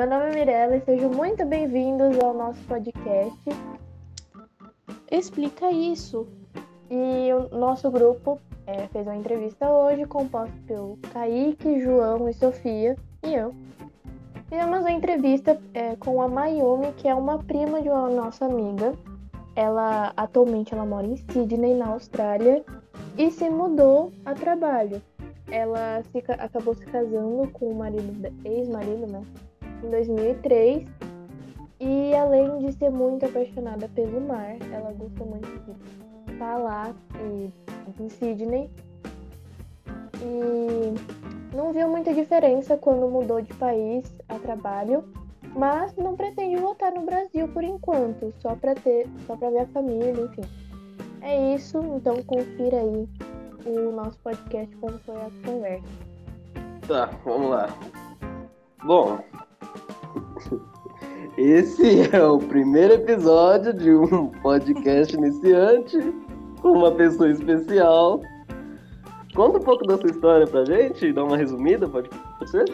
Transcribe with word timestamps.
meu 0.00 0.08
nome 0.08 0.30
é 0.30 0.34
Mirella 0.34 0.76
e 0.76 0.80
sejam 0.80 1.10
muito 1.10 1.44
bem-vindos 1.44 2.18
ao 2.20 2.32
nosso 2.32 2.58
podcast. 2.62 3.38
Explica 5.10 5.70
isso. 5.70 6.26
E 6.90 7.30
o 7.34 7.54
nosso 7.54 7.90
grupo 7.90 8.40
é, 8.66 8.86
fez 8.86 9.06
uma 9.06 9.14
entrevista 9.14 9.70
hoje, 9.70 10.06
composto 10.06 10.56
pelo 10.66 10.96
Kaique, 11.12 11.82
João 11.82 12.30
e 12.30 12.32
Sofia, 12.32 12.96
e 13.22 13.34
eu. 13.34 13.54
Fizemos 14.48 14.80
uma 14.80 14.90
entrevista 14.90 15.60
é, 15.74 15.94
com 15.96 16.22
a 16.22 16.28
Mayumi, 16.28 16.94
que 16.94 17.06
é 17.06 17.14
uma 17.14 17.38
prima 17.38 17.82
de 17.82 17.90
uma 17.90 18.08
nossa 18.08 18.46
amiga. 18.46 18.94
Ela 19.54 20.14
atualmente 20.16 20.72
ela 20.72 20.86
mora 20.86 21.06
em 21.06 21.18
Sydney, 21.18 21.74
na 21.74 21.88
Austrália, 21.88 22.64
e 23.18 23.30
se 23.30 23.50
mudou 23.50 24.10
a 24.24 24.32
trabalho. 24.32 25.02
Ela 25.50 26.02
se, 26.04 26.24
acabou 26.38 26.74
se 26.74 26.86
casando 26.86 27.50
com 27.50 27.66
o 27.66 27.74
marido, 27.74 28.32
ex-marido, 28.46 29.06
né? 29.06 29.22
Em 29.82 29.90
2003. 29.90 30.88
E 31.80 32.14
além 32.14 32.58
de 32.58 32.72
ser 32.72 32.90
muito 32.90 33.24
apaixonada 33.24 33.88
pelo 33.88 34.20
mar, 34.20 34.56
ela 34.70 34.92
gosta 34.92 35.24
muito 35.24 35.46
de 36.26 36.38
lá 36.38 36.94
e, 37.18 37.50
em 38.02 38.08
Sydney. 38.08 38.70
E 40.22 40.94
não 41.56 41.72
viu 41.72 41.88
muita 41.88 42.12
diferença 42.12 42.76
quando 42.76 43.08
mudou 43.08 43.40
de 43.40 43.52
país 43.54 44.14
a 44.28 44.38
trabalho, 44.38 45.04
mas 45.56 45.94
não 45.96 46.16
pretende 46.16 46.56
voltar 46.56 46.92
no 46.92 47.02
Brasil 47.02 47.48
por 47.48 47.64
enquanto, 47.64 48.32
só 48.40 48.54
para 48.54 48.74
ter, 48.74 49.08
só 49.26 49.36
para 49.36 49.50
ver 49.50 49.60
a 49.60 49.66
família, 49.68 50.12
enfim. 50.12 50.42
É 51.22 51.54
isso, 51.54 51.78
então 51.78 52.22
confira 52.22 52.78
aí 52.78 53.08
o 53.66 53.92
nosso 53.92 54.18
podcast 54.20 54.74
como 54.76 54.98
foi 55.00 55.16
a 55.16 55.30
conversa. 55.44 55.88
Tá, 56.86 57.06
vamos 57.24 57.50
lá. 57.50 57.66
Bom, 58.84 59.18
esse 61.36 62.14
é 62.14 62.24
o 62.24 62.38
primeiro 62.38 62.94
episódio 62.94 63.72
de 63.72 63.90
um 63.90 64.28
podcast 64.42 65.16
iniciante 65.16 65.98
com 66.60 66.72
uma 66.72 66.92
pessoa 66.92 67.30
especial 67.30 68.20
Conta 69.34 69.58
um 69.58 69.62
pouco 69.62 69.86
da 69.86 69.96
sua 69.96 70.10
história 70.10 70.46
pra 70.46 70.64
gente, 70.64 71.12
dá 71.12 71.24
uma 71.24 71.36
resumida, 71.36 71.88
pode, 71.88 72.10
ser? 72.46 72.64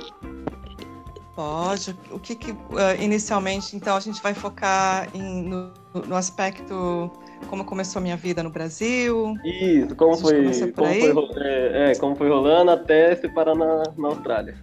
Pode. 1.35 1.95
O 2.11 2.19
que, 2.19 2.35
que 2.35 2.53
uh, 2.53 2.57
inicialmente, 2.99 3.77
então, 3.77 3.95
a 3.95 4.01
gente 4.01 4.23
vai 4.23 4.33
focar 4.33 5.09
em, 5.15 5.43
no, 5.43 5.71
no, 6.07 6.17
aspecto 6.17 7.11
como 7.51 7.63
começou 7.63 8.01
a 8.01 8.03
minha 8.03 8.17
vida 8.17 8.43
no 8.43 8.49
Brasil. 8.49 9.35
Isso, 9.45 9.95
como 9.97 10.17
foi, 10.17 10.45
como 10.75 11.13
foi, 11.13 11.43
é, 11.45 11.91
é, 11.91 11.95
como 11.97 12.17
foi 12.17 12.31
rolando 12.31 12.71
até 12.71 13.15
se 13.17 13.29
parar 13.29 13.55
na, 13.55 13.83
na 13.99 14.09
Austrália. 14.09 14.57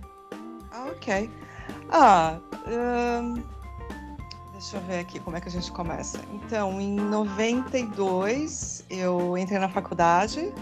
Ah, 0.71 0.87
ok. 0.91 1.29
Ah, 1.89 2.39
deixa 4.53 4.77
eu 4.77 4.81
ver 4.81 4.99
aqui 4.99 5.19
como 5.19 5.37
é 5.37 5.41
que 5.41 5.47
a 5.47 5.51
gente 5.51 5.71
começa. 5.71 6.19
Então, 6.33 6.79
em 6.79 6.95
92, 6.95 8.85
eu 8.89 9.37
entrei 9.37 9.59
na 9.59 9.69
faculdade 9.69 10.53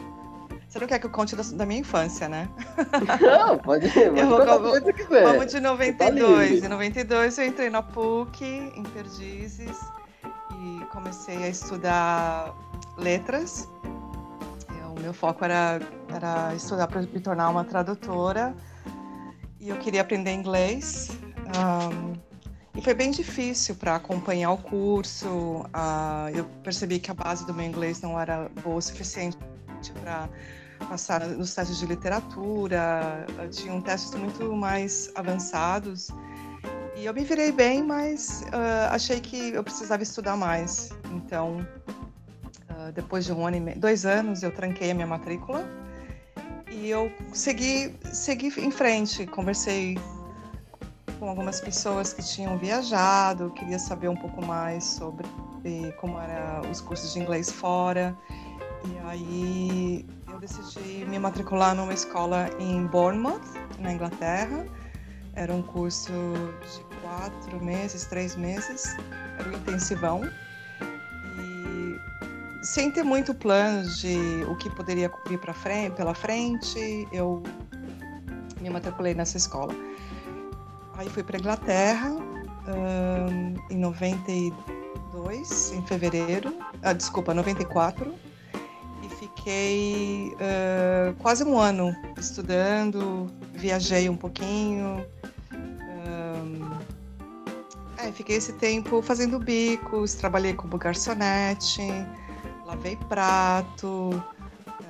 você 0.71 0.79
não 0.79 0.87
quer 0.87 0.99
que 0.99 1.05
eu 1.05 1.09
conte 1.09 1.35
da, 1.35 1.43
da 1.43 1.65
minha 1.65 1.81
infância, 1.81 2.29
né? 2.29 2.47
Não, 3.19 3.57
pode 3.57 3.87
ir. 3.87 4.17
Eu 4.17 4.29
vou, 4.29 4.93
quiser. 4.93 5.23
Vamos 5.23 5.47
de 5.47 5.59
92. 5.59 6.61
Tá 6.61 6.65
em 6.65 6.69
92 6.69 7.37
eu 7.37 7.45
entrei 7.45 7.69
na 7.69 7.83
PUC, 7.83 8.45
em 8.45 8.83
Perdizes, 8.83 9.77
e 10.57 10.85
comecei 10.85 11.43
a 11.43 11.49
estudar 11.49 12.55
letras. 12.97 13.69
O 14.95 15.01
meu 15.01 15.13
foco 15.13 15.43
era, 15.43 15.81
era 16.07 16.55
estudar 16.55 16.87
para 16.87 17.01
me 17.01 17.19
tornar 17.19 17.49
uma 17.49 17.65
tradutora. 17.65 18.55
E 19.61 19.69
eu 19.69 19.77
queria 19.77 20.01
aprender 20.01 20.33
inglês. 20.33 21.09
Um, 21.55 22.13
e 22.75 22.81
foi 22.81 22.95
bem 22.95 23.11
difícil 23.11 23.75
para 23.75 23.95
acompanhar 23.95 24.51
o 24.51 24.57
curso. 24.57 25.27
Uh, 25.67 26.29
eu 26.33 26.45
percebi 26.63 26.99
que 26.99 27.11
a 27.11 27.13
base 27.13 27.45
do 27.45 27.53
meu 27.53 27.67
inglês 27.67 28.01
não 28.01 28.19
era 28.19 28.49
boa 28.63 28.77
o 28.77 28.81
suficiente 28.81 29.37
para 30.01 30.27
passar 30.89 31.21
nos 31.27 31.53
testes 31.53 31.77
de 31.77 31.85
literatura, 31.85 33.27
tinham 33.51 33.79
testes 33.81 34.15
muito 34.15 34.51
mais 34.55 35.11
avançados. 35.13 36.09
E 36.95 37.05
eu 37.05 37.13
me 37.13 37.23
virei 37.23 37.51
bem, 37.51 37.83
mas 37.83 38.43
uh, 38.47 38.89
achei 38.89 39.19
que 39.19 39.51
eu 39.51 39.63
precisava 39.63 40.01
estudar 40.01 40.35
mais. 40.35 40.89
Então, 41.11 41.57
uh, 42.67 42.91
depois 42.95 43.25
de 43.25 43.31
um 43.31 43.45
ano 43.45 43.57
e 43.57 43.59
meio, 43.59 43.79
dois 43.79 44.07
anos, 44.07 44.41
eu 44.41 44.51
tranquei 44.51 44.89
a 44.89 44.95
minha 44.95 45.07
matrícula 45.07 45.63
e 46.71 46.89
eu 46.89 47.11
segui, 47.33 47.95
segui 48.13 48.47
em 48.59 48.71
frente. 48.71 49.25
Conversei 49.27 49.97
com 51.19 51.29
algumas 51.29 51.61
pessoas 51.61 52.13
que 52.13 52.23
tinham 52.23 52.57
viajado, 52.57 53.51
queria 53.51 53.77
saber 53.77 54.07
um 54.07 54.15
pouco 54.15 54.43
mais 54.43 54.83
sobre 54.83 55.27
como 55.99 56.19
eram 56.19 56.69
os 56.69 56.81
cursos 56.81 57.13
de 57.13 57.19
inglês 57.19 57.51
fora. 57.51 58.17
E 58.85 59.07
aí 59.07 60.05
eu 60.27 60.39
decidi 60.39 61.05
me 61.05 61.19
matricular 61.19 61.75
numa 61.75 61.93
escola 61.93 62.49
em 62.59 62.87
Bournemouth, 62.87 63.41
na 63.79 63.93
Inglaterra. 63.93 64.65
Era 65.33 65.53
um 65.53 65.61
curso 65.61 66.11
de 66.11 66.99
quatro 67.01 67.63
meses, 67.63 68.05
três 68.05 68.35
meses, 68.35 68.95
era 69.37 69.49
um 69.49 69.53
intensivão. 69.53 70.21
E 72.61 72.65
sem 72.65 72.91
ter 72.91 73.03
muito 73.03 73.33
plano 73.33 73.89
de 73.89 74.43
o 74.47 74.55
que 74.55 74.69
poderia 74.69 75.11
vir 75.27 75.39
para 75.39 75.53
frente, 75.53 75.95
pela 75.95 76.13
frente, 76.13 77.07
eu 77.11 77.41
me 78.61 78.69
matriculei 78.69 79.13
nessa 79.13 79.37
escola. 79.37 79.73
Aí 80.95 81.09
fui 81.09 81.23
para 81.23 81.39
Inglaterra 81.39 82.09
um, 82.09 83.55
em 83.73 83.77
92, 83.77 85.71
em 85.73 85.81
fevereiro, 85.87 86.53
ah, 86.83 86.93
desculpa, 86.93 87.33
94 87.33 88.13
fiquei 89.21 90.35
uh, 90.35 91.13
quase 91.19 91.43
um 91.43 91.57
ano 91.59 91.95
estudando, 92.17 93.27
viajei 93.53 94.09
um 94.09 94.15
pouquinho. 94.15 95.05
É, 97.97 98.11
fiquei 98.11 98.37
esse 98.37 98.53
tempo 98.53 98.99
fazendo 99.01 99.37
bicos, 99.37 100.15
trabalhei 100.15 100.53
como 100.53 100.75
garçonete, 100.75 101.81
lavei 102.71 102.95
prato. 102.95 104.23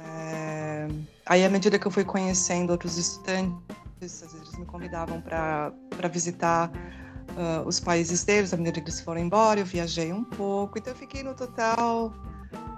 É, 0.06 0.88
aí, 1.26 1.44
à 1.44 1.50
medida 1.50 1.80
que 1.80 1.88
eu 1.88 1.92
fui 1.92 2.04
conhecendo 2.04 2.70
outros 2.72 2.98
estudantes, 2.98 4.24
às 4.24 4.34
vezes 4.34 4.56
me 4.58 4.66
convidavam 4.66 5.20
para 5.22 6.08
visitar 6.10 6.70
uh, 6.70 7.68
os 7.68 7.80
países 7.80 8.24
deles, 8.24 8.54
à 8.54 8.58
medida 8.58 8.80
que 8.82 8.90
eles 8.90 9.02
foram 9.02 9.22
embora, 9.22 9.60
eu 9.60 9.66
viajei 9.66 10.14
um 10.14 10.24
pouco. 10.24 10.78
Então, 10.78 10.94
eu 10.94 10.98
fiquei 10.98 11.24
no 11.24 11.34
total 11.34 12.14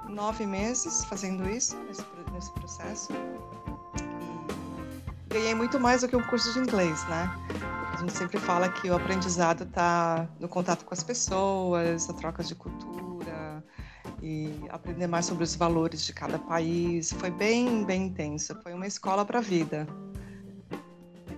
nove 0.09 0.45
meses 0.45 1.03
fazendo 1.05 1.49
isso, 1.49 1.75
nesse, 1.87 2.05
nesse 2.33 2.51
processo. 2.53 3.11
E 5.29 5.33
ganhei 5.33 5.55
muito 5.55 5.79
mais 5.79 6.01
do 6.01 6.07
que 6.07 6.15
um 6.15 6.23
curso 6.23 6.53
de 6.53 6.59
inglês, 6.59 7.03
né? 7.09 7.35
A 7.93 7.97
gente 7.97 8.13
sempre 8.13 8.39
fala 8.39 8.69
que 8.69 8.89
o 8.89 8.95
aprendizado 8.95 9.63
está 9.63 10.27
no 10.39 10.47
contato 10.47 10.85
com 10.85 10.93
as 10.93 11.03
pessoas, 11.03 12.09
a 12.09 12.13
troca 12.13 12.43
de 12.43 12.55
cultura 12.55 12.93
e 14.21 14.53
aprender 14.69 15.07
mais 15.07 15.25
sobre 15.25 15.43
os 15.43 15.55
valores 15.55 16.05
de 16.05 16.13
cada 16.13 16.39
país. 16.39 17.11
Foi 17.13 17.29
bem, 17.29 17.83
bem 17.83 18.07
intenso. 18.07 18.55
Foi 18.63 18.73
uma 18.73 18.87
escola 18.87 19.25
para 19.25 19.39
a 19.39 19.41
vida. 19.41 19.87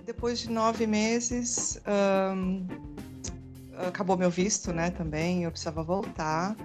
Depois 0.04 0.38
de 0.38 0.50
nove 0.50 0.86
meses, 0.86 1.80
um, 2.36 2.66
acabou 3.88 4.16
meu 4.16 4.30
visto, 4.30 4.72
né? 4.72 4.90
Também 4.90 5.44
eu 5.44 5.50
precisava 5.50 5.82
voltar. 5.82 6.56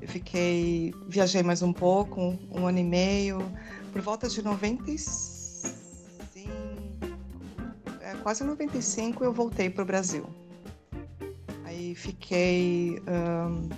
Eu 0.00 0.08
fiquei, 0.08 0.94
viajei 1.08 1.42
mais 1.42 1.62
um 1.62 1.72
pouco, 1.72 2.38
um, 2.50 2.66
ano 2.66 2.78
e 2.78 2.84
meio, 2.84 3.38
por 3.92 4.00
volta 4.00 4.28
de 4.28 4.42
95, 4.42 5.30
é, 8.00 8.14
quase 8.22 8.42
95 8.42 9.22
eu 9.22 9.32
voltei 9.32 9.68
para 9.68 9.82
o 9.82 9.86
Brasil. 9.86 10.24
Aí 11.64 11.94
fiquei, 11.94 12.98
um, 13.00 13.68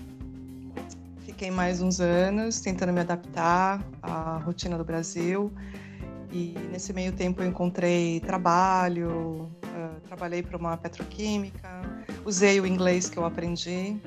fiquei 1.43 1.51
mais 1.51 1.83
uns 1.83 1.99
anos 1.99 2.61
tentando 2.61 2.93
me 2.93 3.01
adaptar 3.01 3.85
à 4.01 4.39
rotina 4.39 4.79
do 4.79 4.85
Brasil. 4.85 5.53
E 6.31 6.55
nesse 6.71 6.93
meio 6.93 7.11
tempo 7.11 7.43
eu 7.43 7.49
encontrei 7.49 8.21
trabalho, 8.21 9.51
uh, 9.65 10.01
trabalhei 10.07 10.41
para 10.41 10.57
uma 10.57 10.77
petroquímica, 10.77 11.69
usei 12.25 12.61
o 12.61 12.67
inglês 12.67 13.11
que 13.11 13.17
eu 13.17 13.25
aprendi 13.25 14.01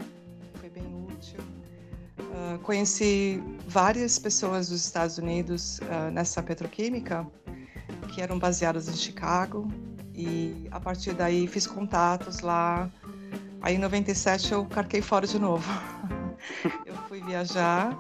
conheci 2.62 3.44
várias 3.68 4.18
pessoas 4.18 4.70
dos 4.70 4.86
Estados 4.86 5.18
Unidos 5.18 5.80
uh, 5.80 6.12
nessa 6.12 6.42
petroquímica 6.42 7.28
que 8.14 8.22
eram 8.22 8.40
baseadas 8.40 8.88
em 8.88 8.96
Chicago 8.96 9.68
e 10.14 10.68
a 10.72 10.80
partir 10.80 11.14
daí 11.14 11.48
fiz 11.48 11.68
contatos 11.68 12.40
lá. 12.40 12.90
Aí 13.62 13.76
em 13.76 13.80
97 13.80 14.54
eu 14.54 14.66
carquei 14.66 15.02
fora 15.02 15.28
de 15.28 15.38
novo. 15.38 15.70
fui 17.16 17.22
viajar 17.22 17.98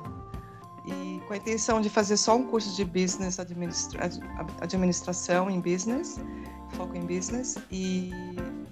e 0.86 1.22
com 1.26 1.34
a 1.34 1.38
intenção 1.38 1.80
de 1.80 1.90
fazer 1.90 2.18
só 2.18 2.36
um 2.36 2.44
curso 2.44 2.76
de 2.76 2.84
business 2.84 3.40
administra 3.40 4.10
administração 4.60 5.50
em 5.50 5.62
business. 5.62 6.20
foco 6.74 6.96
em 6.98 7.06
business 7.06 7.58
e, 7.72 8.12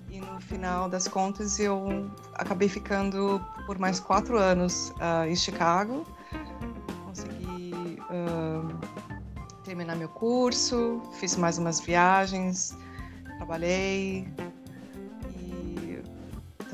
e 0.09 0.19
no 0.19 0.41
final 0.41 0.89
das 0.89 1.07
contas 1.07 1.59
eu 1.59 2.11
acabei 2.33 2.67
ficando 2.67 3.39
por 3.65 3.79
mais 3.79 4.01
quatro 4.01 4.37
anos 4.37 4.89
uh, 4.97 5.25
em 5.29 5.35
Chicago. 5.35 6.05
Consegui 7.05 7.97
uh, 8.09 8.77
terminar 9.63 9.95
meu 9.95 10.09
curso, 10.09 11.01
fiz 11.13 11.37
mais 11.37 11.57
umas 11.57 11.79
viagens, 11.79 12.77
trabalhei. 13.37 14.27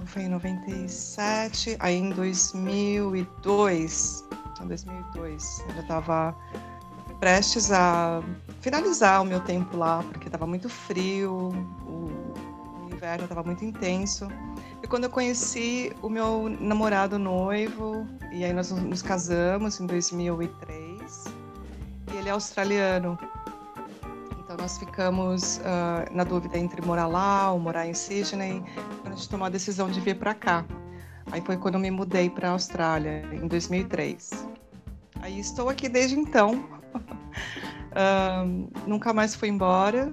Foi 0.09 0.23
em 0.23 0.29
97, 0.29 1.77
aí 1.79 1.95
em 1.95 2.09
2002, 2.09 4.25
em 4.59 4.67
2002 4.67 5.63
eu 5.67 5.75
já 5.75 5.81
estava 5.81 6.35
prestes 7.19 7.71
a 7.71 8.23
finalizar 8.59 9.21
o 9.21 9.25
meu 9.25 9.39
tempo 9.41 9.77
lá, 9.77 10.03
porque 10.11 10.27
estava 10.27 10.47
muito 10.47 10.67
frio, 10.67 11.49
o, 11.85 12.09
inverno 12.91 13.23
estava 13.23 13.43
muito 13.43 13.63
intenso. 13.63 14.27
E 14.83 14.87
quando 14.87 15.05
eu 15.05 15.09
conheci 15.09 15.93
o 16.01 16.09
meu 16.09 16.49
namorado 16.59 17.19
noivo, 17.19 18.05
e 18.31 18.43
aí 18.43 18.51
nós 18.51 18.71
nos 18.71 19.01
casamos 19.01 19.79
em 19.79 19.85
2003, 19.85 21.25
e 22.11 22.17
ele 22.17 22.29
é 22.29 22.31
australiano. 22.31 23.17
Então 24.49 24.57
nós 24.57 24.79
ficamos 24.79 25.57
uh, 25.57 26.11
na 26.11 26.23
dúvida 26.23 26.57
entre 26.57 26.81
morar 26.81 27.05
lá 27.05 27.51
ou 27.51 27.59
morar 27.59 27.85
em 27.85 27.93
Sydney, 27.93 28.63
quando 28.99 29.13
a 29.13 29.15
gente 29.15 29.29
tomou 29.29 29.45
a 29.45 29.49
decisão 29.49 29.91
de 29.91 30.01
vir 30.01 30.17
para 30.17 30.33
cá. 30.33 30.65
Aí 31.31 31.39
foi 31.39 31.55
quando 31.55 31.75
eu 31.75 31.79
me 31.79 31.91
mudei 31.91 32.31
para 32.31 32.47
a 32.47 32.51
Austrália, 32.53 33.23
em 33.31 33.47
2003. 33.47 34.47
Aí 35.21 35.39
estou 35.39 35.69
aqui 35.69 35.87
desde 35.87 36.19
então, 36.19 36.67
uh, 37.93 38.67
nunca 38.89 39.13
mais 39.13 39.35
fui 39.35 39.49
embora. 39.49 40.11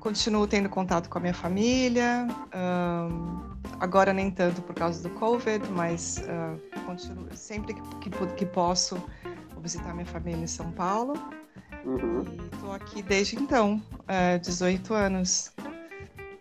Continuo 0.00 0.46
tendo 0.46 0.68
contato 0.68 1.08
com 1.08 1.16
a 1.16 1.20
minha 1.22 1.32
família. 1.32 2.28
Uh, 2.48 3.56
agora 3.80 4.12
nem 4.12 4.30
tanto 4.30 4.60
por 4.60 4.74
causa 4.74 5.02
do 5.02 5.08
Covid, 5.14 5.66
mas 5.70 6.22
continuo, 6.84 7.34
sempre 7.34 7.72
que, 7.72 8.10
que, 8.10 8.26
que, 8.34 8.44
posso 8.44 9.02
visitar 9.62 9.94
minha 9.94 10.04
família 10.04 10.44
em 10.44 10.46
São 10.46 10.70
Paulo. 10.72 11.14
Uhum. 11.86 12.24
Estou 12.52 12.72
aqui 12.72 13.00
desde 13.00 13.36
então, 13.36 13.80
uh, 14.00 14.38
18 14.40 14.92
anos. 14.92 15.52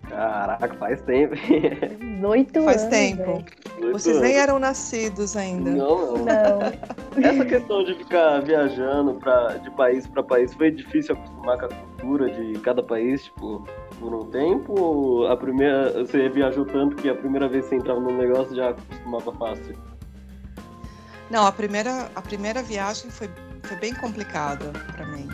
Caraca, 0.10 0.74
faz 0.76 1.02
tempo. 1.02 1.36
18 1.36 2.64
faz 2.64 2.82
anos. 2.82 2.90
tempo. 2.90 3.46
Vocês 3.92 4.20
nem 4.22 4.36
eram 4.36 4.58
nascidos 4.60 5.38
ainda. 5.38 5.72
Não, 5.72 6.18
não. 6.18 6.26
não. 6.26 6.60
Essa 7.24 7.46
questão 7.46 7.84
de 7.84 7.96
ficar 7.96 8.40
viajando 8.42 9.14
pra, 9.16 9.58
de 9.58 9.70
país 9.72 10.08
para 10.08 10.24
país 10.24 10.54
foi 10.54 10.72
difícil 10.72 11.16
acostumar 11.16 11.60
com 11.60 11.66
a 11.66 11.70
cultura 11.70 12.30
de 12.30 12.60
cada 12.60 12.82
país, 12.82 13.26
tipo, 13.26 13.66
por 14.00 14.14
um 14.14 14.26
tempo? 14.26 14.80
Ou 14.80 15.28
a 15.28 15.38
primeira, 15.38 16.06
você 16.06 16.28
viajou 16.30 16.66
tanto 16.66 16.96
que 16.96 17.10
a 17.10 17.16
primeira 17.16 17.48
vez 17.48 17.66
que 17.66 17.70
você 17.70 17.76
entrava 17.76 18.00
no 18.00 18.18
negócio 18.18 18.56
já 18.56 18.70
acostumava 18.70 19.32
fácil? 19.34 19.76
Não, 21.30 21.46
a 21.46 21.52
primeira, 21.52 22.10
a 22.16 22.22
primeira 22.22 22.62
viagem 22.62 23.10
foi, 23.10 23.30
foi 23.66 23.78
bem 23.78 23.94
complicada 23.94 24.72
para 24.94 25.06
mim. 25.06 25.28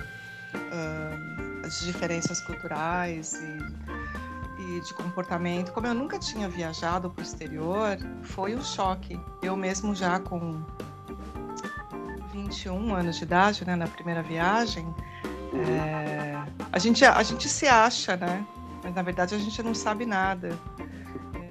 Uh, 0.55 1.65
as 1.65 1.79
diferenças 1.81 2.41
culturais 2.41 3.35
e 3.35 4.11
de 4.79 4.93
comportamento. 4.93 5.71
Como 5.71 5.87
eu 5.87 5.93
nunca 5.93 6.17
tinha 6.19 6.47
viajado 6.47 7.09
para 7.09 7.21
o 7.21 7.23
exterior, 7.23 7.97
foi 8.23 8.55
um 8.55 8.63
choque. 8.63 9.19
Eu 9.41 9.55
mesmo 9.55 9.93
já 9.93 10.19
com 10.19 10.63
21 12.33 12.95
anos 12.95 13.17
de 13.17 13.23
idade, 13.23 13.65
né, 13.65 13.75
na 13.75 13.87
primeira 13.87 14.21
viagem, 14.21 14.85
é, 15.53 16.41
a, 16.71 16.79
gente, 16.79 17.03
a 17.03 17.21
gente 17.23 17.49
se 17.49 17.67
acha, 17.67 18.15
né? 18.15 18.45
Mas 18.83 18.95
na 18.95 19.01
verdade 19.01 19.35
a 19.35 19.37
gente 19.37 19.61
não 19.61 19.75
sabe 19.75 20.05
nada. 20.05 20.57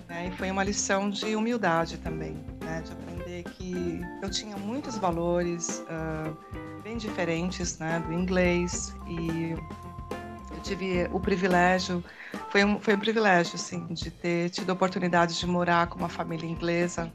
Né? 0.08 0.28
E 0.28 0.36
foi 0.36 0.50
uma 0.50 0.64
lição 0.64 1.10
de 1.10 1.36
humildade 1.36 1.98
também, 1.98 2.34
né? 2.60 2.82
De 2.82 2.92
aprender 2.92 3.44
que 3.44 4.00
eu 4.22 4.30
tinha 4.30 4.56
muitos 4.56 4.96
valores 4.96 5.84
uh, 5.88 6.36
bem 6.82 6.96
diferentes, 6.96 7.78
né? 7.78 8.02
Do 8.06 8.12
inglês 8.12 8.94
e 9.06 9.50
eu 9.50 10.60
tive 10.62 11.08
o 11.12 11.20
privilégio 11.20 12.02
foi 12.50 12.64
um, 12.64 12.80
foi 12.80 12.94
um 12.94 12.98
privilégio, 12.98 13.54
assim, 13.54 13.86
de 13.86 14.10
ter 14.10 14.50
tido 14.50 14.70
a 14.70 14.72
oportunidade 14.72 15.38
de 15.38 15.46
morar 15.46 15.86
com 15.88 15.98
uma 15.98 16.08
família 16.08 16.48
inglesa 16.48 17.12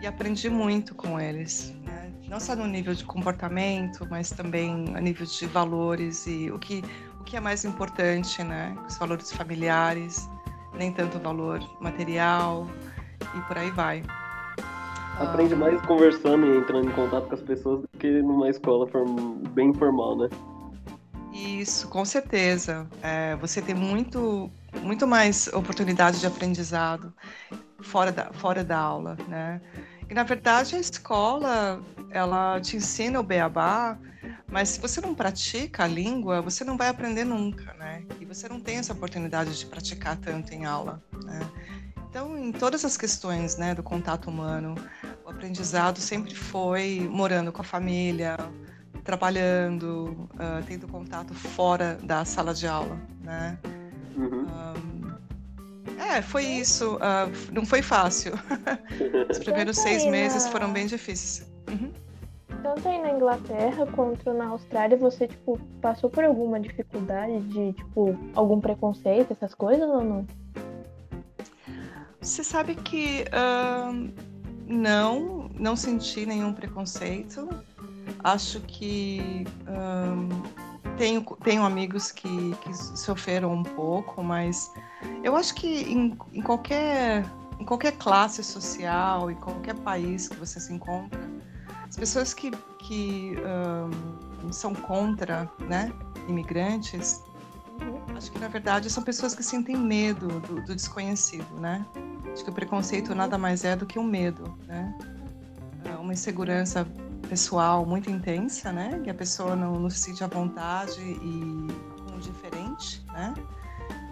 e 0.00 0.06
aprendi 0.06 0.48
muito 0.48 0.94
com 0.94 1.20
eles, 1.20 1.74
né? 1.84 2.12
não 2.28 2.38
só 2.38 2.54
no 2.54 2.66
nível 2.66 2.94
de 2.94 3.04
comportamento, 3.04 4.06
mas 4.08 4.30
também 4.30 4.94
a 4.94 5.00
nível 5.00 5.26
de 5.26 5.46
valores 5.46 6.26
e 6.26 6.50
o 6.50 6.58
que 6.58 6.82
o 7.20 7.24
que 7.24 7.36
é 7.36 7.40
mais 7.40 7.64
importante, 7.64 8.42
né? 8.42 8.74
Os 8.88 8.96
valores 8.96 9.30
familiares, 9.30 10.28
nem 10.72 10.90
tanto 10.90 11.18
valor 11.18 11.60
material 11.80 12.66
e 13.36 13.40
por 13.42 13.58
aí 13.58 13.70
vai. 13.70 14.02
Aprende 15.20 15.54
mais 15.54 15.80
conversando 15.82 16.46
e 16.46 16.56
entrando 16.56 16.88
em 16.88 16.92
contato 16.92 17.28
com 17.28 17.34
as 17.34 17.42
pessoas 17.42 17.82
do 17.82 17.88
que 17.98 18.22
numa 18.22 18.48
escola 18.48 18.88
bem 19.50 19.72
formal, 19.74 20.16
né? 20.16 20.28
Isso, 21.30 21.88
com 21.88 22.04
certeza. 22.06 22.88
É, 23.02 23.36
você 23.36 23.60
tem 23.60 23.74
muito, 23.74 24.50
muito 24.82 25.06
mais 25.06 25.46
oportunidade 25.48 26.20
de 26.20 26.26
aprendizado 26.26 27.12
fora 27.82 28.10
da, 28.10 28.32
fora 28.32 28.64
da 28.64 28.78
aula, 28.78 29.16
né? 29.28 29.60
E 30.08 30.14
na 30.14 30.22
verdade 30.22 30.74
a 30.74 30.78
escola 30.78 31.80
ela 32.10 32.58
te 32.58 32.76
ensina 32.76 33.20
o 33.20 33.22
beabá, 33.22 33.98
mas 34.50 34.70
se 34.70 34.80
você 34.80 35.00
não 35.00 35.14
pratica 35.14 35.84
a 35.84 35.86
língua, 35.86 36.40
você 36.40 36.64
não 36.64 36.76
vai 36.76 36.88
aprender 36.88 37.24
nunca, 37.24 37.74
né? 37.74 38.04
E 38.20 38.24
você 38.24 38.48
não 38.48 38.58
tem 38.58 38.78
essa 38.78 38.92
oportunidade 38.94 39.58
de 39.58 39.66
praticar 39.66 40.16
tanto 40.16 40.52
em 40.52 40.64
aula, 40.64 41.02
né? 41.24 41.40
Então, 42.10 42.36
em 42.36 42.50
todas 42.50 42.84
as 42.84 42.96
questões, 42.96 43.56
né, 43.56 43.72
do 43.72 43.84
contato 43.84 44.28
humano, 44.28 44.74
o 45.24 45.30
aprendizado 45.30 46.00
sempre 46.00 46.34
foi 46.34 47.08
morando 47.08 47.52
com 47.52 47.62
a 47.62 47.64
família, 47.64 48.36
trabalhando, 49.04 50.28
uh, 50.34 50.60
tendo 50.66 50.88
contato 50.88 51.32
fora 51.32 51.96
da 52.02 52.24
sala 52.24 52.52
de 52.52 52.66
aula, 52.66 52.98
né? 53.22 53.56
Uhum. 54.16 54.44
Um, 54.44 56.00
é, 56.02 56.20
foi 56.20 56.44
isso. 56.44 56.96
Uh, 56.96 57.52
não 57.52 57.64
foi 57.64 57.80
fácil. 57.80 58.32
Os 59.30 59.38
primeiros 59.38 59.78
seis 59.78 60.04
meses 60.04 60.48
foram 60.48 60.72
bem 60.72 60.86
difíceis. 60.86 61.48
Uhum. 61.70 61.92
Tanto 62.60 62.88
aí 62.88 63.00
na 63.00 63.12
Inglaterra 63.12 63.86
quanto 63.86 64.32
na 64.32 64.46
Austrália, 64.48 64.96
você, 64.96 65.28
tipo, 65.28 65.60
passou 65.80 66.10
por 66.10 66.24
alguma 66.24 66.58
dificuldade 66.58 67.40
de, 67.42 67.72
tipo, 67.72 68.18
algum 68.34 68.60
preconceito, 68.60 69.32
essas 69.32 69.54
coisas 69.54 69.88
ou 69.88 70.02
não? 70.02 70.26
Você 72.20 72.44
sabe 72.44 72.74
que 72.74 73.24
uh, 73.28 74.12
não, 74.66 75.50
não 75.58 75.74
senti 75.74 76.26
nenhum 76.26 76.52
preconceito. 76.52 77.48
Acho 78.22 78.60
que 78.60 79.46
tenho, 80.98 81.22
tenho 81.42 81.64
amigos 81.64 82.12
que, 82.12 82.54
que 82.60 82.74
sofreram 82.74 83.54
um 83.54 83.62
pouco, 83.62 84.22
mas 84.22 84.70
eu 85.24 85.34
acho 85.34 85.54
que 85.54 85.82
em, 85.90 86.16
em, 86.32 86.42
qualquer, 86.42 87.24
em 87.58 87.64
qualquer 87.64 87.92
classe 87.92 88.44
social, 88.44 89.30
em 89.30 89.36
qualquer 89.36 89.74
país 89.76 90.28
que 90.28 90.36
você 90.36 90.60
se 90.60 90.72
encontra, 90.72 91.18
as 91.88 91.96
pessoas 91.96 92.34
que, 92.34 92.50
que 92.80 93.34
são 94.52 94.74
contra 94.74 95.50
né, 95.60 95.90
imigrantes. 96.28 97.22
Acho 98.20 98.30
que 98.30 98.38
na 98.38 98.48
verdade 98.48 98.90
são 98.90 99.02
pessoas 99.02 99.34
que 99.34 99.42
sentem 99.42 99.74
medo 99.74 100.28
do, 100.40 100.60
do 100.60 100.74
desconhecido, 100.74 101.58
né? 101.58 101.84
Acho 102.30 102.44
que 102.44 102.50
o 102.50 102.52
preconceito 102.52 103.14
nada 103.14 103.38
mais 103.38 103.64
é 103.64 103.74
do 103.74 103.86
que 103.86 103.98
um 103.98 104.04
medo, 104.04 104.58
né? 104.66 104.94
É 105.86 105.96
uma 105.96 106.12
insegurança 106.12 106.86
pessoal 107.30 107.86
muito 107.86 108.10
intensa, 108.10 108.70
né? 108.70 109.00
Que 109.02 109.08
a 109.08 109.14
pessoa 109.14 109.56
não, 109.56 109.80
não 109.80 109.88
se 109.88 110.00
sente 110.00 110.22
à 110.22 110.26
vontade 110.26 111.00
e 111.00 111.72
um 112.12 112.18
diferente, 112.18 113.02
né? 113.08 113.32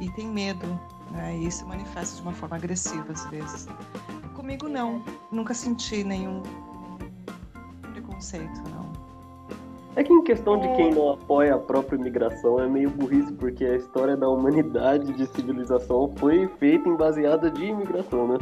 E 0.00 0.10
tem 0.12 0.26
medo, 0.26 0.66
né? 1.10 1.36
E 1.36 1.46
isso 1.46 1.66
manifesta 1.66 2.16
de 2.16 2.22
uma 2.22 2.32
forma 2.32 2.56
agressiva 2.56 3.12
às 3.12 3.26
vezes. 3.26 3.68
Comigo 4.34 4.70
não, 4.70 5.04
nunca 5.30 5.52
senti 5.52 6.02
nenhum 6.02 6.42
preconceito, 7.92 8.62
não. 8.70 8.87
É 9.98 10.04
que 10.04 10.12
em 10.12 10.22
questão 10.22 10.60
de 10.60 10.68
quem 10.76 10.94
não 10.94 11.10
apoia 11.10 11.56
a 11.56 11.58
própria 11.58 11.96
imigração 11.96 12.60
é 12.60 12.68
meio 12.68 12.88
burrice, 12.88 13.32
porque 13.32 13.64
a 13.64 13.74
história 13.74 14.16
da 14.16 14.28
humanidade 14.28 15.12
de 15.12 15.26
civilização 15.26 16.14
foi 16.18 16.46
feita 16.60 16.88
em 16.88 16.96
baseada 16.96 17.50
de 17.50 17.64
imigração, 17.64 18.28
né? 18.28 18.38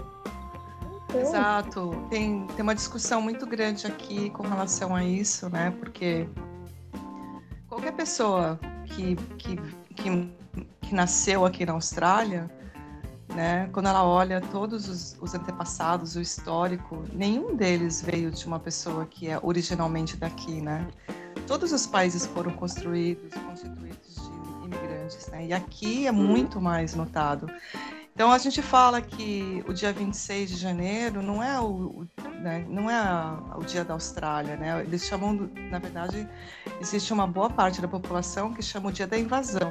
Exato. 1.18 1.92
Tem, 2.10 2.46
tem 2.48 2.62
uma 2.62 2.74
discussão 2.74 3.22
muito 3.22 3.46
grande 3.46 3.86
aqui 3.86 4.28
com 4.28 4.42
relação 4.42 4.94
a 4.94 5.02
isso, 5.02 5.48
né? 5.48 5.74
Porque 5.80 6.28
qualquer 7.70 7.92
pessoa 7.92 8.60
que, 8.84 9.16
que, 9.38 9.56
que, 9.94 10.30
que 10.82 10.94
nasceu 10.94 11.46
aqui 11.46 11.64
na 11.64 11.72
Austrália, 11.72 12.50
né? 13.34 13.70
Quando 13.72 13.88
ela 13.88 14.04
olha 14.04 14.42
todos 14.42 14.90
os, 14.90 15.16
os, 15.22 15.34
antepassados, 15.34 16.16
o 16.16 16.20
histórico, 16.20 17.02
nenhum 17.14 17.56
deles 17.56 18.02
veio 18.02 18.30
de 18.30 18.46
uma 18.46 18.60
pessoa 18.60 19.06
que 19.06 19.30
é 19.30 19.40
originalmente 19.42 20.18
daqui, 20.18 20.60
né? 20.60 20.86
Todos 21.46 21.72
os 21.72 21.86
países 21.86 22.26
foram 22.26 22.52
construídos, 22.52 23.32
constituídos 23.34 24.14
de 24.14 24.64
imigrantes, 24.64 25.28
né? 25.28 25.46
E 25.46 25.52
aqui 25.52 26.06
é 26.06 26.12
muito 26.12 26.60
mais 26.60 26.94
notado. 26.94 27.48
Então 28.16 28.32
a 28.32 28.38
gente 28.38 28.62
fala 28.62 29.02
que 29.02 29.62
o 29.68 29.74
dia 29.74 29.92
26 29.92 30.48
de 30.48 30.56
janeiro 30.56 31.20
não 31.20 31.42
é 31.42 31.60
o, 31.60 32.06
né, 32.40 32.64
não 32.66 32.90
é 32.90 32.94
a, 32.94 33.38
o 33.58 33.62
dia 33.62 33.84
da 33.84 33.92
Austrália, 33.92 34.56
né? 34.56 34.82
Eles 34.82 35.04
chamam, 35.04 35.50
na 35.70 35.78
verdade, 35.78 36.26
existe 36.80 37.12
uma 37.12 37.26
boa 37.26 37.50
parte 37.50 37.78
da 37.82 37.86
população 37.86 38.54
que 38.54 38.62
chama 38.62 38.88
o 38.88 38.92
dia 38.92 39.06
da 39.06 39.18
invasão, 39.18 39.70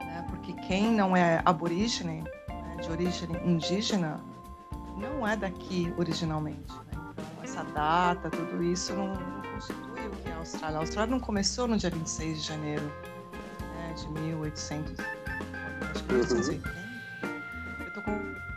né? 0.00 0.26
porque 0.28 0.52
quem 0.66 0.90
não 0.90 1.16
é 1.16 1.40
aborígene, 1.44 2.24
né, 2.48 2.76
de 2.82 2.90
origem 2.90 3.28
indígena, 3.44 4.20
não 4.96 5.24
é 5.24 5.36
daqui 5.36 5.94
originalmente. 5.96 6.72
Né? 6.72 7.12
Então 7.12 7.44
essa 7.44 7.62
data, 7.62 8.28
tudo 8.28 8.60
isso 8.60 8.92
não 8.92 9.39
constitui 9.60 10.06
o 10.06 10.10
que 10.10 10.28
é 10.28 10.32
a 10.32 10.36
Austrália. 10.38 10.76
A 10.78 10.80
Austrália 10.80 11.10
não 11.10 11.20
começou 11.20 11.68
no 11.68 11.76
dia 11.76 11.90
26 11.90 12.40
de 12.40 12.48
janeiro 12.48 12.82
né, 12.82 13.94
de 13.94 14.08
1800 14.08 14.94
acho 15.90 16.04
que 16.04 16.12
1880. 16.12 16.80
Eu 17.80 17.88
estou 17.88 18.02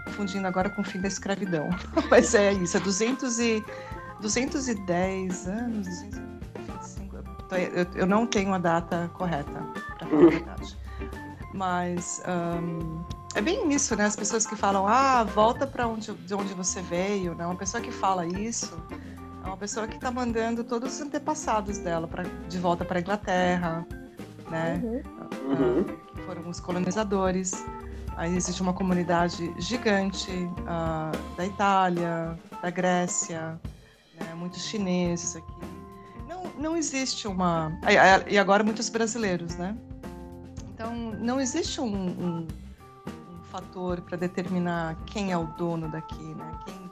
confundindo 0.05 0.47
agora 0.47 0.69
com 0.69 0.81
o 0.81 0.83
fim 0.83 1.01
da 1.01 1.07
escravidão. 1.07 1.69
Mas 2.09 2.33
é 2.33 2.53
isso, 2.53 2.77
é 2.77 2.79
200 2.79 3.39
e, 3.39 3.63
210 4.21 5.47
anos, 5.47 5.87
225. 5.87 7.15
Eu, 7.51 8.01
eu 8.01 8.05
não 8.07 8.25
tenho 8.25 8.53
a 8.53 8.57
data 8.57 9.11
correta, 9.13 9.51
para 9.97 10.07
falar 10.07 10.27
a 10.27 10.29
verdade. 10.29 10.77
Mas 11.53 12.23
um, 12.27 13.03
é 13.35 13.41
bem 13.41 13.71
isso, 13.71 13.95
né? 13.95 14.05
As 14.05 14.15
pessoas 14.15 14.45
que 14.45 14.55
falam, 14.55 14.87
ah, 14.87 15.23
volta 15.23 15.67
para 15.67 15.87
onde, 15.87 16.11
de 16.11 16.33
onde 16.33 16.53
você 16.53 16.81
veio, 16.81 17.35
né? 17.35 17.45
Uma 17.45 17.55
pessoa 17.55 17.81
que 17.81 17.91
fala 17.91 18.25
isso 18.25 18.75
é 19.43 19.47
uma 19.47 19.57
pessoa 19.57 19.87
que 19.87 19.95
está 19.95 20.09
mandando 20.09 20.63
todos 20.63 20.95
os 20.95 21.01
antepassados 21.01 21.77
dela 21.77 22.07
pra, 22.07 22.23
de 22.23 22.57
volta 22.57 22.85
para 22.85 22.99
a 22.99 23.01
Inglaterra, 23.01 23.85
né? 24.49 24.81
Uhum. 24.83 25.23
Uhum. 25.51 25.83
que 25.83 26.21
foram 26.21 26.49
os 26.49 26.59
colonizadores. 26.59 27.63
Aí 28.15 28.35
existe 28.35 28.61
uma 28.61 28.73
comunidade 28.73 29.53
gigante 29.59 30.31
uh, 30.31 31.35
da 31.35 31.45
Itália, 31.45 32.37
da 32.61 32.69
Grécia, 32.69 33.59
né, 34.19 34.33
muitos 34.35 34.63
chineses 34.65 35.35
aqui. 35.35 35.51
Não, 36.27 36.43
não 36.57 36.77
existe 36.77 37.27
uma. 37.27 37.77
E 38.27 38.37
agora 38.37 38.63
muitos 38.63 38.87
brasileiros, 38.89 39.55
né? 39.55 39.75
Então, 40.73 40.93
não 41.19 41.39
existe 41.39 41.81
um, 41.81 41.87
um, 41.87 42.47
um 43.07 43.43
fator 43.45 44.01
para 44.01 44.17
determinar 44.17 44.95
quem 45.07 45.31
é 45.31 45.37
o 45.37 45.45
dono 45.57 45.89
daqui, 45.89 46.23
né? 46.23 46.51
Quem, 46.65 46.82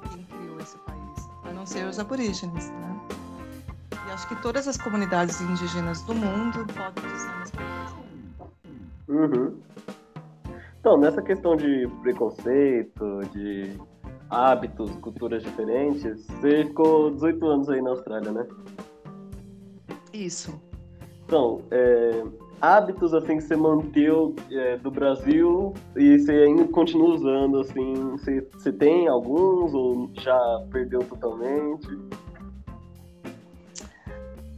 não 1.62 1.65
ser 1.68 1.86
os 1.86 2.00
aborígenes, 2.00 2.72
né? 2.72 3.00
E 4.08 4.12
acho 4.12 4.27
que 4.27 4.36
todas 4.41 4.68
as 4.68 4.77
comunidades 4.77 5.39
indígenas 5.41 6.01
do 6.01 6.15
mundo 6.15 6.65
podem 6.74 7.12
dizer 7.12 7.30
a 7.30 7.39
mesma 7.39 7.58
coisa. 9.08 9.36
Uhum. 9.38 9.58
Então, 10.80 10.98
nessa 10.98 11.22
questão 11.22 11.56
de 11.56 11.88
preconceito, 12.01 13.20
de 13.32 13.80
hábitos, 14.27 14.89
culturas 15.01 15.44
diferentes, 15.44 16.25
você 16.25 16.65
ficou 16.65 17.12
18 17.12 17.46
anos 17.46 17.70
aí 17.70 17.80
na 17.80 17.91
Austrália, 17.91 18.32
né? 18.32 18.48
Isso. 20.12 20.60
Então, 21.25 21.62
é, 21.70 22.24
hábitos 22.62 23.13
assim 23.13 23.38
que 23.38 23.44
você 23.44 23.56
manteve 23.56 24.36
é, 24.51 24.77
do 24.77 24.91
Brasil 24.91 25.74
e 25.96 26.20
você 26.20 26.32
ainda 26.32 26.65
continua 26.65 27.15
usando, 27.15 27.60
assim, 27.60 27.94
você, 28.12 28.48
você 28.53 28.72
tem 28.72 29.08
alguns 29.08 29.74
ou 29.74 30.10
já 30.13 30.63
perdeu 30.72 31.00
totalmente? 31.00 31.88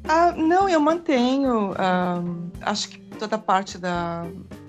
Ah, 0.07 0.33
não, 0.33 0.67
eu 0.67 0.81
mantenho. 0.81 1.74
Ah, 1.77 2.22
acho 2.62 2.89
que 2.89 3.00
toda 3.17 3.38
parte 3.38 3.77
da, 3.77 4.27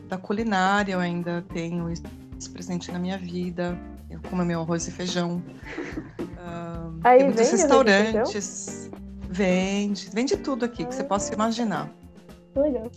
da 0.08 0.16
culinária 0.16 0.92
eu 0.92 1.00
ainda 1.00 1.44
tenho 1.52 1.90
isso 1.90 2.04
presente 2.52 2.92
na 2.92 2.98
minha 3.00 3.18
vida. 3.18 3.76
Eu 4.08 4.20
como 4.30 4.44
meu 4.44 4.60
arroz 4.60 4.86
e 4.86 4.92
feijão. 4.92 5.42
Uh, 6.18 7.00
Aí 7.02 7.18
tem 7.18 7.26
muitos 7.26 7.50
restaurantes. 7.50 8.90
Vende, 9.28 10.08
vende 10.12 10.36
tudo 10.36 10.64
aqui 10.64 10.84
que 10.84 10.94
você 10.94 11.02
possa 11.02 11.34
imaginar. 11.34 11.90
Legal. 12.54 12.88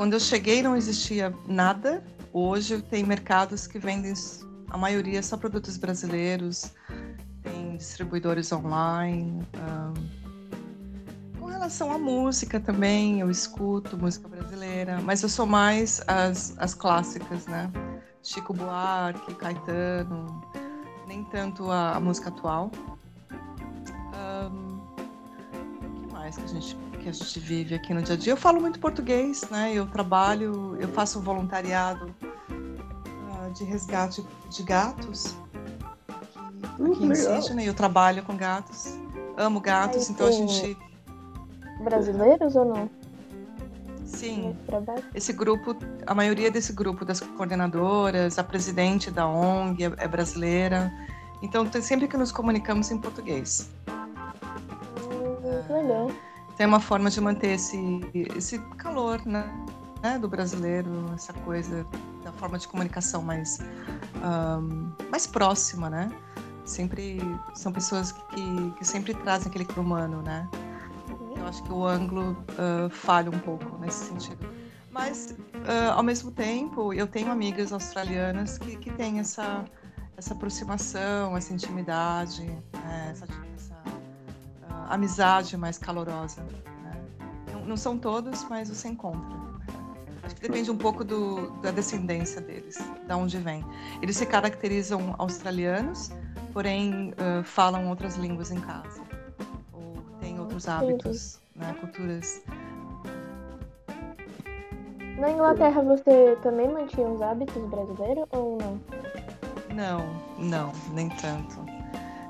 Quando 0.00 0.14
eu 0.14 0.20
cheguei 0.20 0.62
não 0.62 0.74
existia 0.74 1.30
nada. 1.46 2.02
Hoje 2.32 2.80
tem 2.80 3.04
mercados 3.04 3.66
que 3.66 3.78
vendem 3.78 4.14
a 4.70 4.78
maioria 4.78 5.22
só 5.22 5.36
produtos 5.36 5.76
brasileiros, 5.76 6.72
tem 7.42 7.76
distribuidores 7.76 8.50
online. 8.50 9.46
Uh, 9.54 11.48
relação 11.50 11.92
à 11.92 11.98
música 11.98 12.58
também, 12.58 13.20
eu 13.20 13.30
escuto 13.30 13.98
música 13.98 14.26
brasileira, 14.26 15.02
mas 15.02 15.22
eu 15.22 15.28
sou 15.28 15.44
mais 15.44 16.02
as, 16.06 16.54
as 16.56 16.72
clássicas, 16.72 17.46
né? 17.46 17.70
Chico 18.22 18.54
Buarque, 18.54 19.34
Caetano, 19.34 20.42
nem 21.06 21.22
tanto 21.24 21.70
a, 21.70 21.96
a 21.96 22.00
música 22.00 22.30
atual. 22.30 22.70
Um, 24.14 24.78
o 24.78 26.00
que 26.00 26.12
mais 26.14 26.38
que 26.38 26.44
a, 26.44 26.46
gente, 26.46 26.74
que 27.00 27.08
a 27.08 27.12
gente 27.12 27.40
vive 27.40 27.74
aqui 27.74 27.94
no 27.94 28.02
dia 28.02 28.14
a 28.14 28.18
dia? 28.18 28.32
Eu 28.32 28.36
falo 28.36 28.60
muito 28.60 28.78
português, 28.78 29.48
né? 29.50 29.72
Eu 29.74 29.86
trabalho, 29.86 30.76
eu 30.78 30.88
faço 30.88 31.18
um 31.18 31.22
voluntariado 31.22 32.14
uh, 32.50 33.52
de 33.54 33.64
resgate 33.64 34.24
de 34.50 34.62
gatos 34.62 35.34
aqui, 36.74 36.92
aqui 36.92 37.04
em 37.06 37.14
Sydney. 37.14 37.66
Eu 37.66 37.74
trabalho 37.74 38.22
com 38.22 38.36
gatos, 38.36 38.94
amo 39.36 39.60
gatos, 39.60 40.08
Ai, 40.08 40.14
então 40.14 40.26
a 40.26 40.30
gente 40.30 40.76
brasileiros 41.82 42.54
ou 42.56 42.64
não? 42.64 42.90
Sim. 44.04 44.54
Esse 45.14 45.32
grupo, 45.32 45.74
a 46.06 46.14
maioria 46.14 46.50
desse 46.50 46.72
grupo 46.72 47.04
das 47.04 47.20
coordenadoras, 47.20 48.38
a 48.38 48.44
presidente 48.44 49.10
da 49.10 49.26
ONG 49.26 49.84
é, 49.84 49.92
é 49.96 50.08
brasileira. 50.08 50.92
Então, 51.40 51.66
sempre 51.80 52.06
que 52.06 52.16
nos 52.18 52.30
comunicamos 52.30 52.90
em 52.90 52.98
português. 52.98 53.70
Hum, 53.88 55.72
legal. 55.72 56.10
Tem 56.60 56.66
uma 56.66 56.78
forma 56.78 57.08
de 57.08 57.18
manter 57.22 57.52
esse, 57.52 57.78
esse 58.36 58.58
calor, 58.76 59.24
né? 59.24 59.50
né 60.02 60.18
do 60.18 60.28
brasileiro, 60.28 61.06
essa 61.14 61.32
coisa 61.32 61.86
da 62.22 62.30
forma 62.32 62.58
de 62.58 62.68
comunicação 62.68 63.22
mais, 63.22 63.60
um, 64.22 64.92
mais 65.10 65.26
próxima, 65.26 65.88
né? 65.88 66.10
Sempre 66.66 67.18
são 67.54 67.72
pessoas 67.72 68.12
que, 68.12 68.72
que 68.76 68.84
sempre 68.84 69.14
trazem 69.14 69.48
aquele 69.48 69.66
humano, 69.74 70.20
né? 70.20 70.46
Eu 71.34 71.46
acho 71.46 71.62
que 71.62 71.72
o 71.72 71.82
ângulo 71.82 72.32
uh, 72.50 72.90
falha 72.90 73.30
um 73.30 73.38
pouco 73.38 73.78
nesse 73.78 74.08
sentido. 74.08 74.46
Mas, 74.90 75.34
uh, 75.64 75.92
ao 75.92 76.02
mesmo 76.02 76.30
tempo, 76.30 76.92
eu 76.92 77.06
tenho 77.06 77.32
amigas 77.32 77.72
australianas 77.72 78.58
que, 78.58 78.76
que 78.76 78.90
têm 78.90 79.18
essa, 79.18 79.64
essa 80.14 80.34
aproximação, 80.34 81.34
essa 81.34 81.54
intimidade, 81.54 82.44
né? 82.44 83.08
essa, 83.12 83.26
amizade 84.94 85.56
mais 85.56 85.78
calorosa. 85.78 86.42
Né? 86.42 87.02
Não, 87.52 87.64
não, 87.64 87.76
são 87.76 87.96
todos, 87.96 88.44
mas 88.48 88.68
você 88.68 88.88
encontra. 88.88 89.38
Acho 90.22 90.34
que 90.34 90.42
depende 90.42 90.70
um 90.70 90.76
pouco 90.76 91.02
do, 91.02 91.50
da 91.62 91.70
descendência 91.70 92.40
deles, 92.40 92.78
da 93.06 93.16
onde 93.16 93.38
vem. 93.38 93.64
Eles 94.02 94.16
se 94.16 94.26
caracterizam 94.26 95.14
australianos, 95.18 96.10
porém 96.52 97.14
falam 97.44 97.88
outras 97.88 98.16
línguas 98.16 98.50
em 98.50 98.60
casa 98.60 99.10
outros 100.60 100.68
hábitos, 100.68 101.40
né, 101.54 101.74
culturas. 101.80 102.42
Na 105.18 105.30
Inglaterra 105.30 105.82
você 105.82 106.36
também 106.42 106.68
mantinha 106.68 107.08
os 107.08 107.22
hábitos 107.22 107.62
brasileiros 107.68 108.24
ou 108.32 108.58
não? 108.58 108.80
Não, 109.74 110.38
não, 110.38 110.72
nem 110.92 111.08
tanto. 111.10 111.69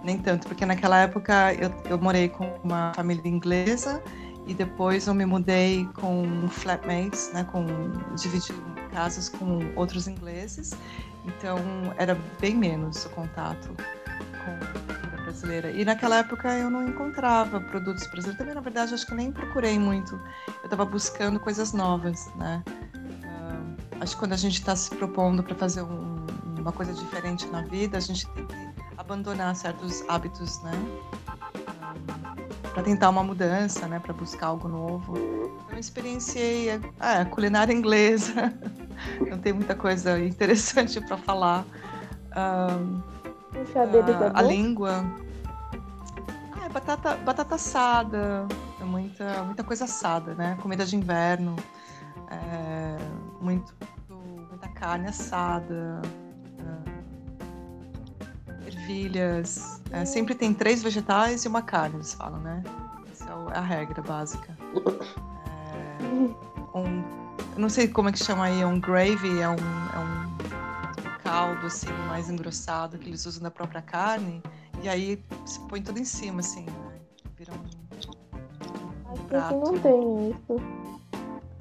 Nem 0.02 0.19
tanto, 0.19 0.49
porque 0.49 0.64
naquela 0.64 0.99
época 0.99 1.54
eu, 1.54 1.71
eu 1.85 1.99
morei 1.99 2.28
com 2.28 2.47
uma 2.64 2.92
família 2.95 3.28
inglesa 3.28 4.02
e 4.47 4.54
depois 4.54 5.07
eu 5.07 5.14
me 5.14 5.26
mudei 5.26 5.87
com 5.95 6.49
flatmates, 6.49 7.30
né, 7.33 7.45
com 7.45 7.66
dividi 8.16 8.52
casas 8.92 9.28
com 9.28 9.61
outros 9.76 10.09
ingleses. 10.09 10.73
Então 11.26 11.59
era 11.99 12.16
bem 12.40 12.57
menos 12.57 13.04
o 13.04 13.11
contato 13.11 13.69
com 13.69 14.90
brasileira. 15.30 15.71
E 15.71 15.85
naquela 15.85 16.19
época 16.19 16.52
eu 16.57 16.69
não 16.69 16.87
encontrava 16.87 17.61
produtos 17.61 18.07
brasileiros. 18.07 18.38
Também, 18.38 18.54
na 18.54 18.61
verdade, 18.61 18.95
acho 18.95 19.07
que 19.07 19.14
nem 19.14 19.30
procurei 19.30 19.78
muito. 19.78 20.21
Eu 20.49 20.64
estava 20.64 20.85
buscando 20.85 21.38
coisas 21.38 21.73
novas, 21.73 22.30
né? 22.37 22.62
Uh, 22.66 24.02
acho 24.02 24.14
que 24.14 24.19
quando 24.19 24.33
a 24.33 24.37
gente 24.37 24.54
está 24.54 24.75
se 24.75 24.90
propondo 24.90 25.42
para 25.42 25.54
fazer 25.54 25.83
um, 25.83 26.26
uma 26.59 26.73
coisa 26.73 26.92
diferente 26.92 27.47
na 27.47 27.62
vida, 27.62 27.97
a 27.97 28.00
gente 28.00 28.26
tem 28.28 28.47
que 28.47 28.70
abandonar 29.11 29.57
certos 29.57 30.05
hábitos, 30.09 30.62
né? 30.62 30.71
Para 32.73 32.85
tentar 32.85 33.11
uma 33.11 33.25
mudança, 33.25 33.88
né? 33.88 33.99
Para 33.99 34.12
buscar 34.12 34.47
algo 34.47 34.69
novo. 34.69 35.17
Eu 35.69 35.79
experienciei 35.79 36.71
a, 37.00 37.21
a 37.21 37.25
culinária 37.25 37.73
inglesa. 37.73 38.55
não 39.29 39.38
tem 39.38 39.52
muita 39.52 39.75
coisa 39.75 40.19
interessante 40.21 41.00
para 41.00 41.17
falar. 41.17 41.64
Uh, 42.31 43.02
a, 44.33 44.38
a 44.38 44.43
língua. 44.43 45.05
Ah, 46.52 46.67
é 46.67 46.69
batata, 46.69 47.17
batata 47.17 47.57
assada. 47.57 48.47
É 48.81 48.85
muita, 48.85 49.43
muita 49.43 49.64
coisa 49.64 49.87
assada, 49.87 50.35
né? 50.37 50.57
Comida 50.62 50.87
de 50.87 50.95
inverno. 50.95 51.57
muito, 53.40 53.75
muita 54.49 54.69
carne 54.69 55.09
assada, 55.09 56.00
ervilhas. 58.90 59.80
É, 59.90 60.04
sempre 60.04 60.35
tem 60.35 60.52
três 60.52 60.82
vegetais 60.82 61.44
e 61.44 61.49
uma 61.49 61.62
carne, 61.62 61.97
eles 61.97 62.12
falam, 62.12 62.40
né? 62.40 62.62
Essa 63.11 63.30
é 63.54 63.59
a 63.59 63.61
regra 63.61 64.02
básica. 64.02 64.56
É, 65.75 66.78
um, 66.78 67.02
eu 67.54 67.59
não 67.59 67.68
sei 67.68 67.88
como 67.88 68.09
é 68.09 68.12
que 68.12 68.18
chama 68.18 68.44
aí, 68.44 68.64
um 68.64 68.80
gravy, 68.80 69.40
é 69.40 69.49
um, 69.49 69.54
é 69.54 69.99
um 69.99 71.18
caldo 71.23 71.66
assim 71.66 71.92
mais 72.09 72.28
engrossado 72.28 72.99
que 72.99 73.09
eles 73.09 73.25
usam 73.26 73.42
na 73.42 73.50
própria 73.50 73.82
carne 73.82 74.42
e 74.82 74.88
aí 74.88 75.23
se 75.47 75.61
põe 75.61 75.82
tudo 75.82 75.99
em 75.99 76.04
cima 76.04 76.40
assim, 76.40 76.64
né? 76.64 77.00
vira 77.37 77.52
um, 77.52 79.12
um 79.12 79.25
prato. 79.25 79.54
Acho 79.54 79.64
que 79.64 79.70
não 79.73 79.80
tem 79.80 80.30
isso. 80.30 80.62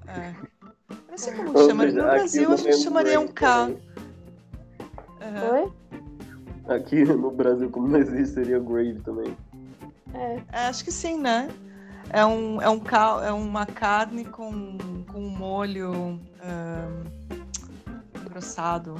É. 0.07 0.36
Eu 0.89 0.98
não 1.09 1.17
sei 1.17 1.33
como 1.36 1.67
chama. 1.67 1.86
No 1.86 1.93
Brasil 1.93 2.51
a 2.51 2.55
gente 2.55 2.77
chamaria 2.77 3.19
um 3.19 3.27
caldo. 3.27 3.79
Uhum. 5.21 5.51
Oi? 5.53 5.71
Aqui 6.69 7.03
no 7.03 7.31
Brasil, 7.31 7.69
como 7.69 7.88
não 7.88 7.97
existe, 7.97 8.35
seria 8.35 8.59
grave 8.59 8.99
também. 8.99 9.35
É. 10.13 10.41
é. 10.51 10.67
Acho 10.67 10.83
que 10.83 10.91
sim, 10.91 11.19
né? 11.19 11.49
É, 12.11 12.25
um, 12.25 12.61
é, 12.61 12.69
um 12.69 12.79
cal, 12.79 13.23
é 13.23 13.31
uma 13.31 13.65
carne 13.65 14.25
com, 14.25 14.77
com 15.11 15.19
um 15.19 15.29
molho 15.29 15.91
um, 15.91 16.19
engrossado. 18.21 18.95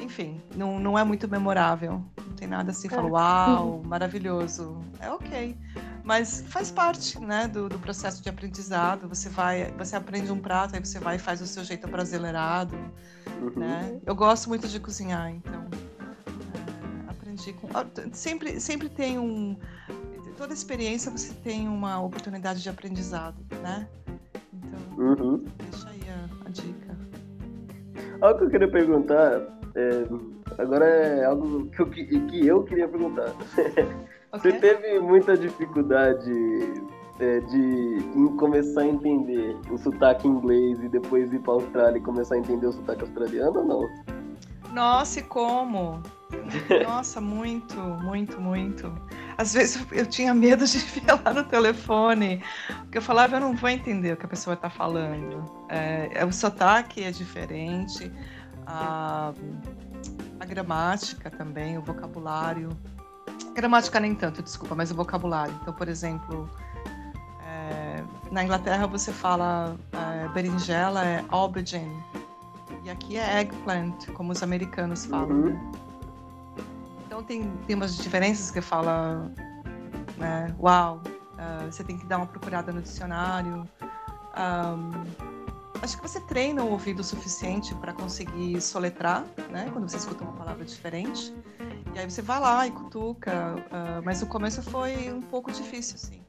Enfim, 0.00 0.40
não, 0.54 0.78
não 0.78 0.98
é 0.98 1.04
muito 1.04 1.28
memorável. 1.28 2.02
Não 2.16 2.34
tem 2.36 2.48
nada 2.48 2.70
assim, 2.70 2.88
é. 2.88 2.90
fala, 2.90 3.08
uau, 3.08 3.82
maravilhoso. 3.84 4.78
É 5.00 5.10
ok. 5.10 5.56
Mas 6.04 6.44
faz 6.48 6.70
parte, 6.70 7.20
né, 7.20 7.48
do, 7.48 7.68
do, 7.68 7.78
processo 7.78 8.22
de 8.22 8.28
aprendizado. 8.28 9.08
Você 9.08 9.28
vai, 9.28 9.72
você 9.76 9.96
aprende 9.96 10.30
um 10.30 10.38
prato, 10.38 10.74
aí 10.74 10.80
você 10.84 11.00
vai 11.00 11.16
e 11.16 11.18
faz 11.18 11.40
o 11.40 11.46
seu 11.46 11.64
jeito 11.64 11.88
brasileirado, 11.88 12.76
uhum. 13.40 13.52
né? 13.56 14.00
Eu 14.06 14.14
gosto 14.14 14.48
muito 14.48 14.68
de 14.68 14.78
cozinhar, 14.78 15.30
então 15.30 15.66
com... 17.52 17.68
Sempre, 18.12 18.60
sempre 18.60 18.88
tem 18.88 19.18
um... 19.18 19.56
Toda 20.36 20.52
experiência 20.52 21.10
você 21.10 21.32
tem 21.42 21.66
uma 21.66 22.00
oportunidade 22.02 22.62
de 22.62 22.68
aprendizado, 22.68 23.36
né? 23.62 23.88
Então, 24.52 24.78
uhum. 24.98 25.44
deixa 25.70 25.88
aí 25.88 26.02
a, 26.10 26.46
a 26.46 26.50
dica. 26.50 26.98
Algo 28.20 28.38
que 28.38 28.44
eu 28.44 28.50
queria 28.50 28.70
perguntar 28.70 29.56
é, 29.74 30.06
agora 30.58 30.86
é 30.86 31.24
algo 31.24 31.66
que 31.66 31.80
eu, 31.80 31.90
que 31.90 32.46
eu 32.46 32.64
queria 32.64 32.88
perguntar. 32.88 33.32
Okay. 34.32 34.52
Você 34.52 34.58
teve 34.58 34.98
muita 34.98 35.36
dificuldade 35.36 36.32
é, 37.20 37.40
de 37.40 38.02
começar 38.36 38.82
a 38.82 38.86
entender 38.86 39.56
o 39.70 39.78
sotaque 39.78 40.26
inglês 40.26 40.78
e 40.82 40.88
depois 40.88 41.32
ir 41.32 41.38
para 41.38 41.52
a 41.52 41.54
Austrália 41.54 41.98
e 41.98 42.02
começar 42.02 42.34
a 42.34 42.38
entender 42.38 42.66
o 42.66 42.72
sotaque 42.72 43.02
australiano 43.02 43.60
ou 43.60 43.64
não? 43.64 43.88
Nossa, 44.72 45.20
e 45.20 45.22
como? 45.22 46.02
Nossa, 46.84 47.20
muito, 47.20 47.76
muito, 47.76 48.40
muito. 48.40 48.92
Às 49.38 49.54
vezes 49.54 49.86
eu 49.92 50.06
tinha 50.06 50.34
medo 50.34 50.66
de 50.66 50.78
falar 51.00 51.34
no 51.34 51.44
telefone, 51.44 52.42
porque 52.66 52.98
eu 52.98 53.02
falava, 53.02 53.36
eu 53.36 53.40
não 53.40 53.54
vou 53.54 53.70
entender 53.70 54.12
o 54.12 54.16
que 54.16 54.26
a 54.26 54.28
pessoa 54.28 54.54
está 54.54 54.68
falando. 54.68 55.44
É, 55.68 56.24
o 56.24 56.32
sotaque 56.32 57.02
é 57.02 57.10
diferente, 57.10 58.10
a, 58.66 59.32
a 60.40 60.44
gramática 60.44 61.30
também, 61.30 61.78
o 61.78 61.82
vocabulário. 61.82 62.70
Gramática 63.54 64.00
nem 64.00 64.14
tanto, 64.14 64.42
desculpa, 64.42 64.74
mas 64.74 64.90
o 64.90 64.94
vocabulário. 64.94 65.54
Então, 65.62 65.72
por 65.72 65.88
exemplo, 65.88 66.50
é, 67.46 68.02
na 68.30 68.42
Inglaterra 68.42 68.86
você 68.86 69.12
fala 69.12 69.76
é, 69.92 70.28
berinjela 70.28 71.04
é 71.04 71.24
aubergine 71.28 72.02
e 72.86 72.90
aqui 72.90 73.16
é 73.16 73.40
eggplant, 73.40 74.06
como 74.12 74.30
os 74.30 74.42
americanos 74.44 75.06
falam. 75.06 75.36
Uhum. 75.36 75.85
Então 77.16 77.24
tem, 77.24 77.50
tem 77.66 77.74
umas 77.74 77.96
diferenças 77.96 78.50
que 78.50 78.60
fala, 78.60 79.32
né, 80.18 80.54
uau, 80.60 81.00
uh, 81.06 81.64
você 81.64 81.82
tem 81.82 81.96
que 81.96 82.04
dar 82.04 82.18
uma 82.18 82.26
procurada 82.26 82.70
no 82.70 82.82
dicionário. 82.82 83.66
Um, 84.36 85.80
acho 85.80 85.96
que 85.96 86.06
você 86.06 86.20
treina 86.20 86.62
o 86.62 86.72
ouvido 86.72 87.00
o 87.00 87.04
suficiente 87.04 87.74
para 87.76 87.94
conseguir 87.94 88.60
soletrar, 88.60 89.24
né? 89.50 89.66
Quando 89.72 89.88
você 89.88 89.96
escuta 89.96 90.24
uma 90.24 90.34
palavra 90.34 90.62
diferente. 90.66 91.34
E 91.94 91.98
aí 91.98 92.04
você 92.04 92.20
vai 92.20 92.38
lá 92.38 92.66
e 92.66 92.70
cutuca. 92.70 93.54
Uh, 93.54 94.04
mas 94.04 94.20
o 94.20 94.26
começo 94.26 94.62
foi 94.64 95.10
um 95.10 95.22
pouco 95.22 95.50
difícil, 95.50 95.94
assim. 95.94 96.20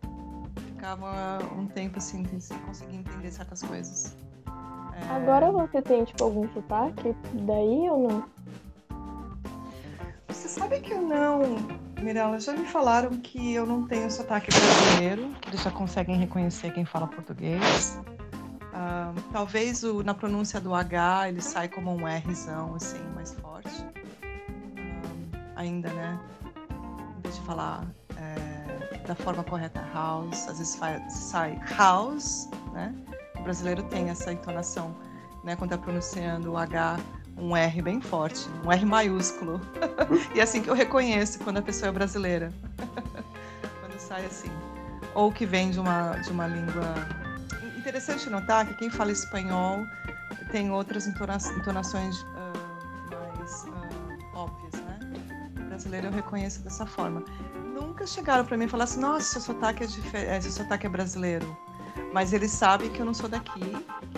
Ficava 0.68 1.40
um 1.58 1.68
tempo 1.68 1.98
assim 1.98 2.24
sem 2.40 2.58
conseguir 2.60 2.96
entender 2.96 3.30
certas 3.30 3.62
coisas. 3.62 4.16
É... 4.94 5.16
Agora 5.16 5.52
você 5.52 5.82
tem 5.82 6.06
tipo 6.06 6.24
algum 6.24 6.48
sotaque 6.54 7.14
daí 7.34 7.90
ou 7.90 8.08
não? 8.08 8.37
Você 10.38 10.50
sabe 10.50 10.80
que 10.82 10.94
eu 10.94 11.02
não, 11.02 11.58
Mirella, 12.00 12.40
já 12.40 12.54
me 12.54 12.64
falaram 12.68 13.10
que 13.18 13.56
eu 13.56 13.66
não 13.66 13.88
tenho 13.88 14.10
sotaque 14.12 14.52
brasileiro, 14.52 15.34
que 15.42 15.50
eles 15.50 15.64
já 15.64 15.72
conseguem 15.72 16.16
reconhecer 16.16 16.72
quem 16.72 16.86
fala 16.86 17.08
português. 17.08 18.00
Uh, 18.62 19.20
talvez 19.34 19.84
o, 19.84 20.04
na 20.04 20.14
pronúncia 20.14 20.62
do 20.62 20.76
H 20.76 21.30
ele 21.30 21.42
sai 21.42 21.68
como 21.68 21.92
um 21.92 22.06
Rzão, 22.06 22.76
assim, 22.76 23.02
mais 23.16 23.34
forte. 23.34 23.82
Uh, 23.82 25.38
ainda, 25.56 25.92
né? 25.92 26.20
Em 27.18 27.22
vez 27.22 27.36
de 27.36 27.42
falar 27.42 27.88
é, 28.16 29.08
da 29.08 29.16
forma 29.16 29.44
correta 29.44 29.84
house, 29.92 30.48
às 30.48 30.60
vezes 30.60 30.80
sai 31.10 31.60
house, 31.76 32.48
né? 32.74 32.94
O 33.40 33.42
brasileiro 33.42 33.82
tem 33.82 34.12
essa 34.12 34.32
entonação, 34.32 34.96
né? 35.44 35.56
Quando 35.56 35.74
está 35.74 35.84
pronunciando 35.84 36.52
o 36.52 36.58
H, 36.58 37.00
um 37.38 37.56
R 37.56 37.82
bem 37.82 38.02
forte, 38.02 38.48
um 38.66 38.72
R 38.72 38.86
maiúsculo. 38.86 39.62
e 40.34 40.40
é 40.40 40.44
assim 40.44 40.62
que 40.62 40.70
eu 40.70 40.74
reconheço 40.74 41.40
quando 41.40 41.58
a 41.58 41.62
pessoa 41.62 41.90
é 41.90 41.92
brasileira. 41.92 42.52
quando 43.80 44.00
sai 44.00 44.26
assim. 44.26 44.52
Ou 45.14 45.32
que 45.32 45.46
vem 45.46 45.72
de 45.72 45.80
uma, 45.80 46.14
de 46.18 46.32
uma 46.32 46.48
língua 46.48 46.94
interessante 47.88 48.30
notar 48.30 48.68
que 48.68 48.74
quem 48.74 48.90
fala 48.90 49.12
espanhol 49.12 49.86
tem 50.52 50.70
outras 50.72 51.08
entonações 51.08 52.22
uh, 52.22 53.38
mais 53.38 53.64
uh, 53.64 54.38
óbvias, 54.38 54.74
né? 54.84 55.00
Brasileiro 55.70 56.08
eu 56.08 56.12
reconheço 56.12 56.62
dessa 56.62 56.86
forma. 56.86 57.24
Nunca 57.74 58.06
chegaram 58.06 58.46
para 58.46 58.58
mim 58.58 58.66
e 58.66 58.68
falaram 58.68 58.92
assim, 58.92 59.00
nossa, 59.00 59.40
seu 59.40 59.42
sotaque 59.42 59.86
é, 60.14 60.36
é, 60.36 60.42
seu 60.42 60.52
sotaque 60.52 60.86
é 60.86 60.90
brasileiro. 60.90 61.58
Mas 62.14 62.34
eles 62.34 62.52
sabem 62.52 62.90
que 62.90 63.00
eu 63.00 63.06
não 63.06 63.14
sou 63.14 63.30
daqui, 63.30 63.60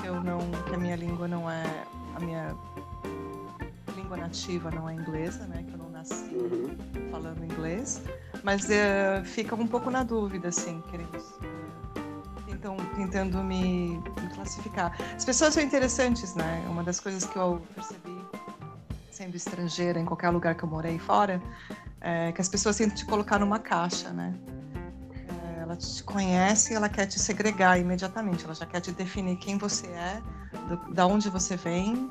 que 0.01 0.08
eu 0.08 0.23
não, 0.23 0.39
que 0.67 0.75
a 0.75 0.77
minha 0.77 0.95
língua 0.95 1.27
não 1.27 1.49
é 1.49 1.84
a 2.15 2.19
minha 2.19 2.55
língua 4.09 4.17
nativa 4.17 4.71
não 4.71 4.89
é 4.89 4.93
inglesa, 4.95 5.45
né? 5.45 5.63
Que 5.67 5.73
eu 5.73 5.77
não 5.77 5.89
nasci 5.91 6.33
uhum. 6.33 6.75
falando 7.11 7.43
inglês. 7.43 8.01
Mas 8.43 8.65
uh, 8.65 9.23
fica 9.23 9.53
um 9.55 9.67
pouco 9.67 9.91
na 9.91 10.03
dúvida, 10.03 10.47
assim, 10.47 10.81
queremos 10.89 11.23
tentam, 12.47 12.75
tentando 12.95 13.43
me, 13.43 13.97
me, 13.97 14.29
classificar. 14.33 14.97
As 15.15 15.23
pessoas 15.23 15.53
são 15.53 15.61
interessantes, 15.61 16.33
né? 16.33 16.65
Uma 16.67 16.83
das 16.83 16.99
coisas 16.99 17.23
que 17.23 17.37
eu 17.37 17.61
percebi, 17.75 18.17
sendo 19.11 19.35
estrangeira 19.35 19.99
em 19.99 20.05
qualquer 20.05 20.29
lugar 20.31 20.55
que 20.55 20.63
eu 20.63 20.69
morei 20.69 20.97
fora, 20.97 21.39
é 22.01 22.31
que 22.31 22.41
as 22.41 22.49
pessoas 22.49 22.77
tentam 22.77 22.95
te 22.95 23.05
colocar 23.05 23.37
numa 23.37 23.59
caixa, 23.59 24.09
né? 24.09 24.33
É, 25.57 25.61
ela 25.61 25.75
te 25.75 26.03
conhece 26.03 26.73
e 26.73 26.75
ela 26.75 26.89
quer 26.89 27.05
te 27.05 27.19
segregar 27.19 27.79
imediatamente. 27.79 28.43
Ela 28.43 28.55
já 28.55 28.65
quer 28.65 28.81
te 28.81 28.91
definir 28.91 29.35
quem 29.37 29.57
você 29.57 29.85
é, 29.87 30.19
do, 30.67 30.93
da 30.93 31.05
onde 31.05 31.29
você 31.29 31.55
vem, 31.55 32.09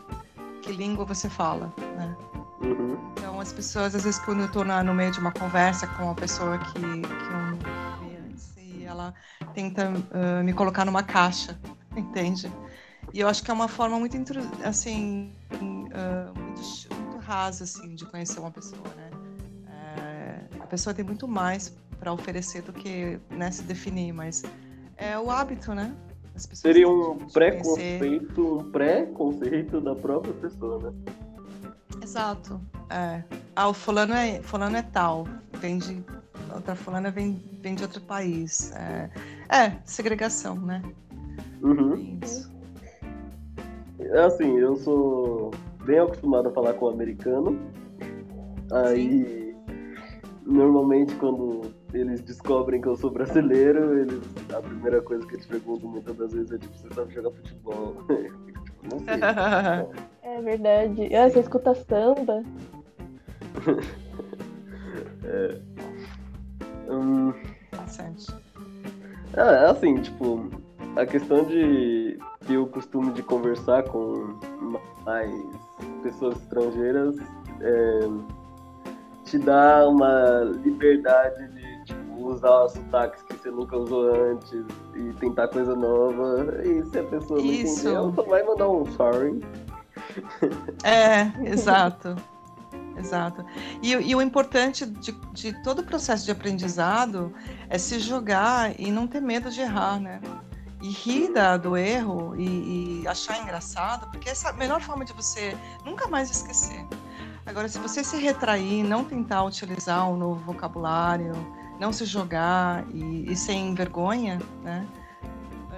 que 0.69 0.73
língua 0.73 1.07
você 1.07 1.31
fala, 1.31 1.73
né? 1.97 2.15
Uhum. 2.61 2.99
Então, 3.13 3.41
as 3.41 3.51
pessoas, 3.51 3.95
às 3.95 4.05
vezes, 4.05 4.21
quando 4.21 4.41
eu 4.41 4.47
estou 4.47 4.65
no 4.65 4.95
meio 4.95 5.11
de 5.11 5.19
uma 5.19 5.33
conversa 5.33 5.87
com 5.87 6.05
uma 6.05 6.15
pessoa 6.15 6.59
que, 6.59 6.73
que 6.73 6.83
eu 6.83 7.89
ela 8.87 9.15
tenta 9.55 9.91
uh, 9.91 10.43
me 10.43 10.53
colocar 10.53 10.85
numa 10.85 11.03
caixa, 11.03 11.59
entende? 11.97 12.51
E 13.13 13.21
eu 13.21 13.29
acho 13.29 13.43
que 13.43 13.51
é 13.51 13.55
uma 13.55 13.69
forma 13.69 13.99
muito, 13.99 14.17
assim, 14.65 15.33
uh, 15.55 16.39
muito, 16.39 16.61
muito 17.01 17.19
rasa, 17.19 17.65
assim, 17.65 17.95
de 17.95 18.05
conhecer 18.07 18.41
uma 18.41 18.51
pessoa, 18.51 18.83
né? 18.97 19.11
É, 19.71 20.61
a 20.61 20.67
pessoa 20.67 20.93
tem 20.93 21.05
muito 21.05 21.29
mais 21.29 21.75
para 21.99 22.13
oferecer 22.13 22.63
do 22.63 22.73
que 22.73 23.19
né, 23.31 23.51
se 23.51 23.63
definir, 23.63 24.13
mas 24.13 24.43
é 24.97 25.19
o 25.19 25.31
hábito, 25.31 25.75
né? 25.75 25.95
Seria 26.39 26.89
um 26.89 27.19
preconceito, 27.19 28.59
um 28.59 28.71
pré-conceito 28.71 29.81
da 29.81 29.95
própria 29.95 30.35
pessoa, 30.35 30.79
né? 30.79 31.13
Exato. 32.03 32.61
É. 32.91 33.23
Ah, 33.55 33.69
o 33.69 33.75
fulano 33.75 34.15
é, 34.15 34.41
fulano 34.43 34.77
é 34.77 34.83
tal, 34.83 35.27
vem 35.61 35.79
de 35.79 36.03
outra 36.55 36.75
fulana 36.75 37.11
vem, 37.11 37.43
vem 37.61 37.75
de 37.75 37.83
outro 37.83 38.01
país. 38.01 38.73
É, 38.73 39.11
é 39.49 39.79
segregação, 39.85 40.57
né? 40.57 40.83
Uhum. 41.63 42.19
Isso. 42.23 42.51
É 44.01 44.21
assim, 44.21 44.59
eu 44.59 44.77
sou 44.77 45.51
bem 45.85 45.99
acostumado 45.99 46.49
a 46.49 46.53
falar 46.53 46.75
com 46.75 46.87
o 46.87 46.91
americano. 46.91 47.59
Aí, 48.71 49.25
Sim. 49.25 49.57
normalmente, 50.47 51.15
quando 51.17 51.75
eles 51.93 52.21
descobrem 52.21 52.81
que 52.81 52.89
eu 52.89 52.97
sou 52.97 53.11
brasileiro, 53.11 53.99
eles, 53.99 54.21
a 54.55 54.61
primeira 54.61 55.01
coisa 55.01 55.27
que 55.27 55.35
eles 55.35 55.47
perguntam 55.47 55.89
muitas 55.91 56.17
das 56.17 56.33
vezes 56.33 56.53
é 56.53 56.59
tipo, 56.59 56.77
você 56.77 56.95
sabe 56.95 57.15
jogar 57.15 57.31
futebol? 57.31 57.97
Não 58.91 58.99
sei. 59.01 60.09
É 60.29 60.43
verdade. 60.43 61.15
Ah, 61.17 61.29
você 61.29 61.41
escuta 61.41 61.75
samba? 61.75 62.43
É. 65.25 65.61
Hum, 66.91 67.33
Interessante. 67.73 68.35
é 69.37 69.41
assim, 69.67 70.01
tipo, 70.01 70.49
a 70.97 71.05
questão 71.05 71.45
de 71.45 72.19
ter 72.47 72.57
o 72.57 72.67
costume 72.67 73.13
de 73.13 73.23
conversar 73.23 73.83
com 73.85 74.39
mais 75.05 75.31
pessoas 76.03 76.37
estrangeiras 76.41 77.17
é, 77.61 78.09
te 79.25 79.39
dá 79.39 79.87
uma 79.89 80.41
liberdade 80.65 81.49
de 81.49 81.58
tipo, 81.58 81.58
usar 82.27 82.69
sotaques 82.69 83.23
que 83.23 83.35
você 83.35 83.51
nunca 83.51 83.77
usou 83.77 84.15
antes 84.15 84.65
e 84.95 85.13
tentar 85.15 85.49
coisa 85.49 85.75
nova. 85.75 86.61
E 86.65 86.85
se 86.87 86.99
a 86.99 87.05
pessoa 87.05 87.41
não 87.41 87.47
Isso. 87.47 87.81
entender, 87.81 87.95
ela 87.97 88.15
só 88.15 88.23
vai 88.23 88.43
mandar 88.43 88.69
um 88.69 88.85
sorry. 88.93 89.41
É, 90.85 91.33
exato. 91.49 92.17
Exato. 92.97 93.45
E, 93.81 93.93
e 93.93 94.15
o 94.15 94.21
importante 94.21 94.85
de, 94.85 95.13
de 95.33 95.63
todo 95.63 95.81
o 95.81 95.85
processo 95.85 96.25
de 96.25 96.33
aprendizado 96.33 97.33
é 97.69 97.79
se 97.79 98.01
jogar 98.01 98.79
e 98.79 98.91
não 98.91 99.07
ter 99.07 99.21
medo 99.21 99.51
de 99.51 99.61
errar, 99.61 100.01
né? 100.01 100.21
E 100.83 100.89
rir 100.91 101.33
da- 101.33 101.57
do 101.57 101.77
erro 101.77 102.35
e, 102.37 103.03
e 103.03 103.09
achar 103.09 103.41
engraçado, 103.41 104.11
porque 104.11 104.29
essa 104.29 104.49
é 104.49 104.51
a 104.51 104.55
melhor 104.55 104.81
forma 104.81 105.05
de 105.05 105.13
você 105.13 105.57
nunca 105.85 106.09
mais 106.09 106.31
esquecer. 106.31 106.85
Agora, 107.47 107.69
se 107.69 107.79
você 107.79 108.03
se 108.05 108.17
retrair, 108.17 108.83
não 108.83 109.05
tentar 109.05 109.45
utilizar 109.45 110.09
um 110.11 110.17
novo 110.17 110.41
vocabulário, 110.45 111.33
não 111.79 111.93
se 111.93 112.05
jogar 112.05 112.85
e, 112.93 113.31
e 113.33 113.37
sem 113.37 113.75
vergonha, 113.75 114.39
né? 114.63 114.87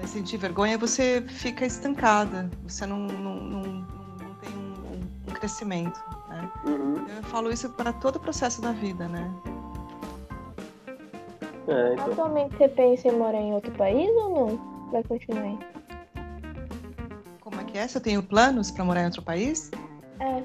Sentir 0.06 0.38
vergonha, 0.38 0.78
você 0.78 1.22
fica 1.28 1.66
estancada, 1.66 2.50
você 2.66 2.86
não, 2.86 3.00
não, 3.00 3.34
não, 3.34 3.62
não 3.62 4.34
tem 4.40 4.50
um, 4.56 4.94
um- 5.28 5.32
crescimento, 5.34 6.00
né? 6.28 6.50
Uhum. 6.64 7.06
Eu 7.06 7.22
falo 7.24 7.52
isso 7.52 7.68
para 7.68 7.92
todo 7.92 8.16
o 8.16 8.20
processo 8.20 8.62
da 8.62 8.72
vida, 8.72 9.06
né? 9.08 9.30
É, 11.68 11.92
então. 11.92 12.12
Atualmente 12.12 12.56
você 12.56 12.68
pensa 12.68 13.08
em 13.08 13.12
morar 13.18 13.38
em 13.38 13.52
outro 13.52 13.70
país 13.72 14.08
ou 14.16 14.30
não? 14.48 14.90
Vai 14.90 15.02
continuar 15.04 15.42
aí? 15.42 15.58
Como 17.40 17.60
é 17.60 17.64
que 17.64 17.76
é? 17.78 17.86
Se 17.86 17.98
eu 17.98 18.02
tenho 18.02 18.22
planos 18.22 18.70
para 18.70 18.84
morar 18.84 19.02
em 19.02 19.04
outro 19.04 19.22
país? 19.22 19.70
É. 20.18 20.42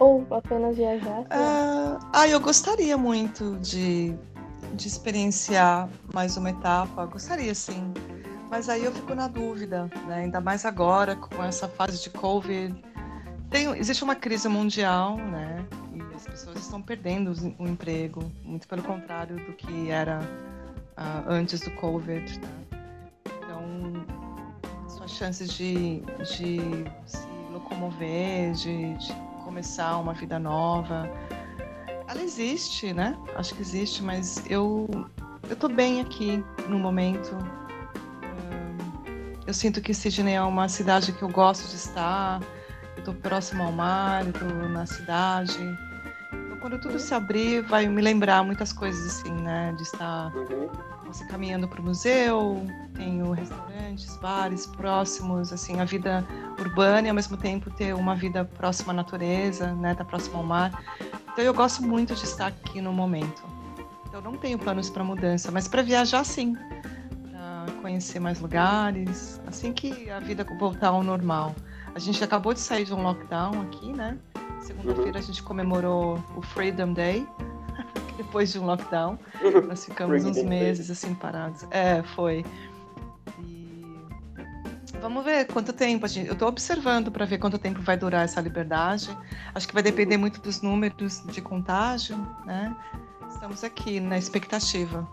Ou 0.00 0.26
apenas 0.30 0.76
viajar? 0.76 1.24
Ah, 1.30 1.98
ah, 2.12 2.28
eu 2.28 2.40
gostaria 2.40 2.96
muito 2.98 3.56
de, 3.60 4.14
de 4.76 4.86
experienciar 4.86 5.88
mais 6.12 6.36
uma 6.36 6.50
etapa. 6.50 7.06
Gostaria, 7.06 7.54
sim. 7.54 7.92
Mas 8.50 8.68
aí 8.68 8.84
eu 8.84 8.92
fico 8.92 9.14
na 9.14 9.26
dúvida, 9.26 9.90
né? 10.06 10.16
Ainda 10.18 10.40
mais 10.40 10.64
agora, 10.64 11.16
com 11.16 11.42
essa 11.42 11.66
fase 11.66 12.02
de 12.02 12.10
Covid. 12.10 12.74
Tem, 13.50 13.66
existe 13.78 14.04
uma 14.04 14.14
crise 14.14 14.48
mundial, 14.48 15.16
né? 15.16 15.64
E 15.94 16.14
as 16.14 16.26
pessoas 16.26 16.58
estão 16.58 16.80
perdendo 16.80 17.32
o 17.58 17.66
emprego, 17.66 18.30
muito 18.44 18.68
pelo 18.68 18.82
contrário 18.82 19.36
do 19.46 19.52
que 19.54 19.90
era 19.90 20.20
ah, 20.96 21.24
antes 21.26 21.60
do 21.60 21.70
Covid. 21.72 22.38
né? 22.38 22.48
Então, 23.38 24.88
suas 24.88 25.10
chances 25.10 25.52
de, 25.52 26.00
de 26.00 26.60
se 27.06 27.26
locomover, 27.50 28.52
de, 28.52 28.94
de 28.94 29.12
começar 29.44 29.96
uma 29.98 30.12
vida 30.12 30.38
nova, 30.38 31.10
ela 32.08 32.22
existe, 32.22 32.92
né? 32.92 33.16
Acho 33.34 33.54
que 33.54 33.62
existe, 33.62 34.02
mas 34.02 34.42
eu 34.48 34.88
eu 35.48 35.56
tô 35.56 35.68
bem 35.68 36.00
aqui 36.00 36.44
no 36.68 36.78
momento. 36.78 37.36
Eu 39.46 39.54
sinto 39.54 39.80
que 39.80 39.94
Sydney 39.94 40.34
é 40.34 40.42
uma 40.42 40.68
cidade 40.68 41.12
que 41.12 41.22
eu 41.22 41.28
gosto 41.28 41.68
de 41.68 41.76
estar. 41.76 42.40
Eu 42.96 43.04
tô 43.04 43.14
próximo 43.14 43.62
ao 43.62 43.70
mar, 43.70 44.26
eu 44.26 44.32
tô 44.32 44.44
na 44.44 44.84
cidade. 44.86 45.56
Então, 46.32 46.58
quando 46.58 46.80
tudo 46.80 46.98
se 46.98 47.14
abrir, 47.14 47.62
vai 47.62 47.86
me 47.86 48.02
lembrar 48.02 48.42
muitas 48.42 48.72
coisas 48.72 49.06
assim, 49.06 49.32
né? 49.32 49.72
De 49.76 49.84
estar 49.84 50.32
você 51.06 51.24
caminhando 51.24 51.68
para 51.68 51.80
o 51.80 51.84
museu, 51.84 52.66
tenho 52.94 53.30
restaurantes, 53.30 54.16
bares 54.16 54.66
próximos, 54.66 55.52
assim, 55.52 55.80
a 55.80 55.84
vida 55.84 56.26
urbana 56.58 57.06
e 57.06 57.08
ao 57.08 57.14
mesmo 57.14 57.36
tempo 57.36 57.70
ter 57.70 57.94
uma 57.94 58.16
vida 58.16 58.44
próxima 58.44 58.92
à 58.92 58.96
natureza, 58.96 59.72
né, 59.74 59.94
tá 59.94 60.04
próximo 60.04 60.38
ao 60.38 60.44
mar. 60.44 60.82
Então 61.36 61.44
eu 61.44 61.52
gosto 61.52 61.82
muito 61.82 62.14
de 62.14 62.24
estar 62.24 62.46
aqui 62.46 62.80
no 62.80 62.94
momento. 62.94 63.44
Então 64.06 64.22
não 64.22 64.38
tenho 64.38 64.58
planos 64.58 64.88
para 64.88 65.04
mudança, 65.04 65.50
mas 65.52 65.68
para 65.68 65.82
viajar 65.82 66.24
sim, 66.24 66.56
para 67.30 67.66
conhecer 67.82 68.18
mais 68.18 68.40
lugares, 68.40 69.38
assim 69.46 69.70
que 69.70 70.08
a 70.08 70.18
vida 70.18 70.46
voltar 70.58 70.88
ao 70.88 71.02
normal. 71.02 71.54
A 71.94 71.98
gente 71.98 72.24
acabou 72.24 72.54
de 72.54 72.60
sair 72.60 72.86
de 72.86 72.94
um 72.94 73.02
lockdown 73.02 73.60
aqui, 73.60 73.92
né? 73.92 74.16
Segunda-feira 74.62 75.18
a 75.18 75.20
gente 75.20 75.42
comemorou 75.42 76.18
o 76.34 76.40
Freedom 76.40 76.94
Day, 76.94 77.28
depois 78.16 78.50
de 78.50 78.58
um 78.58 78.64
lockdown. 78.64 79.18
Nós 79.68 79.84
ficamos 79.84 80.24
uns 80.24 80.42
meses 80.42 80.90
assim 80.90 81.14
parados. 81.14 81.66
É, 81.70 82.02
foi. 82.14 82.46
Vamos 85.00 85.24
ver 85.24 85.46
quanto 85.46 85.72
tempo 85.72 86.04
a 86.04 86.08
gente. 86.08 86.26
Eu 86.26 86.32
estou 86.32 86.48
observando 86.48 87.10
para 87.10 87.24
ver 87.24 87.38
quanto 87.38 87.58
tempo 87.58 87.80
vai 87.80 87.96
durar 87.96 88.24
essa 88.24 88.40
liberdade. 88.40 89.16
Acho 89.54 89.66
que 89.68 89.74
vai 89.74 89.82
depender 89.82 90.16
muito 90.16 90.40
dos 90.40 90.62
números 90.62 91.22
de 91.26 91.40
contágio, 91.40 92.16
né? 92.44 92.74
Estamos 93.30 93.62
aqui 93.62 94.00
na 94.00 94.18
expectativa. 94.18 95.06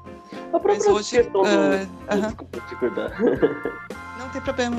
A 0.48 0.60
própria 0.60 0.76
Mas 0.76 0.88
hoje, 0.88 1.18
questão 1.18 1.42
do... 1.42 1.48
aham. 1.48 2.22
Desculpa 2.22 2.60
te 2.62 2.76
cortar. 2.76 3.12
Não 4.18 4.30
tem 4.30 4.42
problema. 4.42 4.78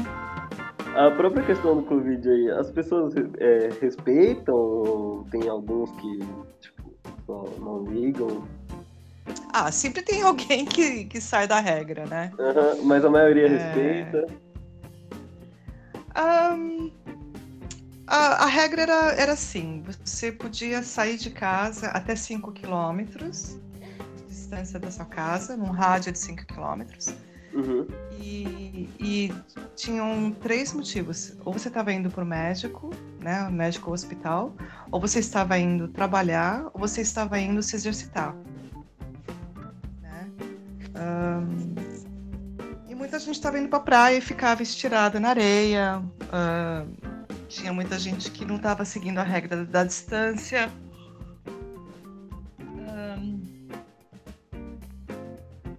A 0.96 1.10
própria 1.10 1.44
questão 1.44 1.76
do 1.76 1.82
Covid 1.82 2.28
aí, 2.28 2.50
as 2.52 2.70
pessoas 2.70 3.14
é, 3.38 3.68
respeitam 3.80 4.54
ou 4.54 5.26
tem 5.30 5.48
alguns 5.48 5.90
que, 5.92 6.18
tipo, 6.60 6.94
só 7.26 7.44
não 7.58 7.84
ligam? 7.84 8.46
Ah, 9.52 9.72
sempre 9.72 10.02
tem 10.02 10.22
alguém 10.22 10.64
que, 10.64 11.04
que 11.06 11.20
sai 11.20 11.48
da 11.48 11.58
regra, 11.58 12.06
né? 12.06 12.30
Mas 12.84 13.04
a 13.04 13.10
maioria 13.10 13.46
É. 13.46 13.48
respeita. 13.48 14.43
Ahn, 16.14 16.90
a, 18.06 18.44
a 18.44 18.46
regra 18.46 18.82
era, 18.82 19.12
era 19.12 19.32
assim: 19.32 19.82
você 19.82 20.30
podia 20.30 20.82
sair 20.82 21.16
de 21.16 21.30
casa 21.30 21.88
até 21.88 22.14
5 22.14 22.52
quilômetros 22.52 23.58
de 24.16 24.24
distância 24.28 24.78
da 24.78 24.90
sua 24.90 25.06
casa, 25.06 25.56
num 25.56 25.70
rádio 25.70 26.12
de 26.12 26.18
5 26.18 26.44
quilômetros. 26.46 27.14
Uhum. 27.52 27.86
E, 28.20 28.88
e 28.98 29.32
tinham 29.76 30.32
três 30.32 30.72
motivos. 30.72 31.34
Ou 31.44 31.52
você 31.52 31.68
estava 31.68 31.92
indo 31.92 32.10
para 32.10 32.24
o 32.24 32.26
médico, 32.26 32.90
né, 33.20 33.48
médico 33.50 33.88
ou 33.88 33.94
hospital, 33.94 34.54
ou 34.90 35.00
você 35.00 35.20
estava 35.20 35.58
indo 35.58 35.88
trabalhar, 35.88 36.66
ou 36.72 36.80
você 36.80 37.00
estava 37.00 37.38
indo 37.38 37.62
se 37.62 37.76
exercitar. 37.76 38.34
Muita 43.14 43.26
gente 43.26 43.36
estava 43.36 43.58
indo 43.60 43.68
para 43.68 43.78
a 43.78 43.82
praia 43.82 44.18
e 44.18 44.20
ficava 44.20 44.60
estirada 44.60 45.20
na 45.20 45.28
areia. 45.28 46.02
ahn, 46.32 46.88
tinha 47.48 47.72
muita 47.72 47.96
gente 47.96 48.28
que 48.28 48.44
não 48.44 48.56
estava 48.56 48.84
seguindo 48.84 49.18
a 49.18 49.22
regra 49.22 49.64
da 49.64 49.84
distância. 49.84 50.68
Ahn, 52.88 53.38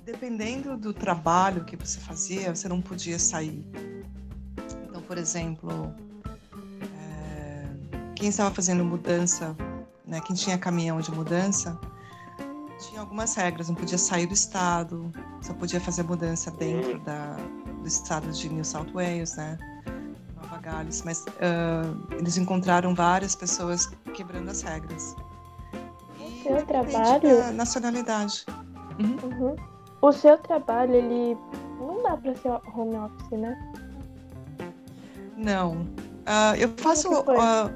dependendo 0.06 0.78
do 0.78 0.93
trabalho 0.93 1.65
que 1.65 1.76
você 1.76 2.00
fazia, 2.00 2.56
você 2.56 2.69
não 2.69 2.82
podia 2.82 3.19
sair. 3.19 3.65
Então, 4.88 5.02
por 5.02 5.17
exemplo, 5.17 5.93
é, 7.02 7.65
quem 8.15 8.30
estava 8.30 8.56
fazendo 8.56 8.86
mudança, 8.86 9.54
né, 10.08 10.21
quem 10.21 10.38
tinha 10.38 10.58
caminhão 10.58 11.02
de 11.02 11.12
mudança, 11.12 11.78
tinha 12.79 13.01
algumas 13.01 13.33
regras. 13.35 13.67
Não 13.69 13.75
podia 13.75 13.97
sair 13.97 14.25
do 14.27 14.33
estado, 14.33 15.11
só 15.41 15.53
podia 15.53 15.79
fazer 15.79 16.03
mudança 16.03 16.51
dentro 16.51 16.99
da, 16.99 17.35
do 17.81 17.88
estado 17.88 18.31
de 18.31 18.49
New 18.49 18.63
South 18.65 18.91
Wales, 18.93 19.35
né? 19.35 19.57
Nova 20.35 20.57
Gales. 20.57 21.01
Mas 21.03 21.25
ah, 21.41 21.93
eles 22.17 22.38
encontraram 22.38 22.93
várias 22.93 23.35
pessoas 23.35 23.88
quebrando 24.13 24.49
as 24.49 24.61
regras. 24.61 25.15
E 26.19 26.43
seu 26.43 26.55
depende 26.57 26.91
trabalho- 26.91 27.38
da 27.38 27.51
nacionalidade. 27.51 28.45
Uhum. 28.99 29.17
Uhum. 29.23 29.55
O 30.01 30.11
seu 30.11 30.38
trabalho, 30.38 30.93
ele 30.93 31.38
não 31.79 32.03
dá 32.03 32.15
pra 32.17 32.35
ser 32.35 32.49
home 32.75 32.95
office, 32.95 33.31
né? 33.39 33.73
Não. 35.35 35.88
Ah, 36.25 36.53
eu 36.57 36.73
faço 36.77 37.09
que 37.09 37.23
foi? 37.25 37.38
ah, 37.39 37.69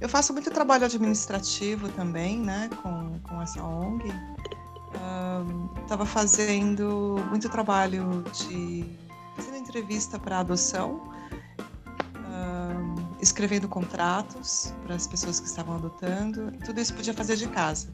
eu 0.00 0.08
faço 0.08 0.32
muito 0.32 0.50
trabalho 0.50 0.84
administrativo 0.86 1.88
também, 1.90 2.38
né, 2.38 2.70
com, 2.82 3.09
essa 3.42 3.62
ONG. 3.62 4.12
Estava 5.82 6.06
fazendo 6.06 7.16
muito 7.28 7.48
trabalho 7.48 8.24
de 8.32 8.98
fazendo 9.34 9.56
entrevista 9.56 10.18
para 10.18 10.38
adoção, 10.38 11.00
ah, 12.16 12.94
escrevendo 13.20 13.68
contratos 13.68 14.74
para 14.84 14.94
as 14.94 15.06
pessoas 15.06 15.40
que 15.40 15.46
estavam 15.46 15.76
adotando. 15.76 16.52
Tudo 16.64 16.80
isso 16.80 16.94
podia 16.94 17.14
fazer 17.14 17.36
de 17.36 17.48
casa. 17.48 17.88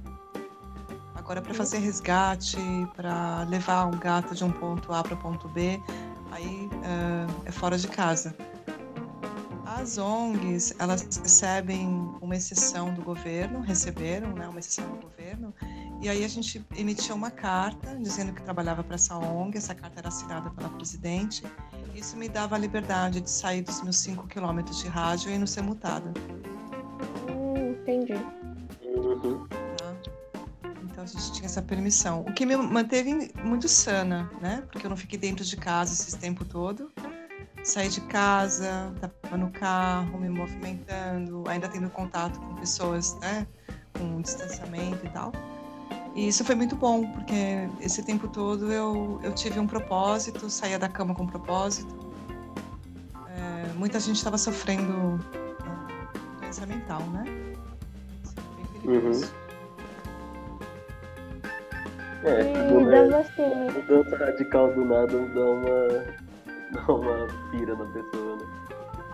Agora 1.14 1.40
para 1.40 1.54
fazer 1.54 1.78
resgate, 1.78 2.59
para 2.94 3.44
levar 3.44 3.87
um 3.87 3.98
gato 3.98 4.35
de 4.35 4.44
um 4.44 4.50
ponto 4.50 4.92
A 4.92 5.02
para 5.02 5.14
o 5.14 5.16
ponto 5.16 5.48
B, 5.48 5.80
aí 6.32 6.68
ah, 6.85 7.26
é 7.44 7.50
fora 7.50 7.78
de 7.78 7.88
casa. 7.88 8.37
As 9.78 9.98
ONGs, 9.98 10.74
elas 10.78 11.02
recebem 11.22 11.86
uma 12.22 12.34
exceção 12.34 12.94
do 12.94 13.02
governo, 13.02 13.60
receberam 13.60 14.32
né, 14.32 14.48
uma 14.48 14.58
exceção 14.58 14.88
do 14.88 15.02
governo, 15.02 15.54
e 16.00 16.08
aí 16.08 16.24
a 16.24 16.28
gente 16.28 16.64
emitiu 16.78 17.14
uma 17.14 17.30
carta 17.30 17.94
dizendo 18.00 18.32
que 18.32 18.40
trabalhava 18.42 18.82
para 18.82 18.94
essa 18.94 19.18
ONG, 19.18 19.58
essa 19.58 19.74
carta 19.74 20.00
era 20.00 20.08
assinada 20.08 20.48
pela 20.48 20.70
presidente, 20.70 21.42
isso 21.94 22.16
me 22.16 22.26
dava 22.26 22.56
a 22.56 22.58
liberdade 22.58 23.20
de 23.20 23.30
sair 23.30 23.60
dos 23.60 23.82
meus 23.82 23.98
5 23.98 24.26
quilômetros 24.28 24.78
de 24.78 24.88
rádio 24.88 25.30
e 25.30 25.36
não 25.36 25.46
ser 25.46 25.60
mutada. 25.60 26.10
Hum, 27.28 27.72
entendi. 27.72 28.14
Uhum. 28.82 29.46
Tá? 29.76 29.94
Então 30.84 31.04
a 31.04 31.06
gente 31.06 31.32
tinha 31.32 31.44
essa 31.44 31.60
permissão. 31.60 32.22
O 32.22 32.32
que 32.32 32.46
me 32.46 32.56
manteve 32.56 33.30
muito 33.44 33.68
sana, 33.68 34.30
né? 34.40 34.64
Porque 34.72 34.86
eu 34.86 34.90
não 34.90 34.96
fiquei 34.96 35.18
dentro 35.18 35.44
de 35.44 35.56
casa 35.58 35.92
esse 35.92 36.16
tempo 36.18 36.46
todo. 36.46 36.90
Saí 37.66 37.88
de 37.88 38.00
casa, 38.02 38.92
estava 38.94 39.37
no 39.37 39.50
carro, 39.50 40.20
me 40.20 40.29
movimentando, 40.29 41.42
ainda 41.48 41.68
tendo 41.68 41.90
contato 41.90 42.38
com 42.38 42.55
pessoas, 42.55 43.18
né? 43.18 43.44
Com 43.98 44.20
distanciamento 44.20 45.05
e 45.05 45.11
tal. 45.11 45.33
E 46.14 46.29
isso 46.29 46.44
foi 46.44 46.55
muito 46.55 46.76
bom, 46.76 47.11
porque 47.11 47.68
esse 47.81 48.05
tempo 48.05 48.29
todo 48.29 48.72
eu, 48.72 49.18
eu 49.20 49.35
tive 49.35 49.59
um 49.59 49.66
propósito, 49.66 50.48
saía 50.48 50.79
da 50.79 50.88
cama 50.88 51.12
com 51.12 51.24
um 51.24 51.26
propósito. 51.26 51.92
É, 53.37 53.72
muita 53.74 53.98
gente 53.98 54.14
estava 54.14 54.38
sofrendo 54.38 54.92
uh, 54.92 56.40
doença 56.40 56.64
mental, 56.66 57.00
né? 57.12 57.24
Isso 58.22 58.35
é 58.38 58.57
bem 58.57 58.81
perigoso. 58.81 59.35
É, 62.22 62.42
E 62.42 62.52
tipo, 62.52 62.81
né, 62.81 63.72
mudança 63.74 64.16
radical 64.16 64.72
do 64.72 64.85
nada 64.85 65.18
dá 65.35 65.44
uma, 65.44 66.25
dá 66.87 66.92
uma 66.92 67.26
pira 67.50 67.74
na 67.74 67.85
pessoa, 67.87 68.37
né? 68.37 68.46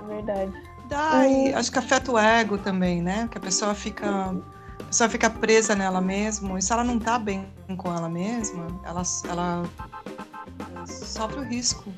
Verdade. 0.07 0.53
Dá, 0.89 1.27
e 1.27 1.55
acho 1.55 1.71
que 1.73 1.79
afeta 1.79 2.13
o 2.13 2.19
ego 2.19 2.59
também, 2.59 3.01
né? 3.01 3.29
Que 3.31 3.39
a 3.39 3.41
pessoa 3.41 3.75
fica, 3.75 4.35
a 4.81 4.85
pessoa 4.85 5.09
fica 5.09 5.31
presa 5.31 5.75
nela 5.75 6.01
mesma, 6.01 6.59
e 6.59 6.63
se 6.63 6.73
ela 6.73 6.85
não 6.85 6.99
tá 6.99 7.19
bem 7.19 7.47
com 7.77 7.95
ela 7.95 8.09
mesma, 8.09 8.67
ela, 8.85 9.03
ela, 9.29 9.63
sofre 10.87 11.41
o 11.41 11.45
risco 11.45 11.91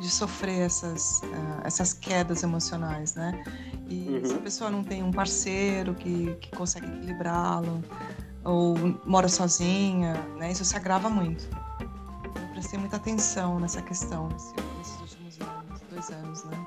de 0.00 0.08
sofrer 0.08 0.60
essas, 0.60 1.20
ah, 1.24 1.60
essas 1.64 1.92
quedas 1.92 2.42
emocionais, 2.42 3.14
né? 3.14 3.42
E 3.88 4.08
Uhum. 4.08 4.24
se 4.24 4.34
a 4.34 4.38
pessoa 4.38 4.70
não 4.70 4.84
tem 4.84 5.02
um 5.02 5.10
parceiro 5.10 5.94
que, 5.94 6.34
que 6.40 6.50
consegue 6.56 6.86
equilibrá-lo, 6.86 7.82
ou 8.44 8.74
mora 9.04 9.28
sozinha, 9.28 10.14
né? 10.38 10.52
Isso 10.52 10.64
se 10.64 10.76
agrava 10.76 11.10
muito. 11.10 11.48
Eu 11.80 12.48
prestei 12.52 12.78
muita 12.78 12.96
atenção 12.96 13.58
nessa 13.58 13.82
questão 13.82 14.26
anos, 14.26 14.54
dois 15.98 16.10
anos, 16.10 16.44
né? 16.44 16.64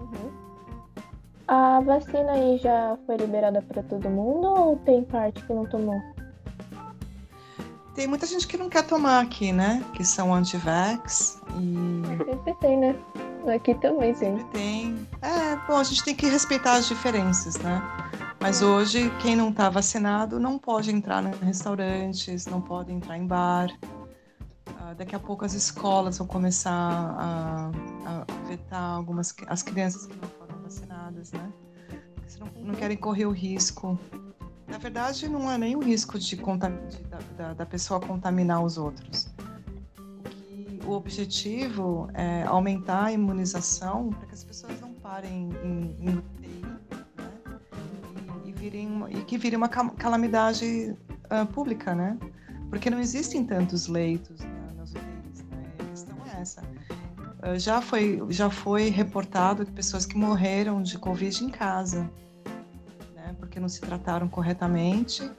Uhum. 0.00 0.30
A 1.48 1.80
vacina 1.80 2.32
aí 2.32 2.58
já 2.58 2.98
foi 3.06 3.16
liberada 3.16 3.62
para 3.62 3.82
todo 3.84 4.10
mundo 4.10 4.46
ou 4.48 4.76
tem 4.78 5.04
parte 5.04 5.42
que 5.44 5.52
não 5.52 5.64
tomou? 5.66 6.00
Tem 7.94 8.06
muita 8.06 8.26
gente 8.26 8.46
que 8.46 8.56
não 8.58 8.68
quer 8.68 8.86
tomar 8.86 9.20
aqui, 9.20 9.52
né? 9.52 9.82
Que 9.94 10.04
são 10.04 10.34
anti-vax 10.34 11.40
e 11.58 12.02
Sempre 12.24 12.54
tem, 12.54 12.76
né? 12.78 12.96
Aqui 13.54 13.74
também 13.76 14.12
tem. 14.12 14.36
sempre 14.36 14.44
tem. 14.50 15.08
É, 15.22 15.56
bom, 15.68 15.76
a 15.76 15.84
gente 15.84 16.02
tem 16.02 16.14
que 16.14 16.26
respeitar 16.26 16.74
as 16.74 16.88
diferenças, 16.88 17.56
né? 17.58 17.80
Mas 18.40 18.60
hoje, 18.60 19.08
quem 19.20 19.36
não 19.36 19.50
está 19.50 19.70
vacinado 19.70 20.38
não 20.38 20.58
pode 20.58 20.90
entrar 20.90 21.24
em 21.24 21.44
restaurantes, 21.44 22.46
não 22.46 22.60
pode 22.60 22.92
entrar 22.92 23.16
em 23.16 23.26
bar. 23.26 23.70
Ah, 24.80 24.94
daqui 24.94 25.14
a 25.14 25.18
pouco 25.18 25.44
as 25.44 25.54
escolas 25.54 26.18
vão 26.18 26.26
começar 26.26 26.72
a, 26.72 27.70
a 28.04 28.46
vetar 28.48 28.82
algumas 28.82 29.34
as 29.46 29.62
crianças 29.62 30.06
que 30.06 30.16
não 30.16 30.28
foram 30.28 30.60
vacinadas, 30.62 31.32
né? 31.32 31.52
Porque 32.14 32.38
não, 32.40 32.64
não 32.64 32.74
querem 32.74 32.96
correr 32.96 33.26
o 33.26 33.30
risco. 33.30 33.98
Na 34.66 34.78
verdade, 34.78 35.28
não 35.28 35.50
é 35.50 35.56
nem 35.56 35.76
o 35.76 35.80
risco 35.80 36.18
de, 36.18 36.34
de- 36.36 36.42
da, 37.36 37.52
da- 37.54 37.66
pessoa 37.66 38.00
contaminar 38.00 38.62
os 38.62 38.76
outros. 38.76 39.28
O, 39.98 40.28
que- 40.28 40.80
o 40.84 40.90
objetivo 40.90 42.08
é 42.14 42.42
aumentar 42.42 43.04
a 43.04 43.12
imunização 43.12 44.10
para 44.10 44.26
que 44.26 44.34
as 44.34 44.42
pessoas 44.44 44.80
não 44.80 44.92
parem 44.94 45.48
em, 45.62 45.96
em 46.00 46.18
UTI, 46.18 46.62
né? 46.62 46.78
E, 48.44 48.48
e, 48.48 48.52
virem 48.52 48.88
uma- 48.88 49.10
e 49.10 49.22
que 49.24 49.38
vire 49.38 49.54
uma 49.56 49.68
calamidade 49.68 50.96
ah, 51.30 51.46
pública, 51.46 51.94
né? 51.94 52.18
Porque 52.68 52.90
não 52.90 52.98
existem 52.98 53.44
tantos 53.46 53.86
leitos 53.86 54.40
né, 54.40 54.50
essa. 56.46 56.62
Ah, 57.42 57.58
já, 57.58 57.80
foi, 57.80 58.22
já 58.30 58.48
foi 58.48 58.88
reportado 58.88 59.66
que 59.66 59.72
pessoas 59.72 60.06
que 60.06 60.16
morreram 60.16 60.82
de 60.82 60.98
Covid 60.98 61.44
em 61.44 61.50
casa, 61.50 62.10
né? 63.14 63.34
Porque 63.38 63.60
não 63.60 63.68
se 63.68 63.80
trataram 63.80 64.28
corretamente, 64.28 65.30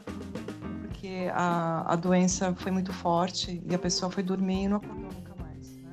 porque 0.81 1.29
a, 1.33 1.93
a 1.93 1.95
doença 1.95 2.53
foi 2.55 2.71
muito 2.71 2.93
forte 2.93 3.61
e 3.65 3.73
a 3.73 3.79
pessoa 3.79 4.11
foi 4.11 4.21
dormir 4.21 4.63
e 4.63 4.67
não 4.67 4.77
acordou 4.77 5.11
nunca 5.11 5.33
mais, 5.41 5.77
né? 5.77 5.91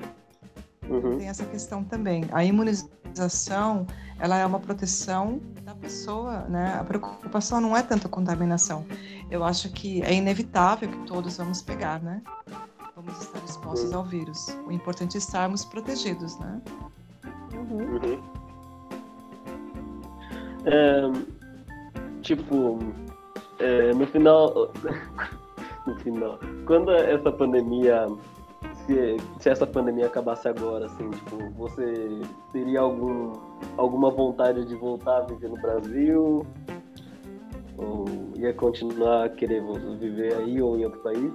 Uhum. 0.89 1.19
tem 1.19 1.29
essa 1.29 1.47
questão 1.47 1.83
também. 1.85 2.25
A 2.33 2.45
imunização, 2.45 3.87
ela 4.19 4.37
é 4.37 4.45
uma 4.45 4.61
proteção 4.61 5.41
da 5.63 5.75
pessoa, 5.75 6.41
né? 6.49 6.77
A 6.79 6.85
preocupação 6.85 7.61
não 7.61 7.77
é 7.77 7.83
tanto 7.83 8.09
a 8.09 8.11
contaminação. 8.11 8.85
Eu 9.31 9.43
acho 9.43 9.71
que 9.73 10.03
é 10.03 10.13
inevitável 10.13 10.89
que 10.89 11.07
todos 11.07 11.39
vamos 11.39 11.63
pegar, 11.63 12.03
né? 12.03 12.21
Vamos 12.97 13.21
estar 13.21 13.43
expostos 13.45 13.93
ao 13.93 14.05
vírus. 14.05 14.57
O 14.67 14.71
importante 14.71 15.17
é 15.17 15.19
estarmos 15.19 15.65
protegidos, 15.65 16.39
né? 16.39 16.63
Uhum. 17.53 17.97
Uhum. 17.97 18.23
É, 20.65 21.03
tipo, 22.23 22.79
é, 23.59 23.93
no 23.95 24.07
final. 24.07 24.73
no 25.87 25.95
final. 26.01 26.39
Quando 26.67 26.93
essa 26.93 27.33
pandemia. 27.33 28.07
Se, 28.87 29.17
se 29.41 29.49
essa 29.49 29.67
pandemia 29.67 30.07
acabasse 30.07 30.47
agora, 30.47 30.87
assim, 30.87 31.11
tipo, 31.11 31.51
você 31.57 32.21
teria 32.53 32.81
algum, 32.81 33.33
alguma 33.79 34.11
vontade 34.11 34.67
de 34.67 34.75
voltar 34.75 35.19
a 35.19 35.21
viver 35.23 35.49
no 35.49 35.57
Brasil? 35.57 36.47
Ou 37.79 38.05
ia 38.37 38.53
continuar 38.53 39.25
a 39.25 39.29
querer 39.31 39.63
viver 39.99 40.35
aí 40.35 40.61
ou 40.61 40.79
em 40.79 40.85
outro 40.85 41.01
país? 41.01 41.33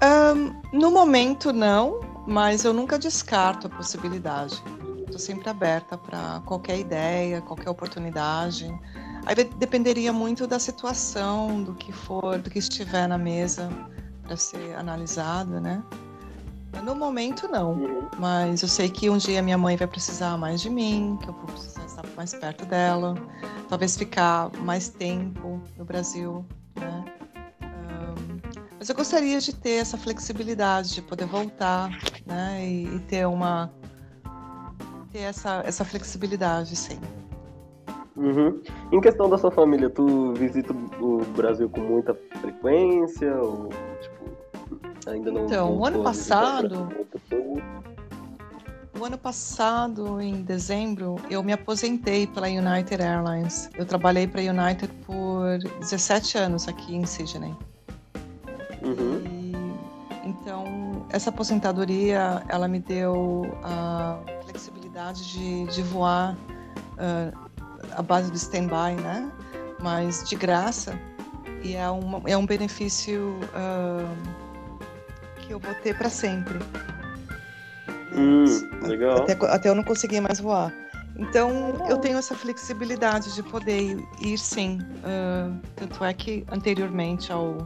Ahn, 0.00 0.54
no 0.72 0.90
momento, 0.90 1.52
não, 1.52 2.00
mas 2.26 2.64
eu 2.64 2.72
nunca 2.72 2.98
descarto 2.98 3.66
a 3.66 3.70
possibilidade. 3.70 4.62
Estou 5.04 5.18
sempre 5.18 5.48
aberta 5.48 5.96
para 5.96 6.42
qualquer 6.44 6.78
ideia, 6.78 7.40
qualquer 7.40 7.70
oportunidade. 7.70 8.68
Aí 9.24 9.34
de- 9.34 9.44
dependeria 9.44 10.12
muito 10.12 10.46
da 10.46 10.58
situação, 10.58 11.62
do 11.62 11.74
que 11.74 11.92
for, 11.92 12.38
do 12.38 12.50
que 12.50 12.58
estiver 12.58 13.08
na 13.08 13.16
mesa 13.16 13.68
para 14.22 14.36
ser 14.36 14.74
analisado, 14.76 15.60
né? 15.60 15.82
No 16.82 16.94
momento, 16.94 17.48
não. 17.48 17.72
Uhum. 17.72 18.08
Mas 18.18 18.62
eu 18.62 18.68
sei 18.68 18.90
que 18.90 19.08
um 19.08 19.16
dia 19.16 19.40
minha 19.40 19.56
mãe 19.56 19.76
vai 19.76 19.86
precisar 19.86 20.36
mais 20.36 20.60
de 20.60 20.68
mim, 20.68 21.18
que 21.22 21.28
eu 21.28 21.32
vou 21.32 21.46
precisar 21.46 21.84
estar 21.86 22.04
mais 22.14 22.34
perto 22.34 22.66
dela, 22.66 23.14
talvez 23.68 23.96
ficar 23.96 24.50
mais 24.58 24.88
tempo 24.88 25.60
no 25.78 25.84
Brasil, 25.84 26.44
né? 26.78 27.04
Mas 28.86 28.90
eu 28.90 28.94
gostaria 28.94 29.40
de 29.40 29.52
ter 29.52 29.80
essa 29.80 29.98
flexibilidade, 29.98 30.94
de 30.94 31.02
poder 31.02 31.26
voltar, 31.26 31.90
né? 32.24 32.64
E, 32.64 32.84
e 32.84 33.00
ter 33.00 33.26
uma 33.26 33.68
ter 35.10 35.22
essa, 35.22 35.60
essa 35.66 35.84
flexibilidade, 35.84 36.76
sim. 36.76 37.00
Uhum. 38.14 38.62
Em 38.92 39.00
questão 39.00 39.28
da 39.28 39.38
sua 39.38 39.50
família, 39.50 39.90
tu 39.90 40.34
visita 40.34 40.72
o 41.00 41.24
Brasil 41.36 41.68
com 41.68 41.80
muita 41.80 42.14
frequência? 42.40 43.34
Ou, 43.34 43.70
tipo, 44.00 45.10
ainda 45.10 45.32
não 45.32 45.46
Então, 45.46 45.76
o 45.76 45.84
ano 45.84 46.04
passado-? 46.04 46.88
O 48.96 49.04
ano 49.04 49.18
passado, 49.18 50.20
em 50.20 50.42
dezembro, 50.42 51.16
eu 51.28 51.42
me 51.42 51.52
aposentei 51.52 52.28
pela 52.28 52.46
United 52.46 53.02
Airlines. 53.02 53.68
Eu 53.76 53.84
trabalhei 53.84 54.28
para 54.28 54.40
a 54.40 54.44
United 54.44 54.92
por 55.04 55.58
17 55.80 56.38
anos 56.38 56.68
aqui 56.68 56.94
em 56.94 57.04
Sydney. 57.04 57.52
Uhum. 58.82 59.22
E, 59.24 60.28
então, 60.28 61.06
essa 61.10 61.30
aposentadoria, 61.30 62.42
ela 62.48 62.66
me 62.68 62.80
deu 62.80 63.46
a 63.62 64.18
flexibilidade 64.44 65.26
de, 65.32 65.66
de 65.66 65.82
voar 65.82 66.36
ah, 66.98 67.32
à 67.92 68.02
base 68.02 68.30
do 68.30 68.36
stand-by, 68.36 69.00
né? 69.00 69.30
Mas 69.80 70.24
de 70.28 70.36
graça. 70.36 70.98
E 71.62 71.74
é, 71.74 71.88
uma, 71.88 72.22
é 72.26 72.36
um 72.36 72.46
benefício 72.46 73.38
ah, 73.54 74.14
que 75.40 75.52
eu 75.52 75.58
vou 75.58 75.74
ter 75.74 75.96
para 75.96 76.08
sempre. 76.08 76.58
Hum, 78.14 78.44
legal. 78.82 79.18
Até, 79.18 79.32
até 79.32 79.68
eu 79.68 79.74
não 79.74 79.84
conseguir 79.84 80.20
mais 80.20 80.40
voar. 80.40 80.72
Então, 81.18 81.50
eu 81.88 81.96
tenho 81.96 82.18
essa 82.18 82.34
flexibilidade 82.34 83.34
de 83.34 83.42
poder 83.42 83.96
ir, 84.20 84.38
sim. 84.38 84.78
Ah, 85.04 85.50
tanto 85.74 86.04
é 86.04 86.12
que 86.12 86.44
anteriormente 86.50 87.32
ao, 87.32 87.58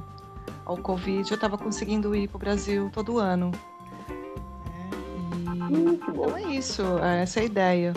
ao 0.70 0.76
Covid, 0.76 1.28
eu 1.28 1.34
estava 1.34 1.58
conseguindo 1.58 2.14
ir 2.14 2.28
para 2.28 2.36
o 2.36 2.38
Brasil 2.38 2.90
todo 2.90 3.18
ano. 3.18 3.50
né? 4.66 4.90
Hum, 5.70 5.98
então 6.08 6.36
é 6.36 6.42
isso, 6.54 6.82
é 7.02 7.22
essa 7.22 7.40
é 7.40 7.42
a 7.42 7.46
ideia 7.46 7.94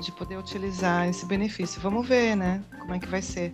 de 0.00 0.12
poder 0.12 0.38
utilizar 0.38 1.08
esse 1.08 1.26
benefício. 1.26 1.80
Vamos 1.80 2.06
ver, 2.06 2.36
né? 2.36 2.62
Como 2.78 2.94
é 2.94 2.98
que 3.00 3.08
vai 3.08 3.20
ser. 3.20 3.52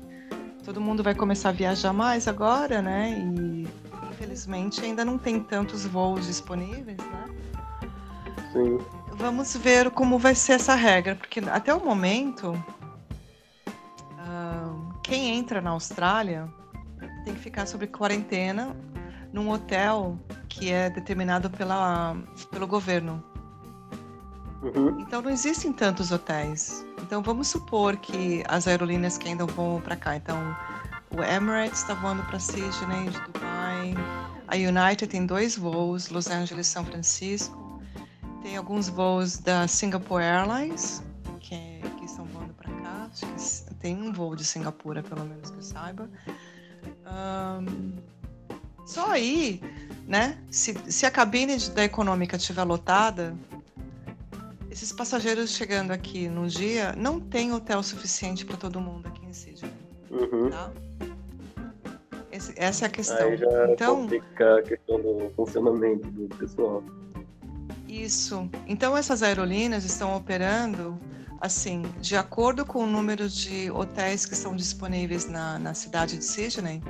Todo 0.62 0.80
mundo 0.80 1.02
vai 1.02 1.14
começar 1.14 1.48
a 1.48 1.52
viajar 1.52 1.92
mais 1.92 2.28
agora, 2.28 2.82
né? 2.82 3.10
E 3.18 3.66
infelizmente 4.12 4.84
ainda 4.84 5.04
não 5.04 5.16
tem 5.16 5.40
tantos 5.40 5.86
voos 5.86 6.26
disponíveis, 6.26 6.98
né? 6.98 7.24
Sim. 8.52 8.78
Vamos 9.14 9.56
ver 9.56 9.90
como 9.90 10.18
vai 10.18 10.34
ser 10.34 10.54
essa 10.54 10.74
regra, 10.74 11.14
porque 11.14 11.40
até 11.40 11.74
o 11.74 11.82
momento, 11.82 12.52
ah, 14.18 14.74
quem 15.02 15.34
entra 15.36 15.60
na 15.62 15.70
Austrália 15.70 16.48
tem 17.24 17.34
que 17.34 17.40
ficar 17.40 17.66
sob 17.66 17.86
quarentena 17.86 18.76
num 19.32 19.50
hotel 19.50 20.18
que 20.48 20.70
é 20.70 20.90
determinado 20.90 21.48
pela, 21.50 22.16
pelo 22.50 22.66
governo. 22.66 23.22
Uhum. 24.62 25.00
Então 25.00 25.22
não 25.22 25.30
existem 25.30 25.72
tantos 25.72 26.12
hotéis. 26.12 26.84
Então 27.02 27.22
vamos 27.22 27.48
supor 27.48 27.96
que 27.96 28.44
as 28.48 28.66
aerolíneas 28.66 29.16
que 29.16 29.28
ainda 29.28 29.46
vão 29.46 29.80
para 29.80 29.96
cá. 29.96 30.16
Então 30.16 30.36
o 31.16 31.22
Emirates 31.22 31.80
está 31.80 31.94
voando 31.94 32.22
para 32.24 32.38
Sydney, 32.38 33.08
de 33.08 33.20
Dubai. 33.20 33.94
A 34.48 34.56
United 34.56 35.06
tem 35.06 35.24
dois 35.24 35.56
voos, 35.56 36.08
Los 36.10 36.28
Angeles 36.28 36.66
São 36.66 36.84
Francisco. 36.84 37.80
Tem 38.42 38.56
alguns 38.56 38.88
voos 38.88 39.38
da 39.38 39.66
Singapore 39.66 40.24
Airlines 40.24 41.02
que, 41.40 41.80
que 41.98 42.04
estão 42.04 42.24
voando 42.26 42.52
para 42.54 42.70
cá. 42.70 43.08
Acho 43.10 43.64
que 43.64 43.74
tem 43.74 44.00
um 44.00 44.12
voo 44.12 44.36
de 44.36 44.44
Singapura, 44.44 45.02
pelo 45.02 45.24
menos 45.24 45.50
que 45.50 45.56
eu 45.56 45.62
saiba. 45.62 46.10
Só 48.86 49.10
aí, 49.10 49.60
né? 50.06 50.38
Se, 50.50 50.74
se 50.88 51.06
a 51.06 51.10
cabine 51.10 51.56
da 51.70 51.84
econômica 51.84 52.36
estiver 52.36 52.64
lotada, 52.64 53.34
esses 54.70 54.92
passageiros 54.92 55.50
chegando 55.50 55.90
aqui 55.92 56.28
num 56.28 56.46
dia 56.46 56.94
não 56.96 57.20
tem 57.20 57.52
hotel 57.52 57.82
suficiente 57.82 58.44
para 58.44 58.56
todo 58.56 58.80
mundo 58.80 59.06
aqui 59.08 59.24
em 59.26 59.32
Sydney, 59.32 59.70
Uhum. 60.10 60.50
tá? 60.50 60.70
Esse- 62.32 62.54
essa 62.56 62.84
é 62.84 62.86
a 62.86 62.90
questão. 62.90 63.28
Aí 63.28 63.36
já 63.36 63.70
Então, 63.72 63.96
complica 64.02 64.58
a 64.58 64.62
questão 64.62 65.00
do 65.00 65.30
funcionamento 65.36 66.08
do 66.10 66.28
pessoal. 66.36 66.82
Isso. 67.88 68.48
Então 68.68 68.96
essas 68.96 69.20
aerolíneas 69.22 69.84
estão 69.84 70.16
operando 70.16 70.96
assim, 71.40 71.82
de 72.00 72.16
acordo 72.16 72.66
com 72.66 72.84
o 72.84 72.86
número 72.86 73.28
de 73.28 73.70
hotéis 73.70 74.26
que 74.26 74.34
estão 74.34 74.54
disponíveis 74.54 75.26
na, 75.26 75.58
na 75.58 75.72
cidade 75.72 76.18
de 76.18 76.24
Sydney, 76.24 76.82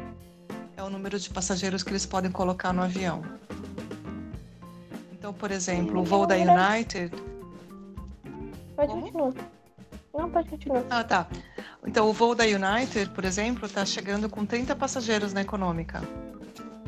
é 0.76 0.82
o 0.82 0.90
número 0.90 1.18
de 1.18 1.30
passageiros 1.30 1.84
que 1.84 1.90
eles 1.90 2.04
podem 2.04 2.32
colocar 2.32 2.72
no 2.72 2.82
avião. 2.82 3.22
Então, 5.12 5.32
por 5.32 5.50
exemplo, 5.52 6.00
o 6.00 6.04
voo 6.04 6.26
da 6.26 6.34
United. 6.34 7.14
Pode 8.74 8.92
continuar. 8.92 9.34
Não, 10.12 10.30
pode 10.30 10.48
continuar. 10.48 10.84
Ah, 10.90 11.04
tá. 11.04 11.28
Então, 11.86 12.08
o 12.08 12.12
voo 12.12 12.34
da 12.34 12.44
United, 12.44 13.10
por 13.10 13.24
exemplo, 13.24 13.66
está 13.66 13.86
chegando 13.86 14.28
com 14.28 14.44
30 14.44 14.74
passageiros 14.74 15.32
na 15.32 15.42
econômica, 15.42 16.02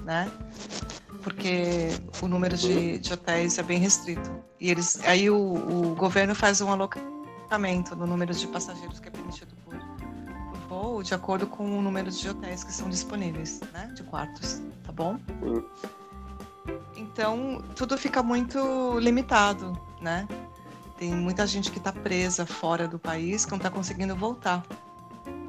né? 0.04 0.30
Porque 1.22 1.90
o 2.20 2.26
número 2.26 2.56
de, 2.56 2.98
de 2.98 3.12
hotéis 3.12 3.56
é 3.58 3.62
bem 3.62 3.78
restrito. 3.78 4.28
E 4.58 4.70
eles, 4.70 5.00
aí 5.04 5.30
o, 5.30 5.36
o 5.36 5.94
governo 5.94 6.34
faz 6.34 6.60
um 6.60 6.70
alocamento 6.70 7.21
no 7.58 8.06
número 8.06 8.32
de 8.32 8.46
passageiros 8.46 8.98
que 8.98 9.08
é 9.08 9.10
permitido 9.10 9.54
por, 9.64 9.76
por 9.76 10.58
voo, 10.68 11.02
de 11.02 11.14
acordo 11.14 11.46
com 11.46 11.78
o 11.78 11.82
número 11.82 12.10
de 12.10 12.28
hotéis 12.28 12.64
que 12.64 12.72
são 12.72 12.88
disponíveis, 12.88 13.60
né? 13.72 13.92
De 13.94 14.02
quartos, 14.02 14.62
tá 14.84 14.92
bom? 14.92 15.18
Então, 16.96 17.62
tudo 17.76 17.98
fica 17.98 18.22
muito 18.22 18.98
limitado, 18.98 19.78
né? 20.00 20.26
Tem 20.96 21.14
muita 21.14 21.46
gente 21.46 21.70
que 21.70 21.78
está 21.78 21.92
presa 21.92 22.46
fora 22.46 22.86
do 22.88 22.98
país 22.98 23.44
que 23.44 23.50
não 23.50 23.58
está 23.58 23.68
conseguindo 23.68 24.14
voltar. 24.14 24.64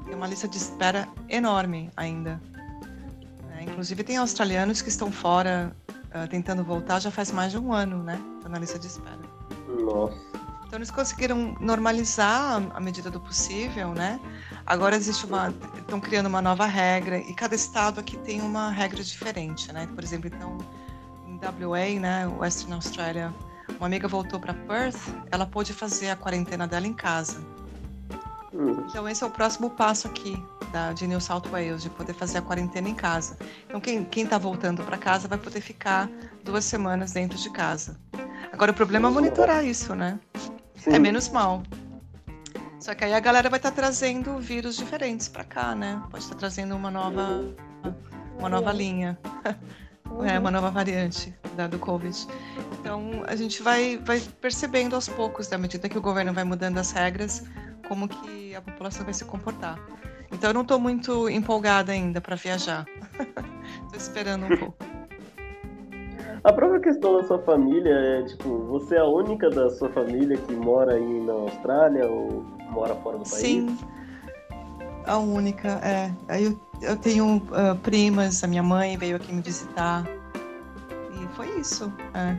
Tem 0.05 0.15
uma 0.15 0.27
lista 0.27 0.47
de 0.47 0.57
espera 0.57 1.07
enorme 1.29 1.89
ainda. 1.95 2.41
né? 3.47 3.63
Inclusive, 3.63 4.03
tem 4.03 4.17
australianos 4.17 4.81
que 4.81 4.89
estão 4.89 5.11
fora 5.11 5.75
ah, 6.11 6.27
tentando 6.27 6.63
voltar 6.63 6.99
já 6.99 7.09
faz 7.09 7.31
mais 7.31 7.51
de 7.51 7.57
um 7.57 7.71
ano, 7.71 8.03
né? 8.03 8.19
Estão 8.35 8.51
na 8.51 8.59
lista 8.59 8.77
de 8.77 8.87
espera. 8.87 9.19
Nossa. 9.67 10.42
Então 10.73 10.79
eles 10.79 10.89
conseguiram 10.89 11.55
normalizar 11.59 12.59
à 12.73 12.79
medida 12.79 13.12
do 13.12 13.19
possível, 13.19 13.89
né? 13.89 14.19
Agora 14.65 14.95
existe 14.95 15.23
uma, 15.23 15.53
estão 15.77 15.99
criando 15.99 16.25
uma 16.25 16.41
nova 16.41 16.65
regra 16.65 17.19
e 17.19 17.31
cada 17.36 17.53
estado 17.53 17.99
aqui 17.99 18.17
tem 18.17 18.41
uma 18.41 18.71
regra 18.71 19.03
diferente, 19.03 19.71
né? 19.71 19.88
Por 19.93 20.03
exemplo, 20.03 20.31
então 20.33 20.57
em 21.27 21.38
WA, 21.63 21.99
né, 21.99 22.25
Western 22.25 22.73
Australia, 22.73 23.31
uma 23.77 23.86
amiga 23.86 24.07
voltou 24.07 24.39
para 24.39 24.55
Perth, 24.55 24.97
ela 25.29 25.45
pôde 25.45 25.73
fazer 25.73 26.09
a 26.09 26.15
quarentena 26.15 26.65
dela 26.65 26.88
em 26.88 26.93
casa. 26.93 27.39
Hum. 28.51 28.83
Então 28.89 29.07
esse 29.07 29.23
é 29.23 29.27
o 29.27 29.29
próximo 29.29 29.69
passo 29.69 30.07
aqui 30.07 30.43
da, 30.71 30.91
de 30.91 31.05
New 31.05 31.21
South 31.21 31.43
Wales, 31.51 31.83
de 31.83 31.91
poder 31.91 32.15
fazer 32.15 32.39
a 32.39 32.41
quarentena 32.41 32.89
em 32.89 32.95
casa. 32.95 33.38
Então 33.67 33.79
quem 33.79 34.03
quem 34.05 34.23
está 34.23 34.39
voltando 34.39 34.81
para 34.83 34.97
casa 34.97 35.27
vai 35.27 35.38
poder 35.38 35.62
ficar 35.62 36.09
duas 36.43 36.65
semanas 36.65 37.12
dentro 37.12 37.38
de 37.38 37.51
casa. 37.51 37.95
Agora 38.51 38.71
o 38.71 38.73
problema 38.73 39.07
é 39.07 39.12
monitorar 39.12 39.63
isso, 39.63 39.93
né? 39.93 40.19
Sim. 40.75 40.93
É 40.93 40.99
menos 40.99 41.29
mal. 41.29 41.63
Só 42.79 42.93
que 42.93 43.05
aí 43.05 43.13
a 43.13 43.19
galera 43.19 43.49
vai 43.49 43.59
estar 43.59 43.71
trazendo 43.71 44.39
vírus 44.39 44.75
diferentes 44.75 45.29
pra 45.29 45.45
cá, 45.45 45.73
né? 45.73 46.01
Pode 46.12 46.23
estar 46.23 46.36
trazendo 46.36 46.75
uma 46.75 46.91
nova, 46.91 47.55
uma 48.38 48.49
nova 48.49 48.73
linha, 48.73 49.17
Uhum. 50.09 50.25
é, 50.27 50.38
uma 50.38 50.51
nova 50.51 50.69
variante 50.69 51.33
da, 51.55 51.65
do 51.65 51.79
Covid. 51.79 52.27
Então 52.79 53.23
a 53.25 53.36
gente 53.38 53.63
vai, 53.63 53.97
vai 53.97 54.19
percebendo 54.41 54.95
aos 54.95 55.07
poucos, 55.07 55.51
à 55.53 55.57
medida 55.57 55.88
que 55.88 55.97
o 55.97 56.01
governo 56.01 56.33
vai 56.33 56.43
mudando 56.43 56.77
as 56.77 56.91
regras, 56.91 57.43
como 57.88 58.07
que 58.07 58.53
a 58.53 58.62
população 58.62 59.05
vai 59.05 59.13
se 59.13 59.23
comportar. 59.23 59.79
Então 60.29 60.49
eu 60.49 60.53
não 60.53 60.63
estou 60.63 60.79
muito 60.79 61.29
empolgada 61.29 61.91
ainda 61.93 62.19
para 62.19 62.36
viajar. 62.36 62.86
Estou 63.86 63.97
esperando 63.97 64.45
um 64.45 64.57
pouco. 64.57 65.02
A 66.43 66.51
própria 66.51 66.82
questão 66.82 67.15
da 67.15 67.23
sua 67.23 67.39
família 67.39 67.93
é, 67.93 68.23
tipo, 68.23 68.65
você 68.65 68.95
é 68.95 68.99
a 68.99 69.06
única 69.06 69.49
da 69.49 69.69
sua 69.69 69.89
família 69.89 70.36
que 70.36 70.53
mora 70.53 70.95
aí 70.95 71.21
na 71.21 71.34
Austrália 71.34 72.06
ou 72.10 72.43
mora 72.69 72.93
fora 72.95 73.17
do 73.17 73.23
país? 73.23 73.41
Sim, 73.41 73.77
a 75.06 75.17
única, 75.17 75.69
é. 75.84 76.12
Aí 76.27 76.45
eu, 76.45 76.60
eu 76.82 76.97
tenho 76.97 77.41
ah, 77.53 77.77
primas, 77.82 78.43
a 78.43 78.47
minha 78.47 78.63
mãe 78.63 78.97
veio 78.97 79.15
aqui 79.15 79.32
me 79.32 79.41
visitar. 79.41 80.06
E 81.13 81.27
foi 81.36 81.47
isso. 81.58 81.91
É. 82.13 82.38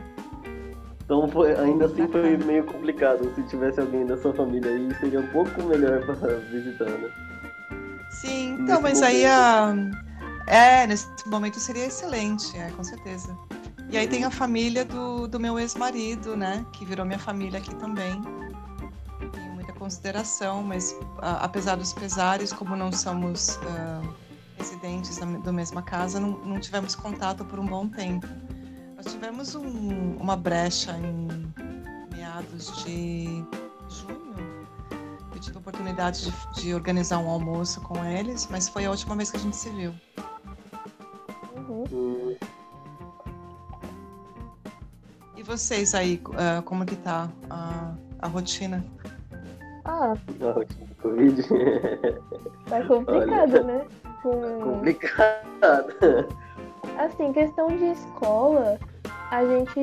Então 1.03 1.27
foi, 1.27 1.55
ainda 1.55 1.85
assim 1.85 2.07
foi 2.07 2.37
meio 2.37 2.63
complicado. 2.63 3.33
Se 3.33 3.41
tivesse 3.43 3.79
alguém 3.79 4.05
da 4.05 4.17
sua 4.17 4.33
família 4.33 4.69
aí, 4.71 4.93
seria 4.99 5.19
um 5.19 5.27
pouco 5.27 5.63
melhor 5.63 6.05
para 6.05 6.35
visitar, 6.51 6.85
né? 6.85 7.09
Sim, 8.11 8.51
Nesse 8.51 8.63
então, 8.63 8.81
mas 8.81 9.01
aí 9.01 9.25
a. 9.25 9.75
É, 10.47 10.85
nesse 10.85 11.07
momento 11.27 11.59
seria 11.59 11.87
excelente, 11.87 12.55
é, 12.55 12.69
com 12.69 12.83
certeza. 12.83 13.35
E 13.89 13.97
aí 13.97 14.07
tem 14.07 14.23
a 14.23 14.31
família 14.31 14.83
do, 14.83 15.27
do 15.27 15.39
meu 15.39 15.57
ex-marido, 15.59 16.35
né? 16.35 16.65
Que 16.73 16.83
virou 16.85 17.05
minha 17.05 17.19
família 17.19 17.59
aqui 17.59 17.73
também. 17.75 18.19
Tenho 19.31 19.53
muita 19.53 19.71
consideração, 19.73 20.63
mas 20.63 20.95
apesar 21.21 21.75
dos 21.75 21.93
pesares, 21.93 22.51
como 22.51 22.75
não 22.75 22.91
somos 22.91 23.57
ah, 23.63 24.01
residentes 24.57 25.17
da, 25.17 25.25
da 25.25 25.51
mesma 25.51 25.81
casa, 25.81 26.19
não, 26.19 26.31
não 26.39 26.59
tivemos 26.59 26.95
contato 26.95 27.45
por 27.45 27.59
um 27.59 27.65
bom 27.65 27.87
tempo. 27.87 28.27
Nós 28.97 29.05
tivemos 29.13 29.55
um- 29.55 30.15
uma 30.17 30.35
brecha 30.35 30.91
em 30.97 31.53
meados 32.13 32.83
de 32.83 33.43
junho. 33.87 34.35
Eu 35.33 35.39
tive 35.39 35.57
a 35.57 35.59
oportunidade 35.59 36.25
de, 36.25 36.61
de 36.61 36.73
organizar 36.73 37.19
um 37.19 37.29
almoço 37.29 37.79
com 37.81 38.03
eles, 38.03 38.47
mas 38.49 38.67
foi 38.67 38.85
a 38.85 38.89
última 38.89 39.15
vez 39.15 39.29
que 39.31 39.37
a 39.37 39.39
gente 39.39 39.55
se 39.55 39.69
viu. 39.69 39.93
Vocês 45.45 45.93
aí, 45.93 46.21
ah, 46.37 46.61
como 46.63 46.85
que 46.85 46.95
tá 46.95 47.29
a, 47.49 47.93
a 48.19 48.27
rotina? 48.27 48.83
Ah, 49.85 50.13
a 50.41 50.51
rotina 50.51 50.85
do 50.87 50.95
Covid. 50.95 51.43
tá 52.67 52.83
complicado, 52.87 53.53
Olha. 53.53 53.63
né? 53.63 53.85
Com... 54.23 54.61
complicado. 54.61 55.93
Assim, 56.97 57.31
questão 57.33 57.67
de 57.67 57.85
escola, 57.85 58.79
a 59.29 59.45
gente 59.45 59.79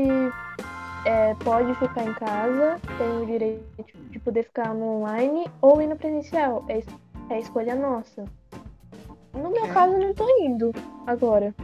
é, 1.04 1.34
pode 1.34 1.74
ficar 1.74 2.04
em 2.04 2.14
casa, 2.14 2.80
tem 2.98 3.22
o 3.22 3.26
direito 3.26 3.98
de 4.10 4.18
poder 4.18 4.44
ficar 4.44 4.74
no 4.74 5.00
online 5.00 5.50
ou 5.60 5.80
ir 5.80 5.86
no 5.86 5.96
presencial. 5.96 6.64
É, 6.68 6.82
é 7.30 7.38
escolha 7.38 7.74
nossa. 7.76 8.24
No 9.34 9.50
meu 9.50 9.62
Ok. 9.62 9.72
caso, 9.72 9.94
eu 9.94 10.00
não 10.00 10.14
tô 10.14 10.26
indo 10.40 10.72
agora. 11.06 11.54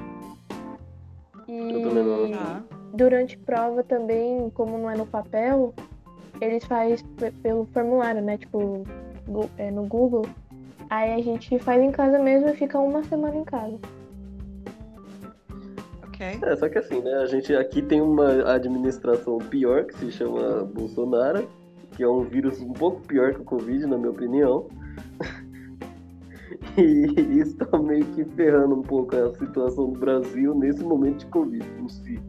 E 1.49 1.73
Eu 1.73 1.83
também 1.83 2.05
não. 2.05 2.31
Tá. 2.31 2.78
Durante 2.93 3.37
prova 3.39 3.83
também, 3.83 4.51
como 4.51 4.79
não 4.79 4.91
é 4.91 4.97
no 4.97 5.07
papel, 5.07 5.75
eles 6.41 6.65
fazem 6.65 6.97
pe- 7.17 7.31
pelo 7.43 7.67
formulário, 7.67 8.23
né? 8.23 8.39
Tipo, 8.39 8.85
é, 9.57 9.71
no 9.71 9.85
Google. 9.87 10.27
Aí 10.91 11.13
a 11.13 11.23
gente 11.23 11.59
faz 11.59 11.83
em 11.83 11.91
casa 11.91 12.19
mesmo 12.19 12.49
e 12.49 12.55
fica 12.55 12.79
uma 12.79 13.03
semana 13.05 13.37
em 13.37 13.45
casa. 13.45 13.79
Ok. 16.07 16.27
Ok. 16.37 16.49
É, 16.49 16.57
só 16.57 16.69
que 16.69 16.79
assim, 16.79 17.01
né? 17.01 17.15
A 17.15 17.27
gente 17.27 17.55
aqui 17.55 17.83
tem 17.83 18.01
uma 18.01 18.53
administração 18.53 19.39
pior 19.39 19.85
que 19.85 19.97
se 19.99 20.11
chama 20.11 20.65
Bolsonaro, 20.65 21.49
que 21.93 22.03
é 22.03 22.09
um 22.09 22.23
vírus 22.23 22.61
um 22.61 22.73
pouco 22.73 23.01
pior 23.03 23.35
que 23.35 23.41
o 23.41 23.45
Covid, 23.45 23.87
na 23.87 23.97
minha 23.99 24.11
opinião. 24.11 24.67
E 26.77 27.41
isso 27.41 27.57
tá 27.57 27.77
meio 27.79 28.05
que 28.07 28.25
ferrando 28.25 28.77
um 28.77 28.83
pouco 28.83 29.15
a 29.17 29.35
situação 29.35 29.91
do 29.91 29.99
Brasil 29.99 30.55
nesse 30.55 30.83
momento 30.85 31.19
de 31.19 31.27
Covid 31.27 31.67
em 31.81 31.89
si. 31.89 32.21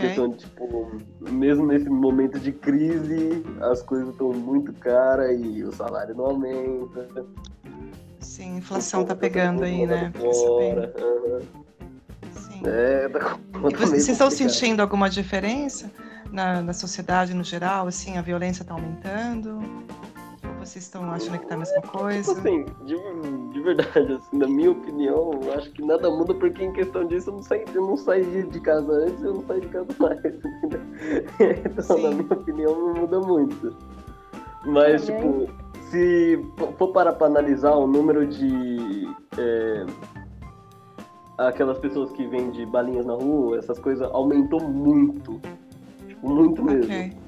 Questão 0.00 0.28
de, 0.28 0.38
tipo, 0.38 0.98
mesmo 1.20 1.66
nesse 1.66 1.88
momento 1.88 2.38
de 2.38 2.52
crise, 2.52 3.44
as 3.60 3.82
coisas 3.82 4.08
estão 4.08 4.32
muito 4.32 4.72
caras 4.74 5.38
e 5.40 5.62
o 5.62 5.72
salário 5.72 6.14
não 6.14 6.26
aumenta. 6.26 7.26
Sim, 8.20 8.54
a 8.54 8.58
inflação 8.58 9.04
tá 9.04 9.14
pegando 9.14 9.64
aí, 9.64 9.86
né? 9.86 10.12
Fora. 10.14 10.92
Sim. 12.32 12.62
É, 12.64 13.08
tá 13.08 13.38
E 13.70 13.76
vocês 13.76 14.08
estão 14.08 14.30
sentindo 14.30 14.80
alguma 14.80 15.08
diferença 15.08 15.90
na, 16.30 16.62
na 16.62 16.72
sociedade 16.72 17.34
no 17.34 17.44
geral? 17.44 17.86
Assim, 17.86 18.16
a 18.16 18.22
violência 18.22 18.62
está 18.62 18.74
aumentando? 18.74 19.58
Vocês 20.70 20.84
estão 20.84 21.10
achando 21.10 21.36
que 21.36 21.46
tá 21.48 21.56
a 21.56 21.58
mesma 21.58 21.82
coisa? 21.82 22.32
Tipo 22.32 22.48
assim, 22.48 22.64
de, 22.84 23.52
de 23.52 23.60
verdade, 23.60 24.12
assim, 24.12 24.38
na 24.38 24.46
minha 24.46 24.70
opinião, 24.70 25.32
eu 25.42 25.52
acho 25.54 25.68
que 25.72 25.82
nada 25.82 26.08
muda 26.08 26.32
porque 26.32 26.62
em 26.62 26.72
questão 26.72 27.04
disso 27.04 27.30
eu 27.30 27.34
não 27.34 27.42
saí, 27.42 27.64
eu 27.74 27.82
não 27.84 27.96
saí 27.96 28.44
de 28.44 28.60
casa 28.60 28.92
antes 28.92 29.20
eu 29.20 29.34
não 29.34 29.42
saí 29.42 29.60
de 29.62 29.66
casa 29.66 29.88
mais. 29.98 30.20
Então, 31.66 31.96
Sim. 31.96 32.02
na 32.04 32.10
minha 32.10 32.32
opinião, 32.32 32.78
não 32.78 32.94
muda 33.00 33.18
muito. 33.18 33.76
Mas, 34.64 35.06
Também. 35.06 35.22
tipo, 35.22 35.52
se 35.90 36.38
for 36.78 36.92
parar 36.92 37.14
pra 37.14 37.26
analisar 37.26 37.72
o 37.72 37.88
número 37.88 38.24
de. 38.24 39.08
é, 39.38 39.86
aquelas 41.36 41.78
pessoas 41.78 42.12
que 42.12 42.24
vendem 42.28 42.64
balinhas 42.64 43.06
na 43.06 43.14
rua, 43.14 43.58
essas 43.58 43.80
coisas, 43.80 44.08
aumentou 44.12 44.60
muito. 44.60 45.40
Tipo, 46.06 46.28
muito 46.28 46.62
mesmo. 46.62 46.84
Ok, 46.84 47.19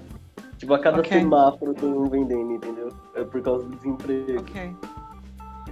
Tipo, 0.63 0.75
a 0.75 0.79
cada 0.79 1.01
Ok. 1.01 1.19
semáforo 1.19 1.75
tem 1.75 1.89
um 1.93 2.05
vendendo, 2.05 2.53
entendeu? 2.53 2.89
É 3.17 3.25
por 3.25 3.43
causa 3.43 3.65
do 3.67 3.75
desemprego. 3.75 4.43
ok. 4.43 4.77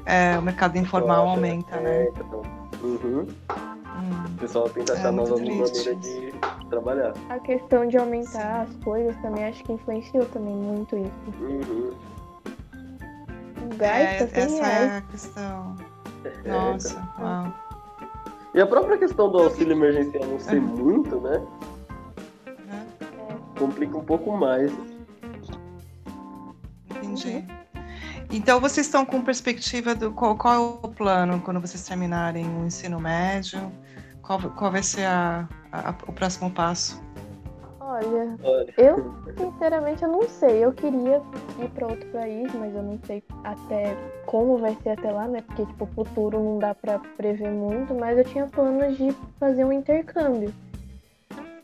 É, 0.04 0.36
o 0.36 0.42
mercado 0.42 0.76
informal 0.78 1.22
acho, 1.26 1.30
aumenta, 1.36 1.76
é, 1.76 1.80
né? 1.80 2.08
então. 2.08 2.42
Uhum. 2.82 3.20
Hum, 3.20 4.24
O 4.34 4.38
pessoal 4.40 4.68
tenta 4.68 4.94
É 4.94 4.96
achar 4.96 5.12
muito 5.12 5.28
novas 5.30 5.46
maneiras 5.46 6.00
de 6.00 6.34
trabalhar. 6.68 7.12
A 7.28 7.38
questão 7.38 7.86
de 7.86 7.98
aumentar 7.98 8.62
as 8.62 8.74
coisas 8.82 9.14
também 9.22 9.44
acho 9.44 9.62
que 9.62 9.72
influenciou 9.74 10.24
também 10.26 10.56
muito 10.56 10.96
isso. 10.96 11.12
Uhum. 11.40 11.92
O 13.72 13.76
gás 13.76 14.08
é, 14.08 14.26
tá 14.26 14.26
100 14.26 14.42
essa 14.42 14.64
reais. 14.66 14.90
é 14.90 14.96
a 14.96 15.00
questão. 15.02 15.76
É, 16.44 16.48
Nossa, 16.50 17.08
uau. 17.18 17.52
E 18.52 18.60
a 18.60 18.66
própria 18.66 18.98
questão 18.98 19.30
do 19.30 19.38
auxílio 19.38 19.72
emergencial 19.72 20.24
não 20.26 20.38
ser 20.40 20.56
Uhum. 20.58 20.66
muito? 20.66 21.20
Né? 21.20 21.40
Complica 23.60 23.96
um 23.98 24.04
pouco 24.04 24.34
mais. 24.36 24.72
Entendi. 26.90 27.44
Então 28.32 28.58
vocês 28.60 28.86
estão 28.86 29.04
com 29.04 29.20
perspectiva 29.22 29.94
do 29.94 30.12
qual, 30.12 30.34
qual 30.36 30.54
é 30.54 30.58
o 30.58 30.88
plano 30.88 31.40
quando 31.44 31.60
vocês 31.60 31.86
terminarem 31.86 32.46
o 32.46 32.64
ensino 32.66 32.98
médio? 32.98 33.60
Qual, 34.22 34.40
qual 34.52 34.72
vai 34.72 34.82
ser 34.82 35.04
a, 35.04 35.46
a- 35.70 35.94
o 36.08 36.12
próximo 36.12 36.50
passo? 36.50 37.02
Olha, 37.80 38.36
Olha. 38.44 38.72
eu 38.78 39.12
sinceramente 39.36 40.02
eu 40.04 40.08
não 40.08 40.22
sei. 40.28 40.64
Eu 40.64 40.72
queria 40.72 41.20
ir 41.60 41.68
pra 41.74 41.88
outro 41.88 42.06
país, 42.10 42.50
mas 42.54 42.74
eu 42.74 42.82
não 42.82 42.98
sei 43.04 43.22
até 43.44 43.94
como 44.26 44.56
vai 44.58 44.74
ser 44.82 44.90
até 44.90 45.10
lá, 45.10 45.26
né? 45.26 45.42
Porque 45.42 45.66
tipo, 45.66 45.84
o 45.84 45.88
futuro 45.88 46.38
não 46.38 46.58
dá 46.60 46.72
pra 46.74 46.98
prever 47.16 47.50
muito, 47.50 47.92
mas 47.94 48.16
eu 48.16 48.24
tinha 48.24 48.46
planos 48.46 48.96
de 48.96 49.14
fazer 49.38 49.64
um 49.64 49.72
intercâmbio. 49.72 50.54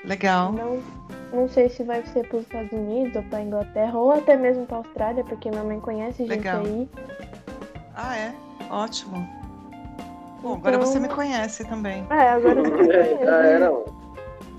Legal. 0.04 0.52
Não, 0.52 0.82
não 1.32 1.48
sei 1.48 1.68
se 1.68 1.82
vai 1.82 2.04
ser 2.06 2.26
para 2.28 2.38
os 2.38 2.42
Estados 2.44 2.72
Unidos 2.72 3.16
ou 3.16 3.22
para 3.24 3.42
Inglaterra 3.42 3.98
ou 3.98 4.12
até 4.12 4.36
mesmo 4.36 4.66
para 4.66 4.78
Austrália, 4.78 5.24
porque 5.24 5.50
minha 5.50 5.64
mãe 5.64 5.80
conhece 5.80 6.18
gente 6.18 6.28
Legal. 6.30 6.62
aí. 6.64 6.88
Ah, 7.94 8.16
é? 8.16 8.34
Ótimo. 8.70 9.26
Bom, 10.42 10.54
agora 10.54 10.76
Então- 10.76 10.86
você 10.86 10.98
me 11.00 11.08
conhece 11.08 11.64
também. 11.64 12.06
Ah, 12.10 12.34
agora 12.34 12.62
você 12.62 12.70
conhece. 12.76 13.14
É, 13.14 13.24
já 13.24 13.36
era. 13.44 13.72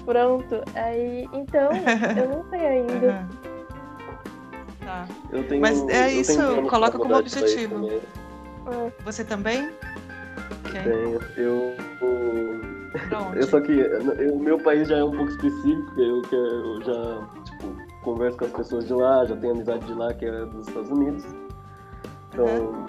Pronto. 0.05 0.63
Aí, 0.75 1.29
então, 1.33 1.69
eu 2.17 2.29
não 2.29 2.49
sei 2.49 2.59
ainda. 2.67 3.27
Tá. 4.83 5.05
Eu 5.31 5.47
tenho, 5.47 5.61
Mas 5.61 5.81
é 5.89 6.05
eu 6.13 6.21
isso, 6.21 6.61
coloca 6.69 6.97
como 6.97 7.15
objetivo. 7.17 7.75
também. 7.75 8.01
Ah, 8.65 8.89
Você 9.03 9.23
também? 9.25 9.69
Ok. 10.65 10.81
Tenho. 10.81 11.19
Eu. 11.37 11.73
Onde? 12.01 12.66
Eu 13.35 13.47
só 13.47 13.59
que 13.61 13.71
o 14.31 14.39
meu 14.39 14.57
país 14.59 14.87
já 14.87 14.97
é 14.97 15.03
um 15.03 15.11
pouco 15.11 15.29
específico, 15.31 15.99
eu, 15.99 16.21
eu 16.31 16.81
já 16.83 17.27
tipo, 17.43 17.67
converso 18.03 18.37
com 18.37 18.45
as 18.45 18.51
pessoas 18.51 18.87
de 18.87 18.93
lá, 18.93 19.25
já 19.25 19.35
tenho 19.35 19.53
amizade 19.53 19.85
de 19.85 19.93
lá, 19.93 20.13
que 20.13 20.25
é 20.25 20.45
dos 20.45 20.67
Estados 20.67 20.89
Unidos. 20.89 21.25
Então, 22.33 22.85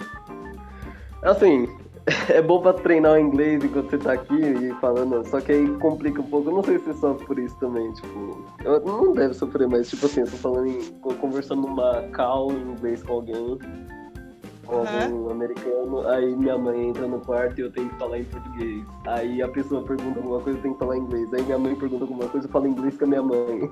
assim, 1.23 1.67
é 2.29 2.41
bom 2.41 2.61
pra 2.61 2.73
treinar 2.73 3.13
o 3.13 3.19
inglês 3.19 3.63
enquanto 3.63 3.89
você 3.89 3.97
tá 3.97 4.13
aqui 4.13 4.35
e 4.35 4.73
falando, 4.79 5.25
só 5.27 5.39
que 5.41 5.51
aí 5.51 5.67
complica 5.77 6.21
um 6.21 6.25
pouco. 6.29 6.49
Eu 6.49 6.55
não 6.55 6.63
sei 6.63 6.79
se 6.79 6.85
você 6.85 6.93
sofre 6.93 7.25
por 7.25 7.37
isso 7.39 7.55
também, 7.57 7.91
tipo, 7.93 8.43
eu 8.63 8.79
não 8.85 9.13
deve 9.13 9.33
sofrer, 9.33 9.67
mas 9.67 9.89
tipo 9.89 10.05
assim, 10.05 10.21
eu 10.21 10.27
tô 10.27 10.37
falando 10.37 10.67
em, 10.67 10.81
co- 11.01 11.13
conversando 11.15 11.61
numa 11.63 12.01
call 12.15 12.51
em 12.51 12.71
inglês 12.71 13.03
com 13.03 13.13
alguém, 13.13 13.57
com 14.69 14.81
Aham. 14.81 15.03
algum 15.03 15.29
americano, 15.31 16.07
aí 16.07 16.35
minha 16.35 16.57
mãe 16.57 16.89
entra 16.89 17.07
no 17.07 17.19
quarto 17.19 17.57
e 17.59 17.61
eu 17.63 17.71
tenho 17.71 17.89
que 17.89 17.95
falar 17.97 18.19
em 18.19 18.23
português. 18.25 18.83
Aí 19.07 19.41
a 19.41 19.47
pessoa 19.47 19.81
pergunta 19.83 20.19
alguma 20.19 20.39
coisa, 20.39 20.59
eu 20.59 20.61
tenho 20.61 20.73
que 20.75 20.79
falar 20.79 20.95
em 20.97 20.99
inglês. 21.01 21.33
Aí 21.33 21.41
minha 21.41 21.57
mãe 21.57 21.75
pergunta 21.75 22.03
alguma 22.03 22.27
coisa, 22.29 22.45
eu 22.47 22.51
falo 22.51 22.67
inglês 22.67 22.95
com 22.97 23.05
a 23.05 23.07
minha 23.07 23.23
mãe. 23.23 23.71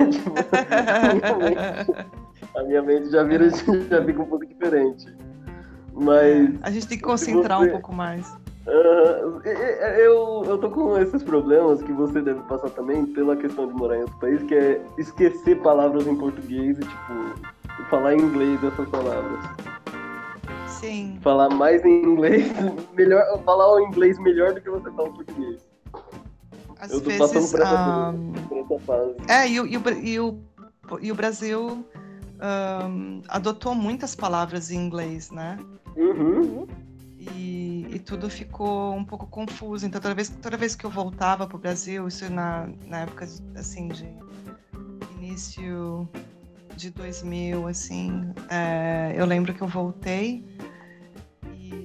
Tipo, 0.12 0.32
a 0.58 1.12
minha 1.14 1.38
mente- 1.38 2.06
a 2.56 2.62
minha 2.64 2.82
mente 2.82 3.10
já 3.10 3.22
vira, 3.22 3.48
já 3.88 4.04
fica 4.04 4.22
um 4.22 4.26
pouco 4.26 4.44
diferente. 4.46 5.06
Mas 5.94 6.50
A 6.62 6.70
gente 6.70 6.88
tem 6.88 6.98
que 6.98 7.04
concentrar 7.04 7.58
você- 7.60 7.68
um 7.68 7.72
pouco 7.72 7.92
mais. 7.94 8.26
ah, 8.66 9.48
eu, 9.98 10.42
eu 10.46 10.58
tô 10.58 10.68
com 10.70 10.98
esses 10.98 11.22
problemas 11.22 11.82
que 11.82 11.92
você 11.92 12.20
deve 12.20 12.40
passar 12.42 12.70
também 12.70 13.06
pela 13.06 13.36
questão 13.36 13.66
de 13.68 13.74
morar 13.74 13.96
em 13.98 14.00
outro 14.00 14.16
país, 14.18 14.42
que 14.42 14.54
é 14.54 14.80
esquecer 14.98 15.60
palavras 15.60 16.06
em 16.06 16.16
português 16.16 16.76
e, 16.78 16.80
tipo, 16.80 17.84
falar 17.90 18.14
em 18.14 18.20
inglês 18.20 18.62
essas 18.64 18.88
palavras. 18.88 19.38
Sim. 20.82 21.18
Falar 21.22 21.48
mais 21.48 21.84
em 21.84 22.02
inglês, 22.04 22.44
melhor, 22.94 23.24
falar 23.44 23.72
o 23.74 23.80
inglês 23.80 24.18
melhor 24.18 24.52
do 24.52 24.60
que 24.60 24.68
você 24.68 24.90
fala 24.90 25.08
o 25.08 25.12
português. 25.14 25.60
Às 26.80 26.90
Eu 26.90 27.00
tô 27.00 27.10
passando 27.10 27.32
vezes. 27.34 27.50
por 27.52 27.60
essa, 27.60 27.74
ah, 27.74 28.14
por 28.48 28.58
essa 28.58 28.78
fase. 28.80 29.14
É, 29.28 29.48
e, 29.48 29.60
o- 29.60 29.66
e 29.66 30.10
e 30.10 30.18
o, 30.20 30.38
e 31.00 31.12
o 31.12 31.14
Brasil 31.14 31.86
ahn, 32.40 33.22
adotou 33.28 33.74
muitas 33.74 34.16
palavras 34.16 34.72
em 34.72 34.78
inglês, 34.78 35.30
né? 35.30 35.56
Uhum. 35.96 36.66
E, 37.16 37.86
e 37.88 37.98
tudo 38.00 38.28
ficou 38.28 38.92
um 38.94 39.04
pouco 39.04 39.28
confuso. 39.28 39.86
Então, 39.86 40.00
toda 40.00 40.12
vez, 40.14 40.28
toda 40.28 40.56
vez 40.56 40.74
que 40.74 40.84
eu 40.84 40.90
voltava 40.90 41.46
para 41.46 41.56
o 41.56 41.60
Brasil, 41.60 42.08
isso 42.08 42.28
na, 42.32 42.68
na 42.84 43.02
época 43.02 43.28
assim 43.54 43.86
de 43.86 44.04
início 45.16 46.08
de 46.74 46.90
2000, 46.90 47.68
assim, 47.68 48.32
é, 48.50 49.12
eu 49.16 49.24
lembro 49.24 49.54
que 49.54 49.62
eu 49.62 49.68
voltei 49.68 50.44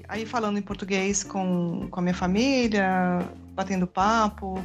aí 0.08 0.26
falando 0.26 0.58
em 0.58 0.62
português 0.62 1.24
com, 1.24 1.88
com 1.90 2.00
a 2.00 2.04
minha 2.04 2.14
família, 2.14 3.20
batendo 3.54 3.88
papo. 3.88 4.56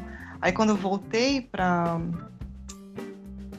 Aí 0.40 0.52
quando 0.52 0.70
eu 0.70 0.76
voltei 0.76 1.40
para 1.40 2.00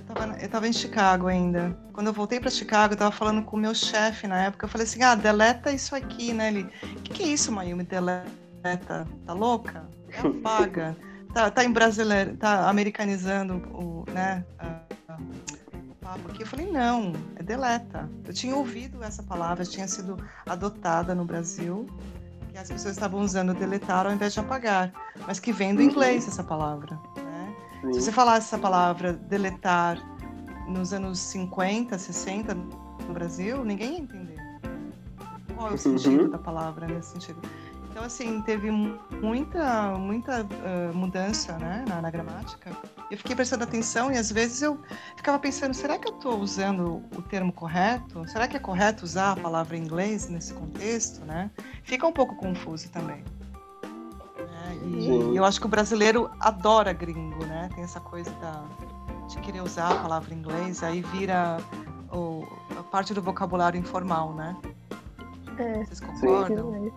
eu 0.10 0.16
tava, 0.16 0.38
eu 0.42 0.50
tava 0.50 0.68
em 0.68 0.74
Chicago 0.74 1.28
ainda. 1.28 1.78
Quando 1.94 2.08
eu 2.08 2.14
voltei 2.14 2.40
para 2.40 2.50
Chicago, 2.50 2.94
eu 2.94 2.98
tava 2.98 3.12
falando 3.12 3.44
com 3.44 3.58
o 3.58 3.60
meu 3.60 3.74
chefe 3.74 4.28
na 4.28 4.44
época. 4.44 4.66
Eu 4.66 4.70
falei 4.70 4.86
assim: 4.86 5.02
ah, 5.02 5.16
deleta 5.16 5.72
isso 5.72 5.96
aqui, 5.96 6.34
né? 6.34 6.50
Ele, 6.50 6.64
o 6.64 7.02
que, 7.02 7.14
que 7.14 7.24
é 7.24 7.28
isso, 7.28 7.52
Mayumi? 7.52 7.84
Deleta? 7.84 9.08
Tá 9.26 9.34
louca? 9.34 9.88
É 10.10 10.20
apaga. 10.20 10.96
tá, 11.34 11.50
tá 11.50 11.64
em 11.64 11.72
brasileiro, 11.72 12.38
tá 12.38 12.70
americanizando 12.70 13.56
o, 13.74 14.06
né, 14.12 14.46
papo 16.04 16.30
aqui. 16.30 16.44
Eu 16.44 16.48
falei: 16.48 16.72
não, 16.72 17.14
é 17.36 17.44
deleta. 17.44 18.10
Eu 18.28 18.34
tinha 18.34 18.56
ouvido 18.56 19.04
essa 19.04 19.24
palavra, 19.24 19.66
tinha 19.66 19.88
sido 19.88 20.18
adotada 20.46 21.16
no 21.16 21.26
Brasil. 21.26 21.88
Que 22.52 22.58
as 22.60 22.68
pessoas 22.70 22.94
estavam 22.96 23.22
usando 23.22 23.54
deletar 23.56 24.06
ao 24.06 24.14
invés 24.14 24.34
de 24.34 24.40
apagar, 24.40 24.92
mas 25.26 25.40
que 25.40 25.52
vem 25.52 25.74
do 25.74 25.82
Uhum. 25.82 25.88
inglês 25.90 26.28
essa 26.28 26.44
palavra. 26.44 27.00
Né? 27.18 27.56
Se 27.94 28.02
você 28.02 28.12
falasse 28.12 28.48
essa 28.48 28.60
palavra 28.60 29.14
deletar 29.14 29.98
nos 30.68 30.94
anos 30.94 31.18
50, 31.20 31.98
60 31.98 32.54
no 32.54 33.14
Brasil, 33.14 33.66
ninguém 33.66 33.94
ia 33.94 34.00
entender. 34.02 34.38
Qual 35.56 35.70
é 35.72 35.74
o 35.74 35.78
sentido 35.78 36.26
Uhum. 36.26 36.30
da 36.30 36.38
palavra 36.38 36.86
nesse 36.88 37.12
sentido? 37.14 37.42
Então, 37.90 38.04
assim, 38.04 38.42
teve 38.44 38.70
mu- 38.72 39.00
muita, 39.22 39.92
muita 39.98 40.42
ah, 40.42 40.92
mudança 40.94 41.58
né, 41.58 41.84
na, 41.88 42.02
na 42.04 42.10
gramática. 42.12 42.72
Eu 43.12 43.18
fiquei 43.18 43.36
prestando 43.36 43.64
atenção 43.64 44.12
e 44.12 44.18
às 44.18 44.32
vezes 44.32 44.62
eu 44.62 44.80
ficava 45.16 45.38
pensando, 45.38 45.74
será 45.74 45.98
que 46.00 46.08
eu 46.08 46.14
estou 46.16 46.40
usando 46.40 47.04
o 47.16 47.22
termo 47.22 47.52
correto? 47.54 48.28
Será 48.28 48.48
que 48.48 48.58
é 48.58 48.60
correto 48.60 49.04
usar 49.06 49.34
a 49.34 49.36
palavra 49.36 49.78
em 49.78 49.82
inglês 49.84 50.28
nesse 50.30 50.54
contexto, 50.54 51.24
né? 51.26 51.52
Fica 51.84 52.08
um 52.08 52.12
pouco 52.12 52.36
confuso 52.36 52.90
também. 52.90 53.24
né? 54.38 54.78
E 54.84 55.36
eu 55.36 55.46
acho 55.46 55.60
que 55.60 55.66
o 55.66 55.70
brasileiro 55.70 56.30
adora 56.40 56.92
gringo, 56.92 57.46
né? 57.46 57.70
Tem 57.76 57.84
essa 57.84 58.00
coisa 58.00 58.32
da, 58.42 58.64
de 59.28 59.38
querer 59.42 59.62
usar 59.62 59.90
a 59.92 59.96
palavra 59.96 60.34
inglês, 60.34 60.82
aí 60.82 61.02
vira 61.02 61.58
o, 62.12 62.44
a 62.80 62.84
parte 62.84 63.14
do 63.14 63.22
vocabulário 63.22 63.80
informal, 63.80 64.34
né? 64.34 64.56
É, 65.60 65.86
Vocês 65.86 66.00
concordam? 66.00 66.72
demais. 66.72 66.94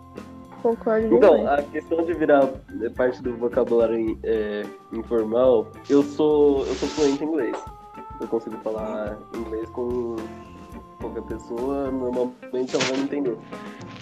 Concordo 0.66 1.14
Então, 1.14 1.36
demais. 1.36 1.60
a 1.60 1.62
questão 1.62 2.04
de 2.04 2.12
virar 2.14 2.44
parte 2.96 3.22
do 3.22 3.36
vocabulário 3.36 4.18
é, 4.24 4.64
informal, 4.92 5.68
eu 5.88 6.02
sou 6.02 6.66
eu 6.66 6.74
sou 6.74 6.88
fluente 6.88 7.22
em 7.22 7.28
inglês. 7.28 7.56
Eu 8.20 8.26
consigo 8.26 8.56
falar 8.64 9.16
inglês 9.32 9.68
com 9.70 10.16
qualquer 11.00 11.22
pessoa, 11.22 11.88
normalmente 11.92 12.74
ela 12.74 12.84
vai 12.84 12.96
me 12.96 13.04
entender. 13.04 13.36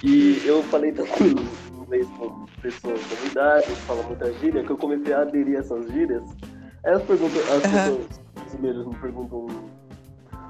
E 0.03 0.41
eu 0.47 0.63
falei 0.65 0.93
também 0.93 1.37
inglês 1.83 2.09
com 2.19 2.47
pessoas 2.63 2.99
da 3.11 3.17
minha 3.17 3.31
idade, 3.31 3.67
que 3.67 3.83
falam 3.83 4.05
muita 4.05 4.33
gíria, 4.33 4.65
que 4.65 4.71
eu 4.71 4.79
comecei 4.79 5.13
a 5.13 5.21
aderir 5.21 5.57
a 5.57 5.61
essas 5.61 5.87
gírias. 5.93 6.23
Aí 6.83 6.95
as, 6.95 7.03
perguntas, 7.03 7.43
as 7.51 7.63
Aham. 7.63 7.91
pessoas 7.91 8.21
brasileiras 8.35 8.87
me 8.87 8.95
perguntam 8.97 9.47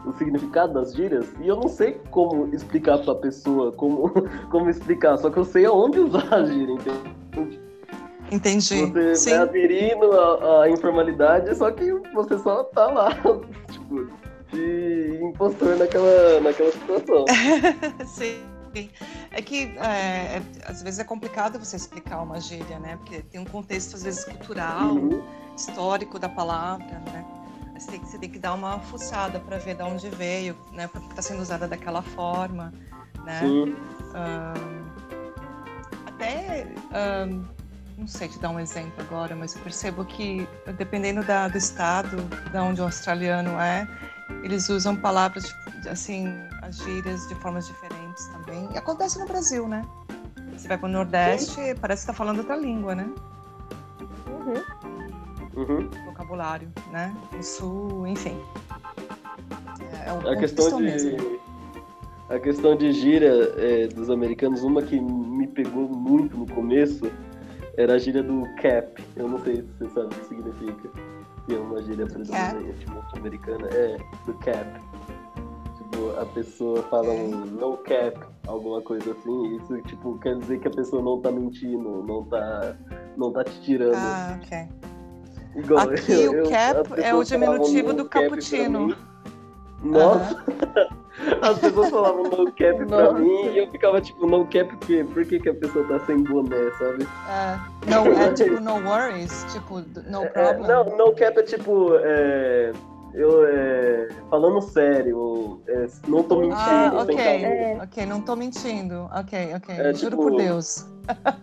o 0.07 0.13
significado 0.13 0.75
das 0.75 0.95
gírias 0.95 1.27
e 1.41 1.49
eu 1.49 1.57
não 1.57 1.69
sei 1.69 2.01
como 2.11 2.55
explicar 2.55 2.99
pra 2.99 3.15
pessoa 3.15 3.73
como, 3.73 4.11
como 4.51 4.69
explicar, 4.71 5.17
só 5.17 5.31
que 5.31 5.39
eu 5.39 5.45
sei 5.45 5.65
aonde 5.67 5.99
usar 6.01 6.33
a 6.35 6.45
gíria, 6.45 6.73
entende? 6.75 7.61
Entendi. 8.31 8.87
Você 8.87 9.15
Sim. 9.17 9.31
vai 9.31 9.39
aderindo 9.41 10.13
à, 10.13 10.63
à 10.65 10.71
informalidade, 10.71 11.55
só 11.55 11.71
que 11.71 11.93
você 12.15 12.39
só 12.39 12.65
tá 12.65 12.87
lá, 12.87 13.11
tipo, 13.71 14.07
de 14.53 15.19
impostor 15.23 15.77
naquela, 15.77 16.41
naquela 16.41 16.73
situação. 16.73 17.25
Sim. 18.07 18.43
É 19.31 19.41
que 19.41 19.73
é, 19.79 20.39
é- 20.39 20.43
às 20.67 20.83
vezes 20.83 20.99
é 20.99 21.05
complicado 21.05 21.59
você 21.61 21.77
explicar 21.77 22.21
uma 22.23 22.41
gíria, 22.41 22.79
né? 22.81 22.97
Porque 22.97 23.23
tem 23.23 23.41
um 23.41 23.45
contexto, 23.45 23.95
às 23.95 24.03
vezes, 24.03 24.25
cultural, 24.25 24.95
Uhum. 24.95 25.23
histórico 25.57 26.19
da 26.19 26.29
palavra, 26.29 26.85
né? 27.13 27.25
Você 27.75 27.91
tem, 27.91 28.01
que- 28.01 28.07
você 28.07 28.19
tem 28.19 28.31
que 28.31 28.39
dar 28.39 28.55
uma 28.55 28.79
fuçada 28.79 29.41
para 29.41 29.59
ver 29.59 29.75
de 29.77 29.83
onde 29.83 30.09
veio, 30.09 30.57
né? 30.73 30.87
Porque 30.87 31.09
está 31.09 31.21
sendo 31.23 31.43
usada 31.43 31.67
daquela 31.67 32.03
forma, 32.03 32.73
né? 33.25 33.41
Sim. 33.41 33.77
Ahn, 34.15 34.85
até 36.07 36.67
ahn, 36.93 37.43
não 37.99 38.07
sei 38.07 38.29
te 38.29 38.39
dar 38.39 38.51
um 38.51 38.61
exemplo 38.61 38.95
agora, 39.01 39.35
mas 39.35 39.55
eu 39.57 39.63
percebo 39.63 40.05
que 40.05 40.47
dependendo 40.77 41.23
da- 41.25 41.49
do 41.49 41.59
estado, 41.59 42.17
da 42.53 42.63
onde 42.63 42.81
o 42.81 42.85
australiano 42.85 43.51
é, 43.61 43.87
eles 44.43 44.69
usam 44.69 44.95
palavras 44.97 45.45
de- 45.83 45.89
assim, 45.89 46.33
as 46.63 46.77
gírias 46.79 47.27
de 47.29 47.35
formas 47.37 47.67
diferentes 47.67 48.27
também. 48.27 48.69
E 48.73 48.79
acontece 48.79 49.19
no 49.19 49.27
Brasil, 49.27 49.67
né? 49.69 49.85
Você 50.57 50.69
vai 50.69 50.79
para 50.79 50.89
o 50.89 50.93
Nordeste, 50.93 51.57
parece 51.81 52.03
que 52.07 52.11
está 52.11 52.13
falando 52.13 52.39
outra 52.39 52.55
língua, 52.57 52.95
né? 52.95 53.11
Uhum. 54.29 54.63
Uhum. 55.57 55.89
Vocabulário, 56.07 56.69
né? 56.91 57.15
Sul, 57.43 58.07
enfim. 58.07 58.37
É, 60.05 60.09
é 60.09 60.13
o 60.13 60.29
A 60.31 60.37
questão 60.37 60.81
mesmo. 60.81 61.17
de. 61.17 61.45
A 62.31 62.39
questão 62.39 62.75
de 62.75 62.91
gíria 62.93 63.53
é, 63.57 63.87
dos 63.87 64.09
americanos, 64.09 64.63
uma 64.63 64.83
que 64.83 64.99
me 64.99 65.47
pegou 65.47 65.87
muito 65.89 66.37
no 66.37 66.47
começo 66.47 67.11
era 67.77 67.95
a 67.95 67.99
gíria 67.99 68.23
do 68.23 68.43
cap. 68.63 69.05
Eu 69.15 69.29
não 69.29 69.39
sei 69.41 69.57
se 69.57 69.63
você 69.79 69.89
sabe 69.91 70.07
o 70.07 70.19
que 70.19 70.25
significa. 70.27 70.89
Que 71.47 71.55
é 71.55 71.59
uma 71.59 71.83
gíria 71.83 72.07
predominante 72.07 73.19
americana. 73.19 73.69
É, 73.69 73.99
do 74.25 74.33
cap. 74.35 74.81
Tipo, 75.77 76.19
a 76.19 76.25
pessoa 76.27 76.83
fala 76.85 77.11
um 77.11 77.29
no 77.29 77.77
cap, 77.79 78.19
alguma 78.47 78.81
coisa 78.81 79.13
assim. 79.13 79.57
Isso, 79.57 79.81
tipo, 79.83 80.19
quer 80.21 80.39
dizer 80.39 80.61
que 80.61 80.69
a 80.69 80.71
pessoa 80.71 81.03
não 81.03 81.21
tá 81.21 81.31
mentindo, 81.31 82.03
não 82.05 82.25
tá, 82.25 82.77
não 83.17 83.33
tá 83.33 83.45
te 83.45 83.61
tirando. 83.61 83.95
Ah, 83.97 84.41
ok. 84.43 84.67
Igual, 85.55 85.91
Aqui 85.91 86.13
eu- 86.13 86.33
o 86.33 86.35
eu- 86.37 86.51
cap 86.51 86.93
as 86.95 86.99
é 87.05 87.15
o 87.15 87.23
diminutivo 87.25 87.93
do 87.93 88.05
cappuccino. 88.09 88.97
Nossa! 89.83 90.43
As 91.43 91.59
pessoas 91.61 91.91
falavam 91.91 92.25
no 92.25 92.47
cap 92.53 92.85
pra 92.87 93.05
Nossa. 93.13 93.19
mim 93.21 93.47
e 93.53 93.59
eu 93.59 93.71
ficava 93.71 94.01
tipo, 94.01 94.27
no 94.27 94.45
cap 94.47 94.65
por 94.65 94.79
quê? 94.79 95.07
Por 95.15 95.25
que, 95.25 95.39
que 95.39 95.49
a 95.49 95.55
pessoa 95.55 95.87
tá 95.87 96.01
sem 96.07 96.25
boné, 96.25 96.71
sabe? 96.77 97.07
É, 97.29 97.89
no, 97.89 98.13
é 98.21 98.33
tipo 98.35 98.61
no 98.61 98.75
worries, 98.85 99.47
tipo 99.53 99.81
no 100.11 100.25
É, 100.25 100.29
problem. 100.29 100.67
não, 100.67 100.97
no 100.97 101.15
cap 101.15 101.39
é 101.39 101.43
tipo, 101.45 101.95
é, 102.03 102.73
eu 103.15 103.47
é, 103.47 104.09
falando 104.29 104.61
sério, 104.61 105.63
é, 105.69 105.87
não 106.09 106.25
tô 106.25 106.37
mentindo. 106.41 106.57
Ah, 106.59 106.93
ok. 107.03 107.17
É. 107.17 107.79
ok, 107.81 108.07
não 108.07 108.21
tô 108.21 108.35
mentindo. 108.35 109.09
Ok, 109.15 109.55
ok. 109.55 109.75
É, 109.77 109.95
Juro 109.95 110.11
tipo, 110.11 110.17
por 110.17 110.37
Deus. 110.37 110.85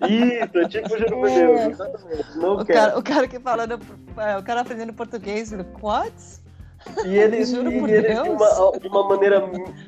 Isso, 0.09 0.57
é 0.57 0.68
tipo, 0.68 0.89
juro 0.97 1.18
por 1.20 1.30
É. 1.30 1.36
Deus, 1.36 1.62
exatamente. 1.74 2.38
No 2.38 2.59
O 2.62 2.66
cara, 2.66 2.97
o 2.99 3.03
cara 3.03 3.28
que 3.28 3.39
falando, 3.39 3.80
é, 4.18 4.38
o 4.38 4.43
cara 4.43 4.62
aprendendo 4.62 4.93
português, 4.93 5.53
what? 5.82 6.14
E 7.05 7.16
eles, 7.18 7.49
Juro 7.51 7.72
e 7.72 7.80
por 7.80 7.89
eles 7.89 8.16
Deus. 8.16 8.24
de, 8.24 8.30
uma, 8.30 8.80
de 8.80 8.88
uma 8.88 9.07
maneira 9.07 9.43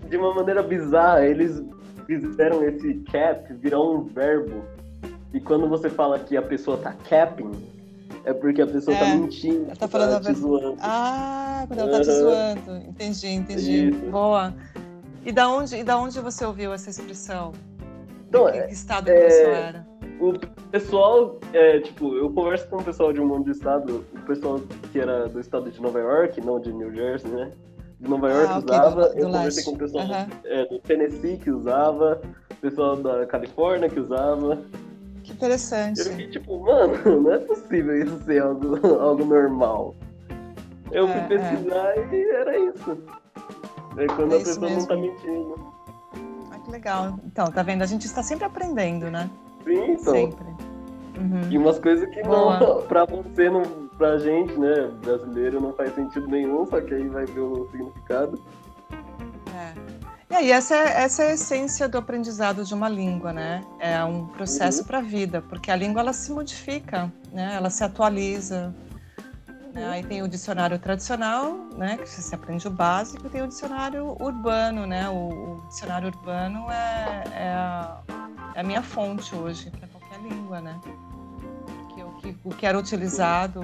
de 0.10 0.18
uma 0.18 0.34
maneira 0.36 0.62
bizarra, 0.62 1.26
eles 1.26 1.64
fizeram 2.06 2.64
esse 2.64 2.94
cap 3.12 3.52
virar 3.56 3.82
um 3.82 4.04
verbo. 4.04 4.64
E 5.34 5.40
quando 5.40 5.68
você 5.68 5.90
fala 5.90 6.20
que 6.20 6.38
a 6.38 6.42
pessoa 6.44 6.78
tá 6.78 6.94
capping, 7.10 7.52
é 8.24 8.32
porque 8.32 8.62
a 8.62 8.68
pessoa 8.68 8.96
tá 8.96 9.06
É, 9.08 9.16
mentindo, 9.16 9.66
ela 9.66 9.76
tá 9.76 9.88
falando 9.88 10.14
a 10.18 10.20
te 10.22 10.34
zoando. 10.34 10.78
Ah, 10.80 11.64
quando 11.68 11.80
ela 11.80 11.92
tá 11.92 12.02
te 12.02 12.10
Aham. 12.12 12.20
zoando. 12.20 12.78
Entendi, 12.88 13.28
entendi. 13.28 13.90
Isso. 13.90 14.00
Boa. 14.12 14.54
E 15.26 15.32
da 15.32 15.50
onde, 15.50 15.76
e 15.78 15.84
da 15.84 15.98
onde 15.98 16.20
você 16.20 16.46
ouviu 16.46 16.72
essa 16.74 16.90
expressão? 16.92 17.54
Então, 18.34 18.52
que, 18.52 18.58
é- 18.58 18.68
que 18.68 18.74
estado 18.74 19.06
que 19.06 19.12
é- 19.12 19.30
você 19.30 19.44
era? 19.44 19.88
O 20.20 20.34
pessoal, 20.72 21.40
é, 21.54 21.80
tipo, 21.82 22.16
eu 22.16 22.30
converso 22.32 22.68
com 22.68 22.78
o 22.78 22.84
pessoal 22.84 23.14
de 23.14 23.20
um 23.22 23.28
monte 23.28 23.46
de 23.46 23.52
estado, 23.52 24.04
o 24.14 24.20
pessoal 24.22 24.60
que 24.92 25.00
era 25.00 25.28
do 25.28 25.40
estado 25.40 25.70
de 25.70 25.80
Nova 25.82 26.00
York, 26.00 26.40
não 26.42 26.60
de 26.60 26.72
New 26.74 26.92
Jersey, 26.94 27.30
né? 27.30 27.52
De 28.00 28.10
Nova 28.10 28.30
York 28.30 28.48
Ah, 28.54 28.58
ok, 28.58 28.76
usava, 28.76 29.02
do- 29.10 29.14
do 29.16 29.20
eu 29.20 29.26
conversei 29.28 29.46
leste. 29.46 29.64
com 29.66 29.72
o 29.72 29.78
pessoal 29.78 30.04
Aham. 30.06 30.28
é, 30.46 30.66
do 30.66 30.80
Tennessee 30.80 31.38
que 31.38 31.52
usava, 31.52 32.22
o 32.52 32.56
pessoal 32.56 32.96
da 32.96 33.26
Califórnia 33.26 33.90
que 33.90 34.00
usava. 34.00 34.62
Que 35.24 35.32
Eu 35.32 35.36
interessante. 35.36 36.04
fiquei 36.04 36.28
tipo, 36.30 36.60
mano, 36.60 36.94
não 37.22 37.32
é 37.34 37.38
possível 37.40 38.02
isso 38.04 38.20
ser 38.24 38.42
algo, 38.42 38.76
algo 39.00 39.26
normal. 39.26 39.94
Eu 40.92 41.08
fui 41.08 41.18
É, 41.18 41.28
pesquisar 41.28 42.14
e 42.14 42.30
era 42.30 42.58
isso. 42.58 42.98
É 43.98 44.08
quando 44.08 44.34
É 44.34 44.36
a 44.36 44.40
isso 44.40 44.60
pessoa 44.60 44.70
não 44.70 44.86
tá 44.86 44.96
mesmo. 44.96 45.14
mentindo. 45.16 45.73
Que 46.66 46.72
legal. 46.72 47.20
Então, 47.26 47.46
tá 47.52 47.62
vendo? 47.64 47.82
A 47.82 47.86
gente 47.86 48.06
está 48.06 48.24
sempre 48.24 48.46
aprendendo, 48.46 49.10
né? 49.12 49.30
Sim, 49.64 49.92
então. 49.92 50.14
Sempre. 50.14 50.46
Uhum. 51.18 51.52
E 51.52 51.58
umas 51.58 51.78
coisas 51.80 52.10
que 52.10 52.24
Boa. 52.24 52.60
não, 52.60 52.82
pra 52.84 53.06
você, 53.06 53.50
não, 53.50 53.62
pra 53.98 54.18
gente, 54.18 54.58
né, 54.58 54.90
brasileiro, 55.04 55.62
não 55.62 55.72
faz 55.74 55.94
sentido 55.94 56.28
nenhum, 56.28 56.66
só 56.66 56.82
que 56.82 56.94
aí 56.94 57.08
vai 57.08 57.26
ver 57.26 57.40
o 57.40 57.68
significado. 57.72 58.42
É. 59.56 59.74
E 60.32 60.36
aí, 60.36 60.52
essa 60.52 60.76
é, 60.76 61.04
essa 61.04 61.24
é 61.24 61.28
a 61.30 61.34
essência 61.34 61.88
do 61.88 61.98
aprendizado 62.00 62.64
de 62.64 62.74
uma 62.74 62.90
língua, 62.90 63.32
né? 63.32 63.62
É 63.80 64.04
um 64.04 64.26
processo 64.26 64.80
Uhum. 64.82 64.88
para 64.88 64.98
a 64.98 65.02
vida, 65.02 65.44
porque 65.48 65.70
a 65.70 65.76
língua 65.76 66.02
ela 66.02 66.14
se 66.14 66.32
modifica, 66.32 67.12
né? 67.32 67.54
Ela 67.56 67.70
se 67.70 67.84
atualiza. 67.84 68.74
Né? 69.74 69.90
Aí 69.90 70.04
tem 70.04 70.22
o 70.22 70.28
dicionário 70.28 70.78
tradicional, 70.80 71.56
né? 71.76 71.98
Que 71.98 72.08
você 72.10 72.36
aprende 72.36 72.68
o 72.68 72.72
básico, 72.72 73.26
e 73.28 73.30
tem 73.30 73.42
o 73.42 73.48
dicionário 73.48 74.16
urbano, 74.22 74.86
né? 74.86 75.10
O, 75.10 75.58
o 75.58 75.68
dicionário 75.68 76.08
urbano 76.10 76.70
é, 76.72 77.24
é, 77.34 77.54
a, 77.54 78.02
é 78.56 78.60
a 78.60 78.64
minha 78.64 78.82
fonte 78.84 79.36
hoje 79.36 79.72
para 79.72 79.88
qualquer 79.88 80.20
língua, 80.22 80.62
né? 80.62 80.80
Porque 81.66 82.04
o 82.04 82.12
que, 82.14 82.38
o 82.44 82.50
que 82.50 82.66
era 82.66 82.78
utilizado 82.78 83.62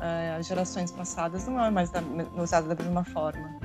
é, 0.00 0.36
as 0.38 0.46
gerações 0.46 0.90
passadas 0.90 1.46
não 1.46 1.64
é 1.64 1.70
mais 1.70 1.90
da, 1.90 2.00
usado 2.36 2.68
da 2.68 2.74
mesma 2.74 3.04
forma. 3.04 3.58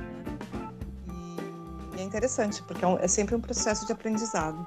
E, 1.08 1.96
e 1.96 2.00
é 2.00 2.04
interessante, 2.04 2.62
porque 2.62 2.84
é, 2.84 2.88
um- 2.88 2.98
é 2.98 3.08
sempre 3.08 3.34
um 3.34 3.40
processo 3.40 3.84
de 3.86 3.92
aprendizado. 3.92 4.66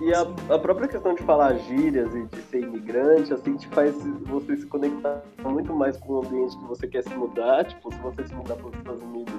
E 0.00 0.12
a, 0.12 0.20
a 0.54 0.58
própria 0.58 0.86
questão 0.88 1.14
de 1.14 1.22
falar 1.22 1.54
gírias 1.54 2.14
e 2.14 2.24
de 2.26 2.42
ser 2.42 2.60
imigrante, 2.60 3.32
assim, 3.32 3.56
te 3.56 3.66
faz 3.68 3.94
você 4.26 4.56
se 4.56 4.66
conectar 4.66 5.22
muito 5.42 5.72
mais 5.74 5.96
com 5.96 6.14
o 6.14 6.18
ambiente 6.18 6.56
que 6.58 6.64
você 6.64 6.86
quer 6.86 7.02
se 7.02 7.14
mudar. 7.14 7.64
Tipo, 7.64 7.92
se 7.92 7.98
você 8.00 8.26
se 8.26 8.34
mudar 8.34 8.56
para 8.56 8.66
os 8.68 8.74
Estados 8.74 9.02
Unidos 9.02 9.34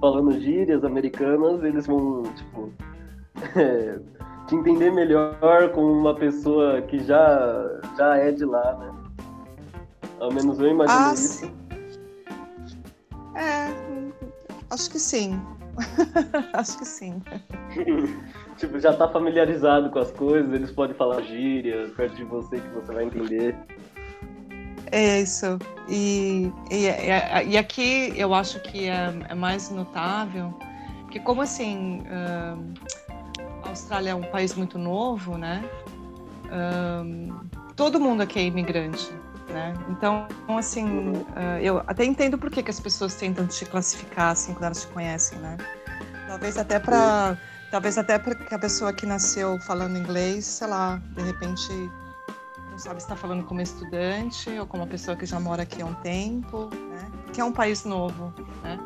falando 0.00 0.32
gírias 0.40 0.84
americanas, 0.84 1.62
eles 1.62 1.86
vão, 1.86 2.24
tipo, 2.34 2.72
é, 3.56 4.00
te 4.48 4.56
entender 4.56 4.90
melhor 4.90 5.70
como 5.72 5.92
uma 5.92 6.14
pessoa 6.16 6.82
que 6.82 6.98
já, 6.98 7.80
já 7.96 8.16
é 8.16 8.32
de 8.32 8.44
lá, 8.44 8.74
né? 8.78 8.92
Ao 10.18 10.32
menos 10.32 10.58
eu 10.58 10.68
imagino 10.68 10.98
Ah, 11.08 11.12
isso. 11.14 11.38
sim. 11.38 11.52
É, 13.36 13.68
hum, 13.88 14.10
acho 14.70 14.90
que 14.90 14.98
sim. 14.98 15.40
acho 16.52 16.78
que 16.78 16.84
sim. 16.84 17.22
tipo, 18.56 18.78
já 18.78 18.92
tá 18.92 19.08
familiarizado 19.08 19.90
com 19.90 19.98
as 19.98 20.10
coisas, 20.10 20.52
eles 20.52 20.70
podem 20.70 20.96
falar 20.96 21.22
gíria 21.22 21.90
perto 21.96 22.16
de 22.16 22.24
você 22.24 22.60
que 22.60 22.68
você 22.68 22.92
vai 22.92 23.04
entender. 23.04 23.56
É 24.90 25.20
isso. 25.20 25.58
E, 25.88 26.52
e, 26.70 26.86
e- 27.50 27.56
aqui 27.58 28.12
eu 28.16 28.34
acho 28.34 28.60
que 28.60 28.88
é, 28.88 29.12
é 29.28 29.34
mais 29.34 29.70
notável, 29.70 30.54
porque 31.02 31.18
como 31.20 31.42
assim, 31.42 32.02
a 33.64 33.68
Austrália 33.68 34.10
é 34.10 34.14
um 34.14 34.22
país 34.22 34.54
muito 34.54 34.78
novo, 34.78 35.36
né? 35.38 35.64
Todo 37.74 37.98
mundo 37.98 38.22
aqui 38.22 38.38
é 38.38 38.42
imigrante, 38.42 39.10
né? 39.48 39.72
Então, 39.88 40.26
assim, 40.48 40.86
uh, 41.12 41.58
eu 41.60 41.82
até 41.86 42.04
entendo 42.04 42.36
por 42.36 42.50
que, 42.50 42.62
que 42.62 42.70
as 42.70 42.78
pessoas 42.78 43.14
tentam 43.14 43.46
te 43.46 43.64
classificar 43.64 44.32
assim 44.32 44.52
quando 44.52 44.64
elas 44.64 44.82
te 44.82 44.88
conhecem, 44.88 45.38
né? 45.38 45.56
Talvez 46.28 46.58
até 46.58 46.78
para 46.78 47.36
talvez 47.72 47.96
até 47.96 48.18
porque 48.18 48.54
a 48.54 48.58
pessoa 48.58 48.92
que 48.92 49.06
nasceu 49.06 49.58
falando 49.60 49.96
inglês, 49.98 50.44
sei 50.44 50.68
lá, 50.68 51.00
de 51.16 51.22
repente 51.22 51.72
não 52.70 52.78
sabe 52.78 53.00
se 53.00 53.06
está 53.06 53.16
falando 53.16 53.44
como 53.44 53.60
estudante 53.62 54.50
ou 54.58 54.66
como 54.66 54.82
uma 54.82 54.88
pessoa 54.88 55.16
que 55.16 55.24
já 55.26 55.40
mora 55.40 55.62
aqui 55.62 55.80
há 55.82 55.86
um 55.86 55.94
tempo, 55.94 56.68
né? 56.90 57.10
Que 57.32 57.40
é 57.40 57.44
um 57.44 57.50
país 57.52 57.84
novo, 57.84 58.32
né? 58.62 58.78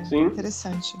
É 0.00 0.04
Sim. 0.04 0.24
interessante. 0.26 0.98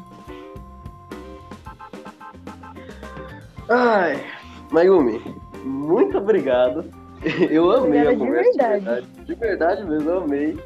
Ai, 3.68 4.24
Mayumi, 4.70 5.18
muito 5.64 6.16
obrigado. 6.18 6.84
Eu 7.50 7.70
amei 7.72 8.06
Obrigada 8.06 8.08
a 8.08 8.12
de 8.12 8.18
conversa. 8.18 8.68
verdade. 8.68 9.06
De 9.26 9.34
verdade 9.34 9.84
mesmo, 9.84 10.08
eu 10.10 10.22
amei. 10.22 10.58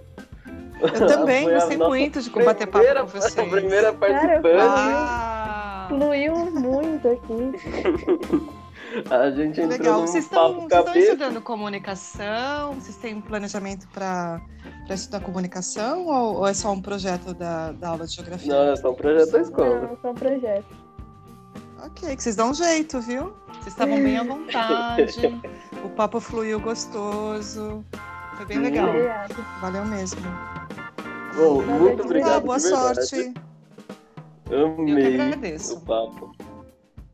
Eu 0.80 1.06
também 1.08 1.44
gostei 1.52 1.76
muito 1.76 2.22
de 2.22 2.30
bater 2.30 2.66
papo 2.68 2.78
primeira- 2.84 3.00
com 3.02 3.08
vocês. 3.08 3.38
A 3.38 3.44
primeira 3.50 3.92
participante. 3.92 4.56
Ah, 4.60 5.33
Fluiu 5.88 6.50
muito 6.50 7.08
aqui. 7.08 8.54
A 9.10 9.30
gente 9.30 9.60
entrou 9.60 9.78
legal. 9.78 10.00
num 10.00 10.06
Vocês 10.06 10.28
papo 10.28 10.62
estão 10.62 10.84
vocês 10.84 10.86
estão 10.86 11.02
estudando 11.02 11.40
comunicação? 11.40 12.74
Vocês 12.74 12.96
têm 12.96 13.20
planejamento 13.20 13.88
para 13.88 14.40
estudar 14.90 15.20
comunicação 15.20 16.06
ou, 16.06 16.36
ou 16.36 16.46
é 16.46 16.54
só 16.54 16.72
um 16.72 16.80
projeto 16.80 17.34
da, 17.34 17.72
da 17.72 17.88
aula 17.88 18.06
de 18.06 18.14
geografia? 18.14 18.52
Não, 18.52 18.72
é 18.72 18.76
só 18.76 18.92
um 18.92 18.94
projeto 18.94 19.30
da 19.32 19.40
escola. 19.40 19.80
Não, 19.80 19.98
só 20.00 20.10
um 20.10 20.14
projeto. 20.14 20.76
Ok, 21.84 22.16
que 22.16 22.22
vocês 22.22 22.36
dão 22.36 22.50
um 22.50 22.54
jeito, 22.54 23.00
viu? 23.00 23.34
Vocês 23.54 23.68
estavam 23.68 23.96
bem 23.96 24.16
à 24.16 24.22
vontade, 24.22 25.40
o 25.84 25.88
papo 25.90 26.20
fluiu 26.20 26.60
gostoso. 26.60 27.84
Foi 28.36 28.46
bem 28.46 28.58
legal. 28.58 28.88
Obrigada. 28.88 29.34
Valeu 29.60 29.84
mesmo. 29.84 30.20
Bom, 31.36 31.62
muito 31.62 32.02
obrigado. 32.02 32.36
Ah, 32.36 32.40
boa 32.40 32.58
verdade. 32.58 33.06
sorte. 33.06 33.16
Eu 33.16 33.53
Amei 34.50 35.56
o 35.56 35.80
papo. 35.80 36.32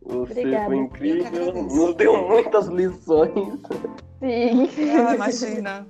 Você 0.03 0.33
Obrigada. 0.41 0.67
foi 0.67 0.77
incrível, 0.77 1.53
nos 1.63 1.95
deu 1.95 2.29
muitas 2.29 2.67
lições. 2.67 3.33
Sim. 4.19 4.69
Ah, 5.07 5.15
imagina. 5.15 5.87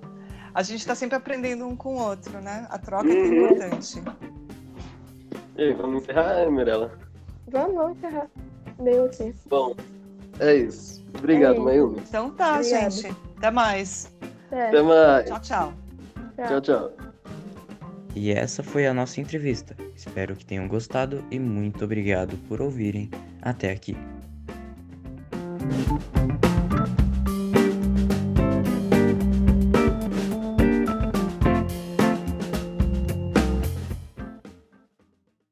A 0.52 0.62
gente 0.62 0.80
está 0.80 0.94
sempre 0.94 1.16
aprendendo 1.16 1.66
um 1.66 1.76
com 1.76 1.94
o 1.96 1.98
outro, 2.02 2.40
né? 2.40 2.66
A 2.70 2.78
troca 2.78 3.08
é 3.08 3.12
Uhum. 3.14 3.34
importante. 3.46 4.02
E 5.56 5.62
aí, 5.62 5.72
vamos 5.74 6.02
encerrar, 6.02 6.50
Mirella? 6.50 6.90
Vamos, 7.48 7.74
vamos 7.74 7.98
encerrar. 7.98 8.26
Meio 8.78 9.04
aqui. 9.06 9.34
Bom, 9.46 9.74
é 10.40 10.54
isso. 10.56 11.02
Obrigado, 11.16 11.52
É 11.52 11.56
isso. 11.56 11.64
Mayumi. 11.64 12.02
Então 12.08 12.30
tá, 12.30 12.56
Obrigada. 12.56 12.90
gente. 12.90 13.16
Até 13.38 13.50
mais. 13.50 14.12
É, 14.50 14.68
Até 14.68 14.82
mais. 14.82 15.26
Tchau, 15.28 15.40
tchau. 15.40 15.72
Tchau, 16.48 16.60
tchau. 16.60 17.09
E 18.14 18.30
essa 18.30 18.62
foi 18.62 18.86
a 18.86 18.94
nossa 18.94 19.20
entrevista. 19.20 19.76
Espero 19.94 20.34
que 20.34 20.44
tenham 20.44 20.66
gostado 20.66 21.24
e 21.30 21.38
muito 21.38 21.84
obrigado 21.84 22.36
por 22.48 22.60
ouvirem 22.60 23.10
até 23.40 23.70
aqui. 23.70 23.96